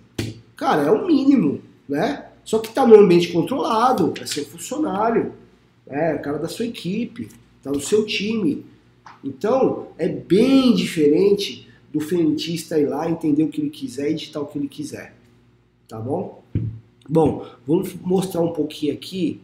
Cara, 0.56 0.82
é 0.82 0.91
o 0.91 1.06
mínimo, 1.06 1.62
né? 1.88 2.30
Só 2.43 2.58
que 2.58 2.70
está 2.70 2.84
no 2.84 2.95
ambiente 2.95 3.32
controlado, 3.32 4.12
é 4.20 4.26
seu 4.26 4.43
funcionário, 4.43 5.34
é 5.86 6.16
o 6.16 6.22
cara 6.24 6.39
da 6.39 6.47
sua 6.47 6.66
equipe, 6.66 7.30
está 7.60 7.72
no 7.72 7.82
seu 7.82 8.08
time. 8.08 8.66
Então, 9.24 9.89
é 9.99 10.10
bem 10.10 10.74
diferente 10.74 11.70
do 11.93 11.99
frentista 11.99 12.80
ir 12.80 12.88
lá, 12.88 13.08
entender 13.08 13.43
o 13.43 13.49
que 13.49 13.62
ele 13.62 13.70
quiser 13.70 14.10
e 14.10 14.16
digitar 14.16 14.41
o 14.41 14.47
que 14.47 14.58
ele 14.58 14.68
quiser. 14.68 15.14
Tá 15.88 15.99
bom? 15.99 16.43
Bom, 17.08 17.45
vamos 17.68 17.93
mostrar 18.01 18.41
um 18.41 18.51
pouquinho 18.51 18.93
aqui 18.93 19.39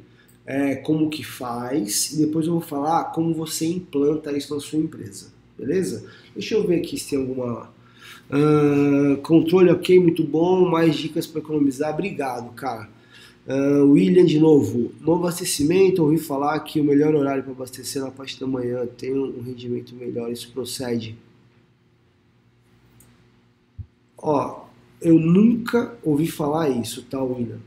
é, 0.46 0.76
como 0.76 1.10
que 1.10 1.24
faz 1.24 2.12
e 2.12 2.26
depois 2.26 2.48
eu 2.48 2.54
vou 2.54 2.62
falar 2.62 3.06
como 3.12 3.34
você 3.34 3.68
implanta 3.68 4.36
isso 4.36 4.54
na 4.54 4.60
sua 4.60 4.80
empresa, 4.80 5.32
beleza? 5.58 6.10
Deixa 6.34 6.56
eu 6.56 6.66
ver 6.66 6.78
aqui 6.78 6.98
se 6.98 7.12
tem 7.12 7.20
alguma 7.20 7.70
uh, 8.32 9.18
controle 9.22 9.70
ok, 9.70 10.00
muito 10.00 10.24
bom, 10.24 10.68
mais 10.68 10.96
dicas 10.96 11.28
para 11.28 11.40
economizar, 11.40 11.94
obrigado, 11.94 12.52
cara. 12.54 12.90
Uh, 13.48 13.92
William 13.92 14.26
de 14.26 14.40
novo, 14.40 14.92
no 15.00 15.16
abastecimento, 15.16 16.04
ouvi 16.04 16.18
falar 16.18 16.60
que 16.62 16.80
o 16.80 16.84
melhor 16.84 17.14
horário 17.14 17.44
para 17.44 17.52
abastecer 17.52 18.02
é 18.02 18.06
na 18.06 18.12
parte 18.12 18.40
da 18.40 18.48
manhã 18.48 18.88
tem 18.98 19.14
um 19.14 19.42
rendimento 19.42 19.96
melhor, 19.96 20.32
isso 20.32 20.52
procede? 20.52 21.16
Ó, 24.18 24.66
eu 25.02 25.18
nunca 25.18 25.98
ouvi 26.04 26.28
falar 26.28 26.70
isso, 26.70 27.04
tá, 27.04 27.22
William? 27.22 27.60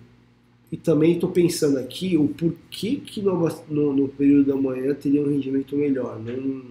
E 0.71 0.77
também 0.77 1.15
estou 1.15 1.31
pensando 1.31 1.79
aqui 1.79 2.17
o 2.17 2.29
porquê 2.29 2.97
que 2.97 3.21
no, 3.21 3.49
no, 3.69 3.93
no, 3.93 4.09
período 4.09 4.53
da 4.53 4.57
manhã 4.57 4.95
teria 4.95 5.23
um 5.23 5.29
rendimento 5.29 5.77
melhor. 5.77 6.19
Não, 6.19 6.65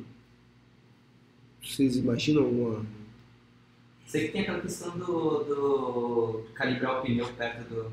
vocês 1.62 1.96
imaginam 1.98 2.44
alguma. 2.44 2.86
Sei 4.06 4.28
que 4.28 4.34
tem 4.34 4.42
aquela 4.42 4.60
questão 4.60 4.98
do, 4.98 5.44
do 5.44 6.42
calibrar 6.54 7.00
o 7.00 7.02
pneu 7.02 7.28
perto 7.38 7.74
do. 7.74 7.92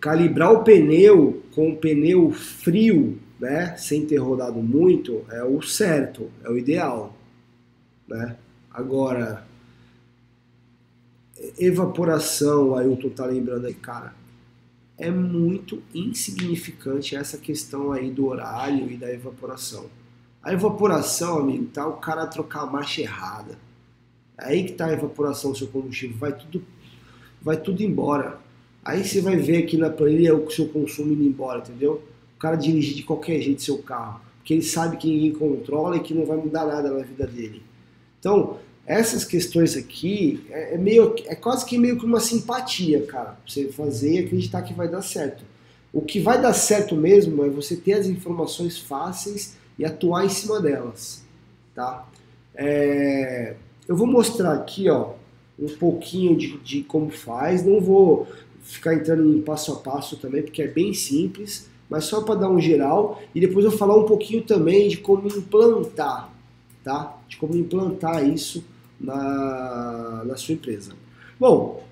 Calibrar 0.00 0.52
o 0.52 0.62
pneu 0.62 1.42
com 1.54 1.70
o 1.70 1.76
pneu 1.76 2.30
frio, 2.30 3.18
né, 3.40 3.76
sem 3.76 4.06
ter 4.06 4.18
rodado 4.18 4.62
muito, 4.62 5.24
é 5.30 5.42
o 5.42 5.60
certo, 5.62 6.30
é 6.44 6.50
o 6.50 6.56
ideal. 6.56 7.16
Né? 8.06 8.36
Agora, 8.70 9.44
evaporação, 11.58 12.70
o 12.70 12.74
Ailton 12.76 13.10
tá 13.10 13.26
lembrando 13.26 13.66
aí, 13.66 13.74
cara 13.74 14.14
é 14.98 15.10
muito 15.10 15.82
insignificante 15.94 17.14
essa 17.14 17.36
questão 17.36 17.92
aí 17.92 18.10
do 18.10 18.26
horário 18.26 18.90
e 18.90 18.96
da 18.96 19.12
evaporação. 19.12 19.86
A 20.42 20.52
evaporação, 20.52 21.38
amigo, 21.38 21.66
tá 21.66 21.86
o 21.86 21.94
cara 21.94 22.26
trocar 22.26 22.62
a 22.62 22.66
marcha 22.66 23.02
errada. 23.02 23.58
É 24.38 24.46
aí 24.46 24.64
que 24.64 24.72
tá 24.72 24.86
a 24.86 24.92
evaporação 24.92 25.52
do 25.52 25.58
seu 25.58 25.66
combustível, 25.68 26.16
vai 26.16 26.32
tudo, 26.32 26.62
vai 27.42 27.56
tudo 27.56 27.82
embora. 27.82 28.38
Aí 28.84 29.04
você 29.04 29.20
vai 29.20 29.36
ver 29.36 29.64
aqui 29.64 29.76
na 29.76 29.90
planilha 29.90 30.34
o 30.34 30.50
seu 30.50 30.68
consumo 30.68 31.12
indo 31.12 31.24
embora, 31.24 31.58
entendeu? 31.58 32.02
O 32.36 32.38
cara 32.38 32.56
dirigir 32.56 32.94
de 32.94 33.02
qualquer 33.02 33.40
jeito 33.40 33.62
seu 33.62 33.78
carro, 33.78 34.20
porque 34.38 34.54
ele 34.54 34.62
sabe 34.62 34.96
que 34.96 35.10
ninguém 35.10 35.32
controla 35.32 35.96
e 35.96 36.00
que 36.00 36.14
não 36.14 36.24
vai 36.24 36.36
mudar 36.36 36.64
nada 36.64 36.90
na 36.90 37.02
vida 37.02 37.26
dele. 37.26 37.62
Então, 38.18 38.58
essas 38.86 39.24
questões 39.24 39.76
aqui 39.76 40.46
é, 40.48 40.74
é, 40.74 40.78
meio, 40.78 41.14
é 41.26 41.34
quase 41.34 41.66
que 41.66 41.76
meio 41.76 41.98
que 41.98 42.06
uma 42.06 42.20
simpatia, 42.20 43.04
cara, 43.04 43.30
pra 43.30 43.38
você 43.44 43.68
fazer 43.68 44.12
e 44.14 44.24
acreditar 44.24 44.62
que 44.62 44.72
vai 44.72 44.88
dar 44.88 45.02
certo. 45.02 45.44
O 45.92 46.00
que 46.00 46.20
vai 46.20 46.40
dar 46.40 46.52
certo 46.52 46.94
mesmo 46.94 47.44
é 47.44 47.48
você 47.48 47.76
ter 47.76 47.94
as 47.94 48.06
informações 48.06 48.78
fáceis 48.78 49.56
e 49.76 49.84
atuar 49.84 50.24
em 50.24 50.28
cima 50.28 50.60
delas, 50.60 51.24
tá? 51.74 52.06
É, 52.54 53.56
eu 53.88 53.96
vou 53.96 54.06
mostrar 54.06 54.52
aqui, 54.54 54.88
ó, 54.88 55.14
um 55.58 55.68
pouquinho 55.68 56.36
de, 56.36 56.56
de 56.58 56.82
como 56.82 57.10
faz. 57.10 57.64
Não 57.64 57.80
vou 57.80 58.28
ficar 58.62 58.94
entrando 58.94 59.34
em 59.34 59.42
passo 59.42 59.72
a 59.72 59.76
passo 59.76 60.16
também, 60.16 60.42
porque 60.42 60.62
é 60.62 60.68
bem 60.68 60.94
simples, 60.94 61.68
mas 61.90 62.04
só 62.04 62.22
para 62.22 62.36
dar 62.36 62.50
um 62.50 62.60
geral 62.60 63.20
e 63.34 63.40
depois 63.40 63.64
eu 63.64 63.70
vou 63.70 63.78
falar 63.78 63.96
um 63.96 64.04
pouquinho 64.04 64.42
também 64.42 64.88
de 64.88 64.98
como 64.98 65.26
implantar, 65.26 66.32
tá? 66.84 67.18
De 67.28 67.36
como 67.36 67.56
implantar 67.56 68.28
isso 68.28 68.64
na, 69.00 70.22
na 70.24 70.36
sua 70.36 70.54
empresa. 70.54 70.92
Bom, 71.38 71.84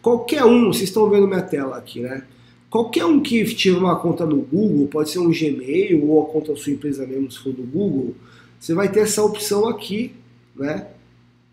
qualquer 0.00 0.44
um, 0.44 0.72
vocês 0.72 0.88
estão 0.88 1.08
vendo 1.10 1.26
minha 1.26 1.42
tela 1.42 1.76
aqui, 1.76 2.00
né? 2.00 2.24
Qualquer 2.68 3.04
um 3.04 3.20
que 3.20 3.44
tiver 3.54 3.78
uma 3.78 3.96
conta 3.96 4.24
no 4.24 4.36
Google, 4.36 4.86
pode 4.86 5.10
ser 5.10 5.18
um 5.18 5.30
Gmail 5.30 6.08
ou 6.08 6.22
a 6.22 6.26
conta 6.26 6.52
da 6.52 6.58
sua 6.58 6.72
empresa 6.72 7.04
mesmo, 7.06 7.30
se 7.30 7.38
for 7.40 7.52
do 7.52 7.64
Google, 7.64 8.14
você 8.58 8.74
vai 8.74 8.90
ter 8.90 9.00
essa 9.00 9.22
opção 9.22 9.68
aqui, 9.68 10.12
né? 10.54 10.86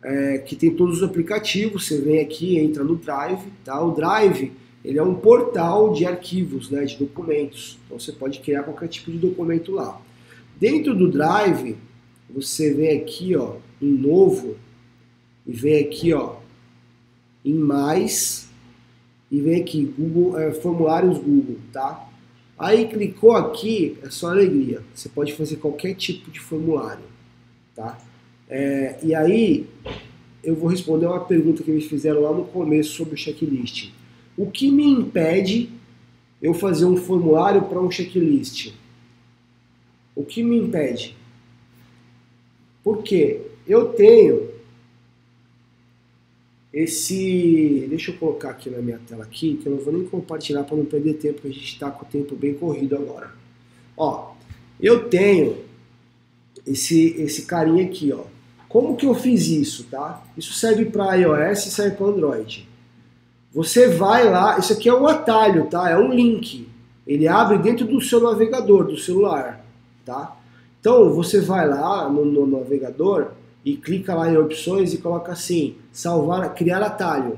É, 0.03 0.37
que 0.37 0.55
tem 0.55 0.71
todos 0.71 0.97
os 0.97 1.03
aplicativos. 1.03 1.87
Você 1.87 1.99
vem 1.99 2.19
aqui, 2.19 2.59
entra 2.59 2.83
no 2.83 2.95
Drive, 2.95 3.45
tá? 3.65 3.81
O 3.83 3.91
Drive 3.91 4.51
ele 4.87 4.99
é 4.99 5.03
um 5.03 5.15
portal 5.15 5.91
de 5.91 6.05
arquivos, 6.05 6.69
né, 6.69 6.85
de 6.85 6.95
documentos. 6.97 7.77
Então 7.85 7.99
você 7.99 8.13
pode 8.13 8.39
criar 8.39 8.63
qualquer 8.63 8.87
tipo 8.87 9.11
de 9.11 9.17
documento 9.17 9.73
lá. 9.73 9.99
Dentro 10.59 10.95
do 10.95 11.11
Drive, 11.11 11.75
você 12.29 12.73
vem 12.73 12.97
aqui, 12.97 13.35
ó, 13.35 13.55
em 13.81 13.91
novo 13.91 14.55
e 15.47 15.51
vem 15.53 15.79
aqui, 15.79 16.13
ó, 16.13 16.35
em 17.45 17.53
mais 17.53 18.49
e 19.31 19.39
vem 19.39 19.61
aqui 19.61 19.85
Google 19.97 20.37
é, 20.37 20.51
formulários 20.51 21.17
Google, 21.17 21.57
tá? 21.71 22.09
Aí 22.59 22.87
clicou 22.87 23.33
aqui, 23.33 23.97
é 24.01 24.09
só 24.09 24.31
alegria. 24.31 24.81
Você 24.93 25.07
pode 25.07 25.33
fazer 25.33 25.57
qualquer 25.57 25.95
tipo 25.95 26.29
de 26.31 26.39
formulário, 26.39 27.03
tá? 27.75 27.97
É, 28.49 28.99
e 29.03 29.13
aí 29.13 29.67
eu 30.43 30.55
vou 30.55 30.69
responder 30.69 31.05
uma 31.05 31.23
pergunta 31.23 31.63
que 31.63 31.71
me 31.71 31.81
fizeram 31.81 32.21
lá 32.21 32.33
no 32.33 32.45
começo 32.45 32.91
sobre 32.93 33.13
o 33.13 33.17
checklist. 33.17 33.91
O 34.35 34.49
que 34.49 34.71
me 34.71 34.85
impede 34.85 35.69
eu 36.41 36.53
fazer 36.53 36.85
um 36.85 36.97
formulário 36.97 37.63
para 37.63 37.79
um 37.79 37.91
checklist? 37.91 38.73
O 40.15 40.23
que 40.23 40.41
me 40.41 40.57
impede? 40.57 41.15
Porque 42.83 43.41
eu 43.67 43.89
tenho 43.89 44.56
esse. 46.77 47.87
Deixa 47.89 48.11
eu 48.11 48.17
colocar 48.17 48.51
aqui 48.51 48.69
na 48.69 48.77
minha 48.79 48.99
tela 49.07 49.23
aqui, 49.23 49.55
que 49.55 49.67
eu 49.67 49.75
não 49.75 49.83
vou 49.83 49.91
nem 49.91 50.05
compartilhar 50.05 50.63
para 50.63 50.77
não 50.77 50.85
perder 50.85 51.15
tempo, 51.15 51.35
porque 51.35 51.47
a 51.47 51.51
gente 51.51 51.73
está 51.73 51.89
com 51.89 52.05
o 52.05 52.07
tempo 52.07 52.35
bem 52.35 52.53
corrido 52.53 52.95
agora. 52.95 53.31
Ó, 53.95 54.33
eu 54.79 55.09
tenho 55.09 55.57
esse, 56.65 57.15
esse 57.21 57.43
carinha 57.43 57.83
aqui, 57.83 58.13
ó. 58.13 58.23
Como 58.69 58.95
que 58.95 59.05
eu 59.05 59.15
fiz 59.15 59.47
isso, 59.47 59.85
tá? 59.85 60.23
Isso 60.37 60.53
serve 60.53 60.85
para 60.85 61.15
iOS 61.15 61.65
e 61.65 61.71
serve 61.71 61.95
para 61.95 62.07
Android. 62.07 62.67
Você 63.53 63.87
vai 63.87 64.29
lá, 64.29 64.59
isso 64.59 64.73
aqui 64.73 64.87
é 64.87 64.93
um 64.93 65.07
atalho, 65.07 65.67
tá? 65.67 65.89
É 65.89 65.97
um 65.97 66.13
link. 66.13 66.67
Ele 67.07 67.27
abre 67.27 67.57
dentro 67.57 67.87
do 67.87 67.99
seu 68.01 68.21
navegador, 68.21 68.83
do 68.83 68.97
celular, 68.97 69.65
tá? 70.05 70.35
Então 70.79 71.11
você 71.13 71.39
vai 71.39 71.67
lá 71.67 72.07
no, 72.09 72.25
no 72.25 72.45
navegador 72.45 73.31
e 73.67 73.75
clica 73.75 74.15
lá 74.15 74.31
em 74.31 74.37
opções 74.37 74.93
e 74.93 74.97
coloca 74.97 75.33
assim, 75.33 75.75
salvar, 75.91 76.55
criar 76.55 76.81
atalho. 76.81 77.37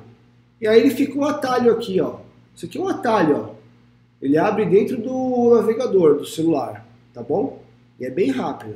E 0.61 0.67
aí 0.67 0.79
ele 0.79 0.91
fica 0.91 1.17
um 1.17 1.25
atalho 1.25 1.71
aqui, 1.71 1.99
ó. 1.99 2.17
Isso 2.55 2.67
aqui 2.67 2.77
é 2.77 2.81
um 2.81 2.87
atalho, 2.87 3.35
ó. 3.35 3.55
Ele 4.21 4.37
abre 4.37 4.63
dentro 4.65 4.97
do 5.01 5.55
navegador 5.55 6.19
do 6.19 6.27
celular, 6.27 6.85
tá 7.15 7.23
bom? 7.23 7.63
E 7.99 8.05
é 8.05 8.11
bem 8.11 8.29
rápido. 8.29 8.75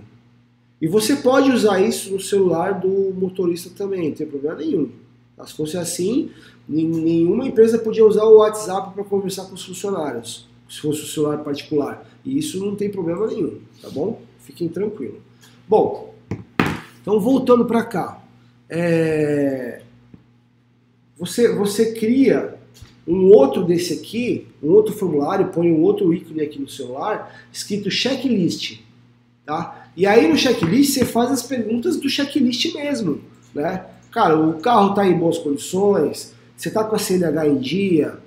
E 0.82 0.88
você 0.88 1.18
pode 1.18 1.51
usar 1.51 1.80
isso 1.80 2.12
no 2.12 2.20
celular 2.20 2.80
do 2.80 3.14
motorista 3.14 3.70
também, 3.70 4.10
não 4.10 4.16
tem 4.16 4.26
problema 4.26 4.56
nenhum. 4.56 4.89
Se 5.45 5.54
fosse 5.54 5.78
assim, 5.78 6.32
nenhuma 6.68 7.45
empresa 7.45 7.78
podia 7.78 8.06
usar 8.06 8.24
o 8.24 8.38
WhatsApp 8.38 8.95
para 8.95 9.04
conversar 9.04 9.45
com 9.45 9.54
os 9.54 9.64
funcionários, 9.64 10.47
se 10.68 10.80
fosse 10.80 11.04
o 11.04 11.06
celular 11.06 11.38
particular. 11.43 12.04
E 12.26 12.36
isso 12.36 12.60
não 12.66 12.76
tem 12.76 12.89
problema 12.89 13.28
nenhum, 13.28 13.60
tá 13.80 13.91
bom? 13.91 14.22
Fiquem 14.39 14.68
tranquilos. 14.68 15.20
Bom, 15.68 16.12
então 17.04 17.20
voltando 17.20 17.66
para 17.66 17.84
cá, 17.84 18.24
é... 18.70 19.82
você, 21.18 21.54
você 21.54 21.91
cria 21.91 22.56
um 23.06 23.26
outro 23.26 23.66
desse 23.66 23.95
aqui, 23.95 24.47
um 24.64 24.72
outro 24.72 24.93
formulário, 24.93 25.49
põe 25.49 25.70
um 25.70 25.82
outro 25.82 26.14
ícone 26.14 26.41
aqui 26.41 26.58
no 26.58 26.70
celular, 26.70 27.45
escrito 27.51 27.91
checklist, 27.91 28.80
tá? 29.45 29.89
E 29.97 30.08
aí 30.08 30.30
no 30.30 30.38
checklist 30.38 30.93
você 30.93 31.04
faz 31.04 31.30
as 31.30 31.43
perguntas 31.43 31.97
do 31.97 32.10
checklist 32.10 32.74
mesmo, 32.74 33.20
né? 33.54 33.86
Cara, 34.10 34.39
o 34.39 34.62
carro 34.62 34.91
está 34.91 35.06
em 35.06 35.18
boas 35.18 35.38
condições, 35.38 36.34
você 36.56 36.70
está 36.70 36.86
com 36.86 36.95
a 36.95 36.99
CNH 36.99 37.47
em 37.47 37.58
dia, 37.58 38.18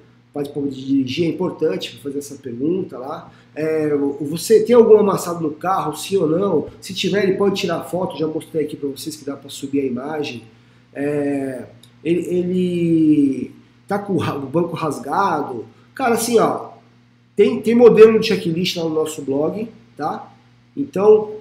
pode 0.45 0.71
dirigir, 0.71 1.27
é 1.27 1.29
importante 1.29 1.99
fazer 1.99 2.19
essa 2.19 2.35
pergunta 2.37 2.99
lá. 2.99 3.33
É, 3.55 3.95
você 4.21 4.63
tem 4.65 4.77
algum 4.77 4.99
amassado 4.99 5.43
no 5.43 5.53
carro, 5.53 5.97
sim 5.97 6.17
ou 6.17 6.29
não? 6.29 6.67
Se 6.81 6.93
tiver, 6.93 7.23
ele 7.25 7.37
pode 7.37 7.57
tirar 7.57 7.85
foto, 7.85 8.19
já 8.19 8.27
mostrei 8.27 8.65
aqui 8.65 8.77
para 8.77 8.89
vocês 8.89 9.17
que 9.17 9.25
dá 9.25 9.37
para 9.37 9.49
subir 9.49 9.81
a 9.81 9.85
imagem. 9.85 10.43
É, 10.95 11.65
ele, 12.05 12.21
ele 12.29 13.53
tá 13.89 13.99
com 13.99 14.15
o 14.15 14.47
banco 14.47 14.77
rasgado. 14.77 15.65
Cara, 15.95 16.15
assim, 16.15 16.39
ó, 16.39 16.71
tem, 17.35 17.61
tem 17.61 17.75
modelo 17.75 18.19
de 18.19 18.27
checklist 18.27 18.77
lá 18.77 18.85
no 18.85 18.91
nosso 18.91 19.23
blog, 19.23 19.69
tá? 19.97 20.33
Então, 20.77 21.37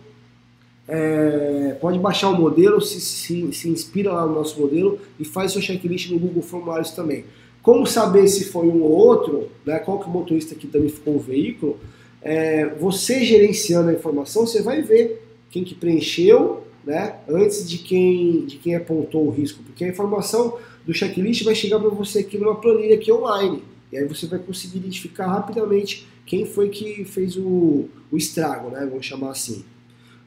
é, 0.88 1.78
pode 1.82 1.98
baixar 2.00 2.30
o 2.30 2.36
modelo, 2.36 2.80
se, 2.80 3.02
se, 3.02 3.52
se 3.54 3.70
inspira 3.70 4.14
lá 4.14 4.26
no 4.26 4.36
nosso 4.36 4.60
modelo 4.60 5.00
e 5.20 5.26
faz 5.26 5.52
seu 5.52 5.62
checklist 5.62 6.12
no 6.12 6.20
Google 6.20 6.44
Formulários 6.44 6.92
também. 6.92 7.26
Como 7.66 7.88
saber 7.88 8.28
se 8.28 8.46
foi 8.46 8.68
um 8.68 8.84
ou 8.84 8.92
outro, 8.92 9.50
né, 9.66 9.80
qual 9.80 9.98
que 9.98 10.06
é 10.06 10.08
o 10.08 10.12
motorista 10.12 10.54
que 10.54 10.68
danificou 10.68 11.16
o 11.16 11.20
veículo, 11.20 11.80
é, 12.22 12.68
você 12.76 13.26
gerenciando 13.26 13.90
a 13.90 13.94
informação, 13.94 14.46
você 14.46 14.62
vai 14.62 14.84
ver 14.84 15.28
quem 15.50 15.64
que 15.64 15.74
preencheu 15.74 16.64
né, 16.86 17.16
antes 17.28 17.68
de 17.68 17.80
quem, 17.80 18.46
de 18.46 18.58
quem 18.58 18.76
apontou 18.76 19.26
o 19.26 19.32
risco, 19.32 19.64
porque 19.64 19.84
a 19.84 19.88
informação 19.88 20.60
do 20.86 20.94
checklist 20.94 21.44
vai 21.44 21.56
chegar 21.56 21.80
para 21.80 21.90
você 21.90 22.20
aqui 22.20 22.38
numa 22.38 22.54
planilha 22.54 22.94
aqui 22.94 23.12
online, 23.12 23.64
e 23.92 23.98
aí 23.98 24.06
você 24.06 24.28
vai 24.28 24.38
conseguir 24.38 24.78
identificar 24.78 25.26
rapidamente 25.26 26.08
quem 26.24 26.46
foi 26.46 26.70
que 26.70 27.04
fez 27.04 27.36
o, 27.36 27.86
o 28.12 28.16
estrago, 28.16 28.70
né, 28.70 28.86
vamos 28.88 29.08
chamar 29.08 29.32
assim. 29.32 29.66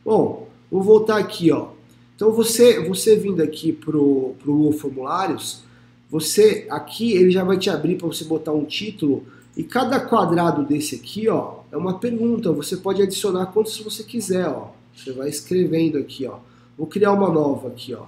Bom, 0.05 0.49
vou 0.69 0.83
voltar 0.83 1.19
aqui, 1.19 1.53
ó. 1.53 1.69
Então 2.17 2.33
você, 2.33 2.81
você 2.81 3.15
vindo 3.15 3.41
aqui 3.41 3.73
pro, 3.73 4.35
pro 4.43 4.73
formulários, 4.73 5.68
você 6.11 6.67
aqui 6.71 7.13
ele 7.13 7.31
já 7.31 7.45
vai 7.45 7.59
te 7.59 7.69
abrir 7.69 7.97
para 7.97 8.07
você 8.07 8.25
botar 8.25 8.53
um 8.53 8.65
título 8.65 9.27
e 9.57 9.65
cada 9.65 9.99
quadrado 10.01 10.65
desse 10.65 10.95
aqui, 10.95 11.29
ó, 11.29 11.59
é 11.73 11.77
uma 11.77 11.99
pergunta. 11.99 12.53
Você 12.53 12.77
pode 12.77 13.03
adicionar 13.03 13.47
quantos 13.47 13.77
você 13.81 14.05
quiser, 14.05 14.47
ó. 14.47 14.71
Você 14.95 15.13
vai 15.13 15.29
escrevendo 15.29 15.99
aqui, 15.99 16.27
ó. 16.27 16.39
Vou 16.77 16.87
criar 16.87 17.13
uma 17.13 17.29
nova 17.29 17.69
aqui, 17.69 17.93
ó. 17.93 18.07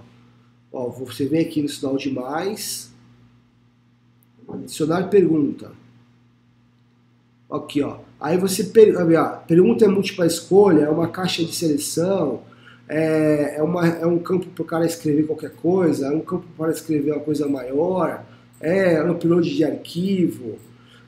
Ó, 0.73 0.89
você 0.89 1.27
vem 1.27 1.41
aqui 1.41 1.61
no 1.61 1.69
sinal 1.69 1.97
de 1.97 2.09
mais, 2.11 2.93
adicionar 4.49 5.09
pergunta. 5.09 5.73
Aqui, 7.51 7.83
ó. 7.83 7.99
Aí 8.21 8.39
você 8.39 8.65
per... 8.65 8.95
pergunta 9.49 9.85
é 9.85 9.89
múltipla 9.89 10.27
escolha, 10.27 10.83
é 10.83 10.89
uma 10.91 11.09
caixa 11.09 11.45
de 11.45 11.53
seleção, 11.53 12.43
é, 12.91 13.55
é, 13.59 13.63
uma, 13.63 13.87
é 13.87 14.05
um 14.05 14.19
campo 14.19 14.47
para 14.47 14.63
o 14.63 14.67
cara 14.67 14.85
escrever 14.85 15.25
qualquer 15.25 15.53
coisa, 15.53 16.09
é 16.09 16.11
um 16.11 16.21
campo 16.21 16.45
para 16.59 16.73
escrever 16.73 17.13
uma 17.13 17.21
coisa 17.21 17.49
maior, 17.49 18.25
é 18.61 19.01
um 19.05 19.13
upload 19.13 19.49
de 19.49 19.65
arquivo. 19.65 20.59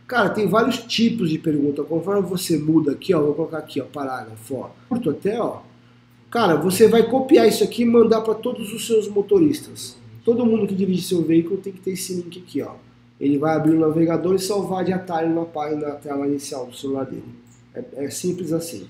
Cara, 0.06 0.30
tem 0.30 0.46
vários 0.46 0.78
tipos 0.78 1.28
de 1.28 1.38
pergunta. 1.38 1.82
Conforme 1.82 2.22
você 2.22 2.56
muda 2.56 2.92
aqui, 2.92 3.12
ó, 3.12 3.20
vou 3.20 3.34
colocar 3.34 3.58
aqui, 3.58 3.80
ó, 3.80 3.84
parágrafo, 3.84 4.54
ó, 4.54 4.70
curto 4.88 5.10
até, 5.10 5.40
ó. 5.40 5.60
Cara, 6.30 6.54
você 6.54 6.86
vai 6.86 7.02
copiar 7.02 7.48
isso 7.48 7.64
aqui 7.64 7.82
e 7.82 7.86
mandar 7.86 8.20
para 8.20 8.34
todos 8.34 8.72
os 8.72 8.86
seus 8.86 9.08
motoristas. 9.08 9.96
Todo 10.24 10.46
mundo 10.46 10.68
que 10.68 10.74
dirige 10.76 11.02
seu 11.02 11.20
veículo 11.20 11.56
tem 11.56 11.72
que 11.72 11.80
ter 11.80 11.92
esse 11.92 12.14
link 12.14 12.38
aqui, 12.38 12.62
ó. 12.62 12.74
Ele 13.20 13.38
vai 13.38 13.56
abrir 13.56 13.74
o 13.74 13.80
navegador 13.80 14.36
e 14.36 14.38
salvar 14.38 14.84
de 14.84 14.92
atalho 14.92 15.34
na 15.34 15.44
página, 15.44 15.88
na 15.88 15.94
tela 15.96 16.28
inicial 16.28 16.64
do 16.66 16.76
celular 16.76 17.06
dele. 17.06 17.24
É, 17.74 18.04
é 18.04 18.10
simples 18.10 18.52
assim. 18.52 18.86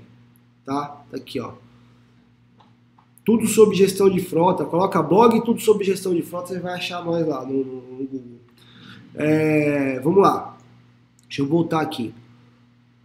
Tá? 0.65 1.03
Tá 1.09 1.17
aqui, 1.17 1.39
ó. 1.39 1.53
Tudo 3.23 3.47
sobre 3.47 3.75
gestão 3.75 4.09
de 4.09 4.19
frota. 4.19 4.65
Coloca 4.65 5.01
blog 5.01 5.39
tudo 5.45 5.61
sobre 5.61 5.85
gestão 5.85 6.13
de 6.13 6.21
frota, 6.21 6.49
você 6.49 6.59
vai 6.59 6.73
achar 6.73 7.05
nós 7.05 7.25
lá 7.25 7.45
no, 7.45 7.63
no, 7.63 7.81
no 7.81 8.05
Google. 8.05 8.41
É, 9.15 9.99
vamos 9.99 10.21
lá. 10.21 10.57
Deixa 11.27 11.41
eu 11.41 11.47
voltar 11.47 11.81
aqui. 11.81 12.13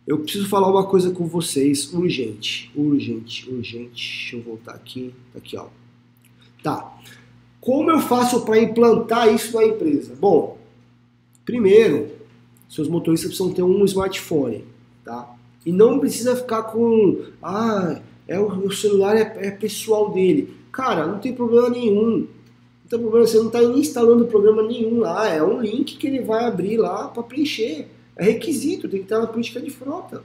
Eu 0.06 0.20
preciso 0.20 0.48
falar 0.48 0.70
uma 0.70 0.86
coisa 0.86 1.10
com 1.10 1.26
vocês 1.26 1.92
urgente, 1.92 2.70
urgente, 2.76 3.50
urgente. 3.50 3.90
Deixa 3.90 4.36
eu 4.36 4.42
voltar 4.42 4.72
aqui, 4.72 5.12
tá 5.32 5.38
aqui, 5.38 5.56
ó. 5.56 5.66
Tá. 6.62 6.96
Como 7.60 7.90
eu 7.90 7.98
faço 7.98 8.44
para 8.44 8.60
implantar 8.60 9.32
isso 9.34 9.56
na 9.56 9.64
empresa? 9.64 10.14
Bom, 10.14 10.58
primeiro, 11.44 12.12
seus 12.68 12.88
motoristas 12.88 13.30
precisam 13.30 13.52
ter 13.52 13.64
um 13.64 13.84
smartphone, 13.84 14.64
tá? 15.04 15.34
E 15.64 15.72
não 15.72 15.98
precisa 15.98 16.36
ficar 16.36 16.62
com, 16.64 17.24
ah, 17.42 18.00
é 18.28 18.38
o, 18.38 18.46
o 18.46 18.72
celular 18.72 19.16
é, 19.16 19.48
é, 19.48 19.50
pessoal 19.50 20.10
dele. 20.12 20.54
Cara, 20.70 21.06
não 21.06 21.18
tem 21.18 21.34
problema 21.34 21.68
nenhum. 21.68 22.18
Não 22.20 22.88
tem 22.88 23.00
problema, 23.00 23.26
você 23.26 23.38
não 23.38 23.46
está 23.46 23.60
instalando 23.62 24.26
programa 24.26 24.62
nenhum 24.62 25.00
lá. 25.00 25.28
É 25.28 25.42
um 25.42 25.60
link 25.60 25.96
que 25.96 26.06
ele 26.06 26.20
vai 26.20 26.44
abrir 26.44 26.76
lá 26.76 27.08
para 27.08 27.24
preencher. 27.24 27.88
É 28.16 28.24
requisito, 28.24 28.88
tem 28.88 29.00
que 29.00 29.04
estar 29.06 29.18
na 29.18 29.26
política 29.26 29.60
de 29.60 29.70
frota. 29.70 30.22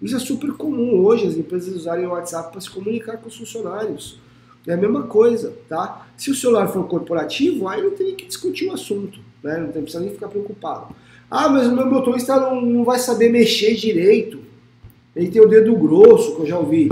Isso 0.00 0.14
é 0.14 0.18
super 0.18 0.52
comum 0.52 1.04
hoje, 1.04 1.26
as 1.26 1.36
empresas 1.36 1.74
usarem 1.74 2.06
o 2.06 2.10
WhatsApp 2.10 2.52
para 2.52 2.60
se 2.60 2.70
comunicar 2.70 3.16
com 3.16 3.28
os 3.28 3.36
funcionários. 3.36 4.20
É 4.66 4.72
a 4.72 4.76
mesma 4.76 5.02
coisa, 5.02 5.54
tá? 5.68 6.06
Se 6.16 6.30
o 6.30 6.34
celular 6.34 6.68
for 6.68 6.86
corporativo, 6.86 7.68
aí 7.68 7.82
não 7.82 7.90
tem 7.90 8.14
que 8.14 8.26
discutir 8.26 8.66
o 8.66 8.72
assunto, 8.72 9.18
né? 9.42 9.58
Não 9.58 9.72
tem 9.72 9.82
precisa 9.82 10.02
nem 10.02 10.12
ficar 10.12 10.28
preocupado. 10.28 10.94
Ah, 11.30 11.48
mas 11.48 11.66
o 11.66 11.74
meu 11.74 11.86
motorista 11.86 12.38
não, 12.38 12.60
não 12.60 12.84
vai 12.84 12.98
saber 12.98 13.30
mexer 13.30 13.74
direito. 13.74 14.38
Ele 15.14 15.28
tem 15.28 15.42
o 15.42 15.48
dedo 15.48 15.74
grosso, 15.76 16.36
que 16.36 16.42
eu 16.42 16.46
já 16.46 16.58
ouvi. 16.58 16.90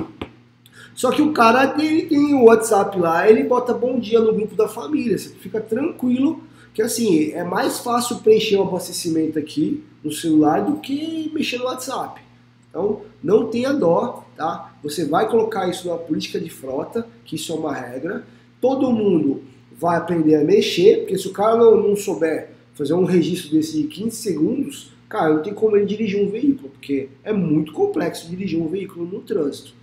Só 0.95 1.11
que 1.11 1.23
o 1.23 1.33
cara 1.33 1.75
ele 1.79 2.03
tem 2.03 2.35
o 2.35 2.45
WhatsApp 2.45 2.99
lá, 2.99 3.29
ele 3.29 3.45
bota 3.45 3.73
bom 3.73 3.99
dia 3.99 4.21
no 4.21 4.35
grupo 4.35 4.55
da 4.55 4.69
família. 4.69 5.17
Você 5.17 5.31
fica 5.31 5.61
tranquilo 5.61 6.43
que 6.75 6.83
assim, 6.83 7.31
é 7.33 7.45
mais 7.45 7.79
fácil 7.79 8.19
preencher 8.19 8.57
o 8.57 8.63
abastecimento 8.63 9.39
aqui 9.39 9.83
no 10.03 10.13
celular 10.13 10.65
do 10.65 10.79
que 10.79 11.31
mexer 11.35 11.59
no 11.59 11.65
WhatsApp. 11.65 12.21
Então, 12.69 13.03
não 13.23 13.49
tenha 13.49 13.73
dó, 13.73 14.25
tá? 14.37 14.75
Você 14.83 15.05
vai 15.05 15.29
colocar 15.29 15.69
isso 15.69 15.89
na 15.89 15.97
política 15.97 16.41
de 16.41 16.49
frota, 16.49 17.07
que 17.25 17.37
isso 17.37 17.53
é 17.53 17.55
uma 17.55 17.75
regra. 17.75 18.25
Todo 18.61 18.91
mundo 18.91 19.43
vai 19.71 19.97
aprender 19.97 20.37
a 20.37 20.45
mexer, 20.45 21.01
porque 21.01 21.19
se 21.19 21.29
o 21.29 21.33
cara 21.33 21.57
não, 21.57 21.89
não 21.89 21.97
souber 21.97 22.51
fazer 22.75 22.95
um 22.95 23.05
registro 23.05 23.53
desse 23.53 23.83
de 23.83 23.89
15 23.89 24.17
segundos, 24.17 24.93
cara, 25.09 25.35
não 25.35 25.43
tem 25.43 25.53
como 25.53 25.77
ele 25.77 25.85
dirigir 25.85 26.25
um 26.25 26.31
veículo, 26.31 26.71
porque 26.71 27.11
é 27.23 27.33
muito 27.33 27.73
complexo 27.73 28.31
dirigir 28.31 28.59
um 28.59 28.69
veículo 28.69 29.05
no 29.05 29.21
trânsito. 29.21 29.75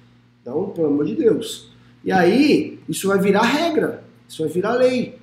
Então, 0.42 0.70
pelo 0.70 0.88
amor 0.88 1.06
de 1.06 1.16
Deus. 1.16 1.70
E 2.04 2.12
aí, 2.12 2.80
isso 2.90 3.08
vai 3.08 3.20
virar 3.20 3.44
regra, 3.44 4.04
isso 4.28 4.42
vai 4.42 4.52
virar 4.52 4.74
lei. 4.74 5.19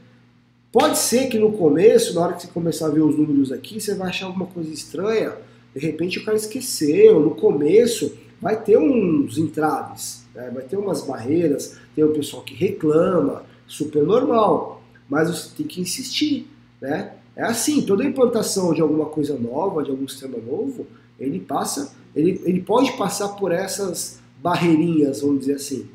Pode 0.78 0.98
ser 0.98 1.30
que 1.30 1.38
no 1.38 1.52
começo, 1.52 2.14
na 2.14 2.20
hora 2.20 2.34
que 2.34 2.42
você 2.42 2.48
começar 2.48 2.88
a 2.88 2.90
ver 2.90 3.00
os 3.00 3.16
números 3.16 3.50
aqui, 3.50 3.80
você 3.80 3.94
vai 3.94 4.10
achar 4.10 4.26
alguma 4.26 4.44
coisa 4.44 4.70
estranha. 4.70 5.32
De 5.74 5.80
repente 5.80 6.18
o 6.18 6.24
cara 6.26 6.36
esqueceu. 6.36 7.18
No 7.18 7.30
começo 7.30 8.12
vai 8.42 8.62
ter 8.62 8.76
uns 8.76 9.38
entraves, 9.38 10.26
né? 10.34 10.50
vai 10.52 10.64
ter 10.64 10.76
umas 10.76 11.00
barreiras, 11.00 11.78
tem 11.94 12.04
o 12.04 12.12
pessoal 12.12 12.42
que 12.42 12.54
reclama, 12.54 13.46
super 13.66 14.02
normal. 14.02 14.82
Mas 15.08 15.30
você 15.30 15.48
tem 15.56 15.66
que 15.66 15.80
insistir, 15.80 16.46
né? 16.78 17.14
É 17.34 17.44
assim, 17.44 17.80
toda 17.80 18.04
implantação 18.04 18.74
de 18.74 18.82
alguma 18.82 19.06
coisa 19.06 19.34
nova, 19.34 19.82
de 19.82 19.90
algum 19.90 20.06
sistema 20.06 20.36
novo, 20.36 20.86
ele 21.18 21.40
passa, 21.40 21.94
ele, 22.14 22.38
ele 22.44 22.60
pode 22.60 22.92
passar 22.98 23.28
por 23.28 23.50
essas 23.50 24.18
barreirinhas, 24.42 25.22
vamos 25.22 25.40
dizer 25.40 25.54
assim. 25.54 25.88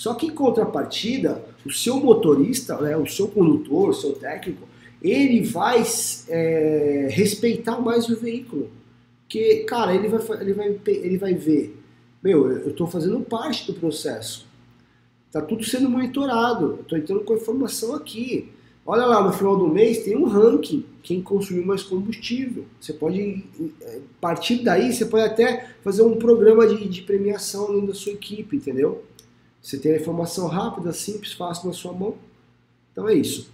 Só 0.00 0.14
que 0.14 0.28
em 0.28 0.30
contrapartida, 0.30 1.44
o 1.62 1.70
seu 1.70 2.00
motorista, 2.00 2.74
né, 2.80 2.96
o 2.96 3.06
seu 3.06 3.28
condutor, 3.28 3.90
o 3.90 3.92
seu 3.92 4.14
técnico, 4.14 4.66
ele 5.02 5.42
vai 5.42 5.84
é, 6.26 7.08
respeitar 7.10 7.78
mais 7.78 8.08
o 8.08 8.16
veículo. 8.16 8.70
Porque, 9.20 9.56
cara, 9.64 9.94
ele 9.94 10.08
vai, 10.08 10.40
ele 10.40 10.52
vai, 10.54 10.80
ele 10.86 11.18
vai 11.18 11.34
ver, 11.34 11.78
meu, 12.22 12.50
eu 12.50 12.70
estou 12.70 12.86
fazendo 12.86 13.20
parte 13.20 13.70
do 13.70 13.78
processo. 13.78 14.46
Tá 15.30 15.42
tudo 15.42 15.62
sendo 15.64 15.90
monitorado, 15.90 16.76
eu 16.78 16.80
estou 16.80 16.96
entrando 16.96 17.20
com 17.20 17.34
a 17.34 17.36
informação 17.36 17.94
aqui. 17.94 18.48
Olha 18.86 19.04
lá, 19.04 19.22
no 19.22 19.34
final 19.34 19.54
do 19.54 19.68
mês 19.68 20.02
tem 20.02 20.16
um 20.16 20.24
ranking, 20.24 20.82
quem 21.02 21.20
consumiu 21.20 21.66
mais 21.66 21.82
combustível. 21.82 22.64
Você 22.80 22.94
pode, 22.94 23.44
a 23.82 23.98
partir 24.18 24.64
daí, 24.64 24.94
você 24.94 25.04
pode 25.04 25.24
até 25.24 25.68
fazer 25.84 26.00
um 26.00 26.16
programa 26.16 26.66
de, 26.66 26.88
de 26.88 27.02
premiação 27.02 27.66
dentro 27.70 27.88
da 27.88 27.94
sua 27.94 28.12
equipe, 28.12 28.56
entendeu? 28.56 29.04
Você 29.62 29.78
tem 29.78 29.92
a 29.92 29.96
informação 29.96 30.46
rápida, 30.46 30.92
simples, 30.92 31.32
fácil 31.32 31.68
na 31.68 31.74
sua 31.74 31.92
mão. 31.92 32.14
Então 32.92 33.08
é 33.08 33.14
isso. 33.14 33.50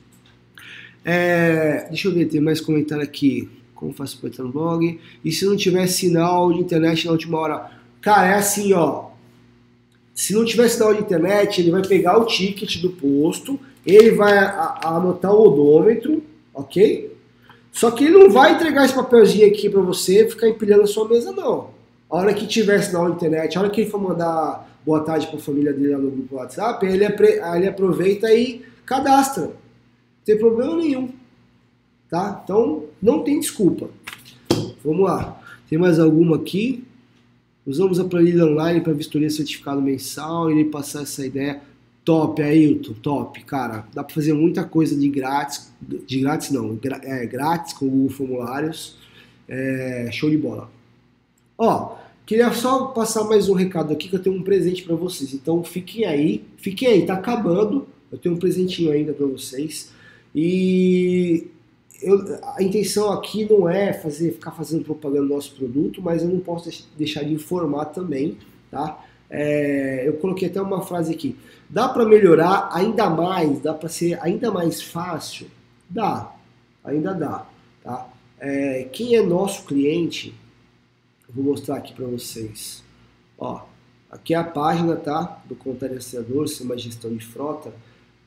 É, 1.05 1.87
deixa 1.89 2.09
eu 2.09 2.15
ver, 2.15 2.27
tem 2.27 2.41
mais 2.41 2.61
comentário 2.61 3.03
aqui. 3.03 3.49
Como 3.75 3.93
faço 3.93 4.19
para 4.19 4.29
entrar 4.29 4.45
no 4.45 4.53
blog? 4.53 4.99
E 5.25 5.33
se 5.33 5.45
não 5.45 5.57
tiver 5.57 5.87
sinal 5.87 6.53
de 6.53 6.61
internet 6.61 7.05
na 7.07 7.13
última 7.13 7.39
hora? 7.39 7.71
Cara, 8.01 8.29
é 8.29 8.35
assim, 8.35 8.73
ó. 8.73 9.11
Se 10.15 10.33
não 10.33 10.45
tiver 10.45 10.69
sinal 10.69 10.95
de 10.95 11.01
internet, 11.01 11.61
ele 11.61 11.71
vai 11.71 11.83
pegar 11.83 12.19
o 12.19 12.25
ticket 12.25 12.81
do 12.81 12.91
posto, 12.91 13.61
ele 13.85 14.13
vai 14.13 14.37
anotar 14.83 15.33
o 15.33 15.49
odômetro, 15.49 16.23
ok? 16.55 17.15
Só 17.71 17.91
que 17.91 18.05
ele 18.05 18.19
não 18.19 18.31
vai 18.31 18.55
entregar 18.55 18.87
esse 18.87 18.95
papelzinho 18.95 19.47
aqui 19.47 19.69
para 19.69 19.83
você 19.83 20.27
ficar 20.27 20.49
empilhando 20.49 20.85
a 20.85 20.87
sua 20.87 21.07
mesa, 21.07 21.31
não. 21.33 21.69
A 22.09 22.17
hora 22.17 22.33
que 22.33 22.47
tiver 22.47 22.81
sinal 22.81 23.11
de 23.11 23.17
internet, 23.17 23.57
a 23.57 23.61
hora 23.61 23.69
que 23.69 23.83
ele 23.83 23.91
for 23.91 24.01
mandar 24.01 24.67
boa 24.87 25.01
tarde 25.01 25.27
para 25.27 25.37
a 25.37 25.41
família 25.41 25.73
dele 25.73 25.97
no 25.97 26.13
grupo 26.13 26.37
WhatsApp, 26.37 26.87
ele, 26.87 27.05
ele 27.05 27.67
aproveita 27.67 28.33
e 28.33 28.65
cadastra. 28.87 29.47
Não 29.47 29.53
tem 30.25 30.39
problema 30.39 30.77
nenhum. 30.77 31.11
Tá? 32.09 32.41
Então, 32.45 32.85
não 33.03 33.25
tem 33.25 33.41
desculpa. 33.41 33.91
Vamos 34.85 35.05
lá. 35.05 35.43
Tem 35.69 35.77
mais 35.77 35.99
alguma 35.99 36.37
aqui? 36.37 36.85
Usamos 37.67 37.99
a 37.99 38.05
planilha 38.05 38.47
online 38.47 38.81
para 38.81 38.93
vistoria 38.93 39.29
certificado 39.29 39.83
mensal 39.83 40.53
e 40.53 40.65
passar 40.67 41.03
essa 41.03 41.27
ideia. 41.27 41.61
Top, 42.05 42.41
Ailton, 42.41 42.93
top, 43.03 43.43
cara. 43.43 43.85
Dá 43.93 44.05
para 44.05 44.15
fazer 44.15 44.33
muita 44.33 44.63
coisa 44.63 44.95
de 44.95 45.09
grátis, 45.09 45.73
de 45.81 46.21
grátis 46.21 46.53
não, 46.53 46.79
é, 47.03 47.27
grátis 47.27 47.73
com 47.73 47.87
o 47.87 47.91
Google 47.91 48.11
Formulários. 48.11 48.97
É, 49.49 50.09
show 50.13 50.31
de 50.31 50.37
bola. 50.37 50.71
Ó, 51.59 51.97
Queria 52.27 52.53
só 52.53 52.87
passar 52.87 53.23
mais 53.23 53.49
um 53.49 53.55
recado 53.55 53.93
aqui 53.93 54.09
que 54.09 54.17
eu 54.17 54.23
tenho 54.23 54.35
um 54.35 54.43
presente 54.43 54.83
para 54.83 54.97
vocês. 54.97 55.33
Então 55.33 55.63
fiquem 55.63 56.05
aí, 56.05 56.45
fiquem 56.57 56.89
aí, 56.89 57.07
tá 57.07 57.15
acabando. 57.15 57.87
Eu 58.11 58.19
tenho 58.19 58.35
um 58.35 58.39
presentinho 58.39 58.91
ainda 58.91 59.13
para 59.13 59.27
vocês. 59.27 59.93
E 60.35 61.47
eu, 62.03 62.19
a 62.57 62.61
intenção 62.61 63.13
aqui 63.13 63.49
não 63.49 63.69
é 63.69 63.93
fazer, 63.93 64.33
ficar 64.33 64.51
fazendo 64.51 64.83
propaganda 64.83 65.23
do 65.23 65.35
nosso 65.35 65.55
produto, 65.55 66.03
mas 66.03 66.25
eu 66.25 66.29
não 66.29 66.41
posso 66.41 66.69
deixar 66.99 67.23
de 67.23 67.33
informar 67.33 67.85
também, 67.87 68.37
tá? 68.73 69.05
É, 69.31 70.03
eu 70.05 70.15
coloquei 70.15 70.49
até 70.49 70.61
uma 70.61 70.83
frase 70.83 71.15
aqui. 71.15 71.37
Dá 71.71 71.89
para 71.89 72.05
melhorar 72.05 72.71
ainda 72.73 73.09
mais? 73.09 73.61
Dá 73.61 73.73
para 73.73 73.89
ser 73.89 74.19
ainda 74.21 74.51
mais 74.51 74.83
fácil? 74.83 75.47
Dá, 75.89 76.35
ainda 76.83 77.15
dá, 77.15 77.47
tá? 77.85 78.09
É, 78.41 78.89
quem 78.93 79.15
é 79.15 79.23
nosso 79.23 79.65
cliente 79.65 80.35
Vou 81.37 81.45
mostrar 81.45 81.77
aqui 81.77 81.93
para 81.93 82.07
vocês. 82.07 82.83
Ó, 83.37 83.61
aqui 84.11 84.33
é 84.33 84.39
a 84.39 84.43
página, 84.43 84.97
tá? 84.97 85.43
Do 85.47 85.55
Contador, 85.55 86.01
Sistema 86.01 86.75
de 86.75 86.85
Gestão 86.85 87.15
de 87.15 87.23
Frota. 87.27 87.75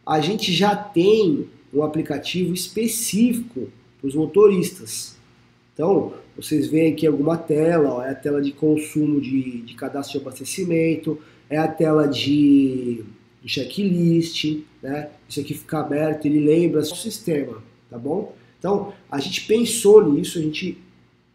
A 0.06 0.22
gente 0.22 0.54
já 0.54 0.76
tem 0.76 1.50
um 1.74 1.82
aplicativo 1.82 2.54
específico 2.54 3.68
para 4.00 4.08
os 4.08 4.14
motoristas. 4.14 5.18
Então, 5.74 6.14
vocês 6.38 6.68
veem 6.68 6.94
aqui 6.94 7.08
alguma 7.08 7.36
tela, 7.36 7.96
ó, 7.96 8.04
é 8.04 8.12
a 8.12 8.16
tela 8.16 8.44
de 8.44 8.52
consumo 8.52 9.20
de, 9.20 9.62
de 9.62 9.74
cadastro 9.74 10.20
de 10.20 10.24
abastecimento, 10.28 11.20
é 11.50 11.58
a 11.58 11.68
tela 11.68 12.08
de, 12.08 13.04
de 13.42 13.50
checklist, 13.50 14.60
né? 14.84 15.10
Isso 15.28 15.40
aqui 15.40 15.56
fica 15.56 15.80
aberto, 15.80 16.26
ele 16.26 16.42
lembra 16.42 16.82
o 16.82 16.86
sistema, 16.86 17.58
tá 17.90 17.98
bom? 17.98 18.36
Então, 18.60 18.94
a 19.10 19.20
gente 19.20 19.48
pensou 19.48 20.14
nisso, 20.14 20.38
a 20.38 20.42
gente 20.44 20.78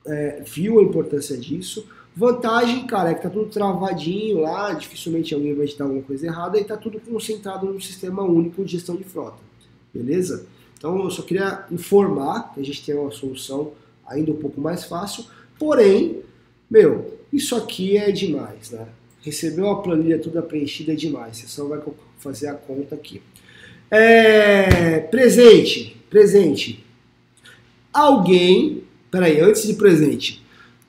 é, 0.07 0.43
viu 0.45 0.81
a 0.81 0.83
importância 0.83 1.37
disso. 1.37 1.87
Vantagem, 2.17 2.87
cara, 2.87 3.11
é 3.11 3.15
que 3.15 3.23
tá 3.23 3.31
tudo 3.31 3.51
travadinho 3.51 4.41
lá, 4.41 4.73
dificilmente 4.73 5.35
alguém 5.35 5.55
vai 5.55 5.65
editar 5.65 5.85
alguma 5.85 6.03
coisa 6.03 6.27
errada 6.27 6.59
e 6.59 6.65
tá 6.65 6.77
tudo 6.77 7.01
concentrado 7.01 7.67
num 7.67 7.81
sistema 7.81 8.23
único 8.23 8.65
de 8.65 8.73
gestão 8.73 8.95
de 8.95 9.05
frota. 9.05 9.39
Beleza? 9.93 10.47
Então 10.79 11.03
eu 11.03 11.11
só 11.11 11.23
queria 11.23 11.65
informar 11.73 12.53
que 12.55 12.61
a 12.61 12.65
gente 12.65 12.85
tem 12.85 12.95
uma 12.95 13.11
solução 13.11 13.73
ainda 14.07 14.31
um 14.31 14.37
pouco 14.37 14.61
mais 14.61 14.85
fácil, 14.85 15.25
porém, 15.59 16.21
meu, 16.71 17.19
isso 17.33 17.57
aqui 17.57 17.97
é 17.97 18.13
demais, 18.13 18.71
né? 18.71 18.87
Receber 19.23 19.63
uma 19.63 19.83
planilha 19.83 20.19
toda 20.19 20.43
preenchida 20.43 20.93
é 20.93 20.95
demais, 20.95 21.39
você 21.39 21.49
só 21.49 21.65
vai 21.65 21.81
fazer 22.19 22.47
a 22.47 22.55
conta 22.55 22.95
aqui. 22.95 23.23
É, 23.91 25.01
presente, 25.01 25.97
presente. 26.11 26.85
Alguém 27.93 28.85
Peraí, 29.15 29.39
antes 29.41 29.65
de 29.65 29.75
presente. 29.75 30.43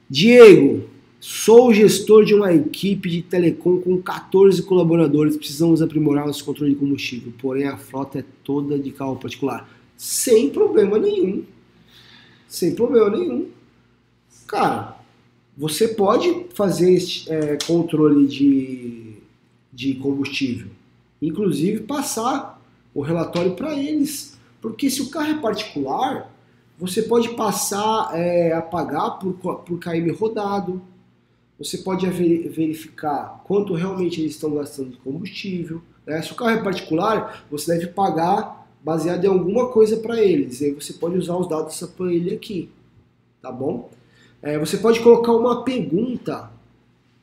Diego, 0.09 0.89
sou 1.19 1.71
gestor 1.71 2.25
de 2.25 2.33
uma 2.33 2.51
equipe 2.51 3.07
de 3.07 3.21
telecom 3.21 3.79
com 3.79 4.01
14 4.01 4.63
colaboradores. 4.63 5.37
Precisamos 5.37 5.79
aprimorar 5.79 6.25
nosso 6.25 6.43
controle 6.43 6.73
de 6.73 6.79
combustível, 6.79 7.31
porém 7.37 7.67
a 7.67 7.77
frota 7.77 8.17
é 8.17 8.25
toda 8.43 8.79
de 8.79 8.89
carro 8.89 9.15
particular. 9.17 9.69
Sem 9.95 10.49
problema 10.49 10.97
nenhum. 10.97 11.43
Sem 12.47 12.73
problema 12.73 13.11
nenhum. 13.11 13.45
Cara, 14.47 14.97
você 15.55 15.89
pode 15.89 16.47
fazer 16.55 16.97
é, 17.27 17.59
controle 17.67 18.25
de, 18.25 19.17
de 19.71 19.93
combustível. 19.93 20.69
Inclusive 21.21 21.81
passar 21.81 22.59
o 22.91 23.01
relatório 23.01 23.51
para 23.51 23.77
eles. 23.77 24.35
Porque 24.59 24.89
se 24.89 25.03
o 25.03 25.11
carro 25.11 25.29
é 25.29 25.37
particular, 25.39 26.34
você 26.77 27.01
pode 27.01 27.29
passar 27.29 28.11
é, 28.13 28.53
a 28.53 28.61
pagar 28.61 29.11
por, 29.11 29.33
por 29.33 29.79
KM 29.79 30.11
rodado. 30.11 30.81
Você 31.57 31.77
pode 31.77 32.05
verificar 32.07 33.41
quanto 33.45 33.73
realmente 33.73 34.19
eles 34.19 34.33
estão 34.33 34.53
gastando 34.55 34.89
de 34.89 34.97
combustível. 34.97 35.81
Né? 36.05 36.21
Se 36.21 36.33
o 36.33 36.35
carro 36.35 36.51
é 36.51 36.61
particular, 36.61 37.45
você 37.49 37.73
deve 37.73 37.87
pagar 37.87 38.67
baseado 38.83 39.23
em 39.23 39.27
alguma 39.27 39.69
coisa 39.69 39.97
para 39.97 40.21
eles. 40.21 40.59
E 40.59 40.65
aí 40.65 40.71
você 40.71 40.93
pode 40.93 41.17
usar 41.17 41.37
os 41.37 41.47
dados 41.47 41.73
dessa 41.73 41.87
planilha 41.87 42.35
aqui. 42.35 42.69
Tá 43.41 43.51
bom? 43.51 43.89
É, 44.41 44.59
você 44.59 44.77
pode 44.77 44.99
colocar 44.99 45.31
uma 45.31 45.63
pergunta 45.63 46.51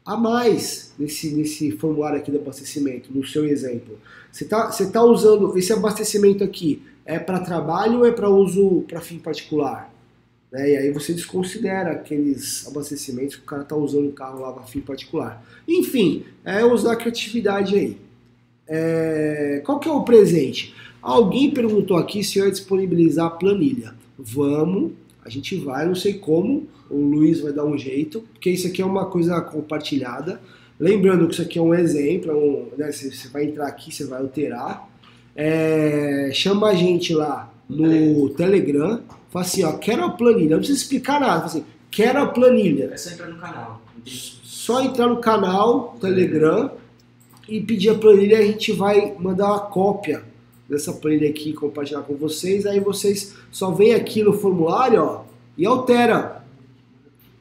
a 0.04 0.16
mais 0.16 0.92
nesse, 0.98 1.34
nesse 1.34 1.70
formulário 1.72 2.18
aqui 2.18 2.30
do 2.30 2.38
abastecimento, 2.38 3.12
no 3.12 3.24
seu 3.24 3.46
exemplo. 3.46 3.98
Você 4.30 4.44
está 4.44 4.70
você 4.70 4.90
tá 4.90 5.02
usando 5.02 5.56
esse 5.56 5.72
abastecimento 5.72 6.42
aqui, 6.42 6.82
é 7.04 7.18
para 7.18 7.40
trabalho 7.40 8.00
ou 8.00 8.06
é 8.06 8.12
para 8.12 8.28
uso 8.28 8.84
para 8.88 9.00
fim 9.00 9.18
particular? 9.18 9.92
Né? 10.52 10.70
E 10.70 10.76
aí 10.76 10.92
você 10.92 11.14
desconsidera 11.14 11.92
aqueles 11.92 12.66
abastecimentos 12.66 13.36
que 13.36 13.42
o 13.42 13.46
cara 13.46 13.62
está 13.62 13.74
usando 13.74 14.08
o 14.08 14.12
carro 14.12 14.40
lá 14.40 14.52
para 14.52 14.64
fim 14.64 14.80
particular. 14.80 15.42
Enfim, 15.66 16.24
é 16.44 16.64
usar 16.64 16.92
a 16.92 16.96
criatividade 16.96 17.74
aí. 17.74 17.96
É... 18.68 19.62
Qual 19.64 19.80
que 19.80 19.88
é 19.88 19.92
o 19.92 20.02
presente? 20.02 20.74
Alguém 21.00 21.50
perguntou 21.50 21.96
aqui 21.96 22.22
se 22.22 22.38
eu 22.38 22.44
ia 22.44 22.50
disponibilizar 22.50 23.26
a 23.26 23.30
planilha. 23.30 23.94
Vamos, 24.16 24.92
a 25.24 25.28
gente 25.28 25.56
vai, 25.56 25.86
não 25.86 25.94
sei 25.94 26.14
como, 26.14 26.68
o 26.88 26.96
Luiz 26.96 27.40
vai 27.40 27.52
dar 27.52 27.64
um 27.64 27.76
jeito, 27.76 28.20
porque 28.32 28.50
isso 28.50 28.66
aqui 28.66 28.82
é 28.82 28.86
uma 28.86 29.06
coisa 29.06 29.40
compartilhada. 29.40 30.40
Lembrando 30.78 31.26
que 31.26 31.32
isso 31.32 31.42
aqui 31.42 31.58
é 31.58 31.62
um 31.62 31.74
exemplo, 31.74 32.30
é 32.30 32.34
um, 32.34 32.68
né, 32.76 32.92
você 32.92 33.28
vai 33.28 33.44
entrar 33.44 33.66
aqui, 33.66 33.92
você 33.92 34.04
vai 34.04 34.20
alterar. 34.20 34.88
É, 35.34 36.30
chama 36.32 36.68
a 36.68 36.74
gente 36.74 37.14
lá 37.14 37.52
no 37.68 38.28
Telegram, 38.30 39.02
fala 39.30 39.44
assim, 39.44 39.64
ó, 39.64 39.72
quero 39.78 40.04
a 40.04 40.10
planilha, 40.10 40.50
não 40.50 40.58
precisa 40.58 40.78
explicar 40.78 41.20
nada, 41.20 41.34
fala 41.34 41.46
assim, 41.46 41.64
quero 41.90 42.20
a 42.20 42.26
planilha. 42.26 42.90
É 42.92 42.96
só 42.96 43.10
entrar 43.10 43.28
no 43.28 43.38
canal. 43.38 43.82
Só 44.04 44.82
entrar 44.82 45.06
no 45.08 45.16
canal 45.20 45.96
Telegram 46.00 46.70
e 47.48 47.60
pedir 47.60 47.90
a 47.90 47.94
planilha, 47.94 48.38
a 48.38 48.42
gente 48.42 48.72
vai 48.72 49.14
mandar 49.18 49.46
uma 49.46 49.60
cópia 49.60 50.22
dessa 50.68 50.92
planilha 50.92 51.28
aqui 51.28 51.52
compartilhar 51.52 52.02
com 52.02 52.14
vocês. 52.14 52.64
Aí 52.66 52.80
vocês 52.80 53.34
só 53.50 53.70
vem 53.70 53.94
aqui 53.94 54.22
no 54.22 54.32
formulário 54.32 55.02
ó, 55.02 55.24
e 55.56 55.66
altera. 55.66 56.44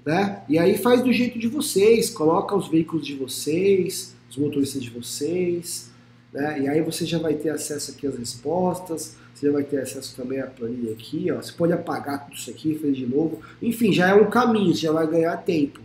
Né? 0.06 0.42
E 0.50 0.58
aí 0.58 0.78
faz 0.78 1.04
do 1.04 1.14
jeito 1.14 1.38
de 1.38 1.48
vocês, 1.48 2.10
coloca 2.10 2.56
os 2.56 2.68
veículos 2.68 3.06
de 3.06 3.16
vocês, 3.16 4.16
os 4.30 4.38
motoristas 4.38 4.82
de 4.82 4.90
vocês, 4.90 5.91
né? 6.34 6.62
E 6.62 6.68
aí 6.68 6.82
você 6.82 7.06
já 7.06 7.20
vai 7.20 7.34
ter 7.34 7.50
acesso 7.50 7.92
aqui 7.92 8.08
às 8.08 8.18
respostas, 8.18 9.18
você 9.34 9.48
já 9.48 9.54
vai 9.54 9.64
ter 9.64 9.82
acesso 9.82 10.16
também 10.16 10.40
à 10.40 10.48
planilha 10.48 10.94
aqui, 10.94 11.32
ó. 11.32 11.42
Você 11.42 11.52
pode 11.52 11.74
apagar 11.74 12.26
tudo 12.26 12.36
isso 12.36 12.50
aqui, 12.50 12.76
fazer 12.76 12.94
de 12.94 13.06
novo. 13.06 13.40
Enfim, 13.62 13.92
já 13.92 14.10
é 14.10 14.14
um 14.14 14.30
caminho, 14.30 14.74
você 14.74 14.82
já 14.82 14.92
vai 14.92 15.08
ganhar 15.08 15.36
tempo. 15.38 15.80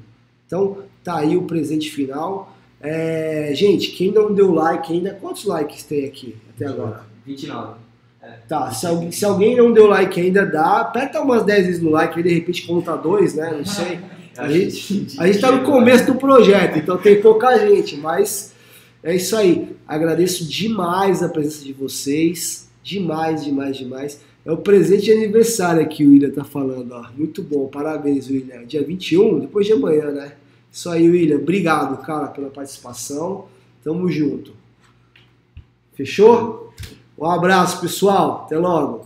Então, 0.47 0.78
tá 1.03 1.16
aí 1.18 1.36
o 1.36 1.42
presente 1.42 1.90
final. 1.90 2.55
É, 2.80 3.51
gente, 3.55 3.90
quem 3.92 4.12
não 4.12 4.32
deu 4.32 4.53
like 4.53 4.92
ainda, 4.92 5.16
quantos 5.20 5.44
likes 5.44 5.82
tem 5.84 6.05
aqui 6.05 6.36
até 6.55 6.66
agora? 6.66 7.05
29. 7.24 7.78
É. 8.22 8.32
Tá, 8.49 8.70
se 8.70 8.86
alguém, 8.86 9.11
se 9.11 9.24
alguém 9.24 9.57
não 9.57 9.72
deu 9.72 9.86
like 9.86 10.20
ainda, 10.20 10.44
dá. 10.44 10.80
Aperta 10.80 11.20
umas 11.20 11.44
10 11.44 11.66
vezes 11.66 11.82
no 11.82 11.90
like, 11.90 12.16
aí 12.16 12.22
de 12.22 12.34
repente 12.34 12.66
conta 12.66 12.97
dois, 12.97 13.34
né? 13.34 13.55
Não 13.57 13.64
sei. 13.64 14.01
A 14.36 14.53
gente, 14.53 15.07
a 15.18 15.26
gente 15.26 15.40
tá 15.40 15.51
no 15.51 15.64
começo 15.64 16.05
do 16.05 16.16
projeto, 16.16 16.78
então 16.78 16.99
tem 16.99 17.22
pouca 17.22 17.59
gente, 17.59 17.97
mas 17.97 18.53
é 19.03 19.14
isso 19.14 19.36
aí. 19.36 19.76
Agradeço 19.86 20.44
demais 20.44 21.22
a 21.22 21.28
presença 21.28 21.64
de 21.64 21.72
vocês. 21.72 22.68
Demais, 22.82 23.44
demais, 23.44 23.76
demais. 23.76 24.20
É 24.44 24.53
o 24.53 24.57
presente 24.57 25.07
de 25.07 25.12
aniversário 25.12 25.82
aqui 25.82 26.07
o 26.07 26.11
William 26.11 26.30
tá 26.30 26.44
falando, 26.44 26.92
ó. 26.92 27.07
Muito 27.16 27.42
bom, 27.42 27.66
parabéns, 27.66 28.28
William. 28.28 28.64
Dia 28.64 28.82
21, 28.82 29.40
depois 29.40 29.66
de 29.66 29.72
amanhã, 29.72 30.12
né? 30.12 30.32
Isso 30.70 30.88
aí, 30.90 31.09
William. 31.09 31.38
Obrigado, 31.38 32.01
cara, 32.03 32.28
pela 32.28 32.49
participação. 32.49 33.47
Tamo 33.82 34.11
junto. 34.11 34.53
Fechou? 35.94 36.72
Um 37.18 37.26
abraço, 37.26 37.80
pessoal. 37.80 38.42
Até 38.44 38.59
logo. 38.59 39.05